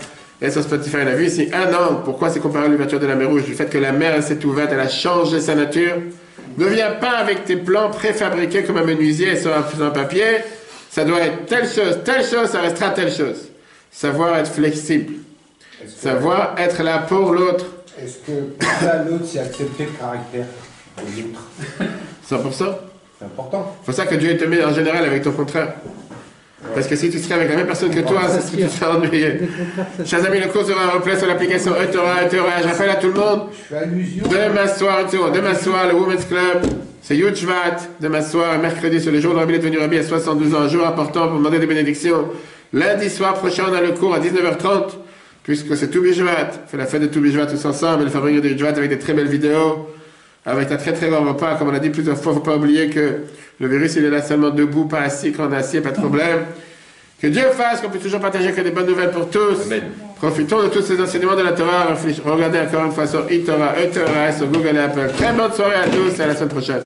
Et 0.42 0.50
sur 0.50 0.64
Spotify, 0.64 0.98
on 1.04 1.08
a 1.08 1.12
vu 1.12 1.26
ici 1.28 1.50
un 1.54 1.72
an. 1.74 2.02
Pourquoi 2.04 2.30
c'est 2.30 2.40
comparé 2.40 2.66
à 2.66 2.68
l'ouverture 2.68 3.00
de 3.00 3.06
la 3.06 3.16
mer 3.16 3.30
Rouge 3.30 3.44
Du 3.46 3.54
fait 3.54 3.68
que 3.70 3.78
la 3.78 3.92
mer, 3.92 4.22
s'est 4.24 4.44
ouverte, 4.44 4.70
elle 4.74 4.80
a 4.80 4.90
changé 4.90 5.40
sa 5.40 5.54
nature. 5.56 5.98
Ne 6.58 6.66
viens 6.66 6.92
pas 6.94 7.12
avec 7.12 7.46
tes 7.46 7.58
plans 7.58 7.90
préfabriqués 7.90 8.64
comme 8.64 8.78
un 8.78 8.84
menuisier 8.84 9.38
sur 9.38 9.56
un, 9.56 9.64
sur 9.70 9.84
un 9.86 9.92
papier. 9.92 10.26
Ça 10.90 11.06
doit 11.06 11.22
être 11.22 11.46
telle 11.46 11.68
chose, 11.70 12.00
telle 12.04 12.26
chose, 12.26 12.50
ça 12.50 12.60
restera 12.62 12.90
telle 12.90 13.12
chose. 13.12 13.50
Savoir 13.92 14.36
être 14.38 14.52
flexible. 14.52 15.14
que- 15.82 15.88
Savoir 15.90 16.56
être 16.58 16.82
là 16.84 17.00
pour 17.08 17.32
l'autre. 17.34 17.66
Est-ce 18.02 18.18
que 18.26 18.86
là 18.86 19.04
l'autre 19.08 19.26
c'est 19.28 19.40
accepter 19.40 19.86
le 19.86 19.92
caractère 20.00 20.46
de 20.98 21.22
l'autre? 21.22 22.50
100%. 22.50 22.76
C'est 23.20 23.26
important. 23.26 23.76
C'est 23.82 23.86
pour 23.86 23.94
ça 23.94 24.06
que 24.08 24.16
Dieu 24.16 24.36
te 24.38 24.46
met 24.46 24.64
en 24.64 24.74
général 24.74 25.06
avec 25.06 25.22
ton 25.24 25.32
contraire. 25.32 25.74
Parce 26.74 26.88
que 26.88 26.96
si 26.96 27.10
tu 27.10 27.18
serais 27.20 27.36
avec 27.36 27.50
la 27.50 27.56
même 27.58 27.66
personne 27.66 27.94
que 27.94 28.02
toi, 28.02 28.22
c'est 28.30 28.42
ce 28.42 28.52
que 28.52 28.62
tu 28.62 28.70
serais 28.70 28.92
ennuyé. 28.92 29.40
Chers 30.06 30.26
amis, 30.26 30.40
le 30.40 30.48
cours 30.48 30.66
sera 30.66 30.88
en 30.88 31.00
replay 31.00 31.18
sur 31.18 31.28
l'application 31.28 31.74
Etora, 31.76 32.24
Etora. 32.24 32.62
Je 32.62 32.68
rappelle 32.68 32.90
à 32.90 32.96
tout 32.96 33.08
le 33.08 33.14
monde, 33.14 33.42
demain 33.72 34.68
soir, 34.68 35.06
demain 35.34 35.56
soir, 35.56 35.88
le 35.88 35.96
Women's 35.96 36.26
Club, 36.26 36.62
c'est 37.02 37.18
Yudshvat, 37.18 37.78
demain 38.00 38.22
soir, 38.22 38.58
mercredi, 38.60 39.02
sur 39.02 39.12
le 39.12 39.20
jour 39.20 39.34
de 39.34 39.40
Rabbi 39.40 39.56
est 39.56 39.60
devenu 39.60 39.80
Rabbi 39.80 39.98
à 39.98 40.04
72 40.04 40.54
ans, 40.54 40.62
un 40.62 40.68
jour 40.70 40.86
important 40.86 41.28
pour 41.28 41.38
demander 41.38 41.58
des 41.60 41.66
bénédictions. 41.66 42.30
Lundi 42.74 43.10
soir 43.10 43.34
prochain, 43.34 43.66
on 43.70 43.74
a 43.74 43.82
le 43.82 43.92
cours 43.92 44.14
à 44.14 44.20
19h30, 44.20 44.92
puisque 45.44 45.76
c'est 45.76 45.90
Toubishvat. 45.90 46.52
On 46.64 46.68
fait 46.68 46.78
la 46.78 46.86
fête 46.86 47.02
de 47.02 47.08
Toubishvat 47.08 47.48
tous 47.48 47.66
ensemble, 47.66 48.04
et 48.04 48.06
le 48.06 48.12
fabrique 48.12 48.40
de 48.40 48.50
Yudshvat 48.50 48.70
avec 48.70 48.90
des 48.90 49.00
très 49.00 49.14
belles 49.14 49.28
vidéos, 49.28 49.90
avec 50.46 50.72
un 50.72 50.78
très 50.78 50.94
très 50.94 51.10
grand 51.10 51.24
repas. 51.24 51.56
Comme 51.56 51.70
on 51.70 51.74
a 51.74 51.80
dit 51.80 51.90
plusieurs 51.90 52.18
fois, 52.18 52.34
faut 52.34 52.40
pas 52.40 52.56
oublier 52.56 52.90
que 52.90 53.22
le 53.60 53.68
virus, 53.68 53.96
il 53.96 54.06
est 54.06 54.10
là 54.10 54.22
seulement 54.22 54.50
debout, 54.50 54.86
pas 54.86 55.02
assis. 55.02 55.28
Est 55.28 55.54
assis, 55.54 55.82
pas 55.82 55.92
de 55.92 55.98
problème. 55.98 56.46
Que 57.22 57.28
Dieu 57.28 57.44
fasse 57.52 57.82
qu'on 57.82 57.90
puisse 57.90 58.04
toujours 58.04 58.20
partager 58.20 58.52
que 58.52 58.62
des 58.62 58.72
bonnes 58.72 58.88
nouvelles 58.88 59.12
pour 59.12 59.30
tous. 59.30 59.66
Amen. 59.68 59.84
Profitons 60.16 60.64
de 60.64 60.70
tous 60.70 60.82
ces 60.82 61.00
enseignements 61.00 61.36
de 61.36 61.44
la 61.44 61.52
Torah. 61.52 61.96
Regardez 62.26 62.60
encore 62.60 62.86
une 62.86 62.92
fois 62.92 63.06
sur 63.06 63.32
eTorah, 63.32 63.80
eTorah, 63.80 64.32
sur 64.32 64.48
Google 64.48 64.76
et 64.76 64.80
Apple. 64.80 65.12
Très 65.18 65.34
bonne 65.34 65.52
soirée 65.52 65.76
à 65.76 65.88
tous 65.88 66.20
et 66.20 66.24
à 66.24 66.28
la 66.28 66.36
semaine 66.36 66.50
prochaine. 66.50 66.82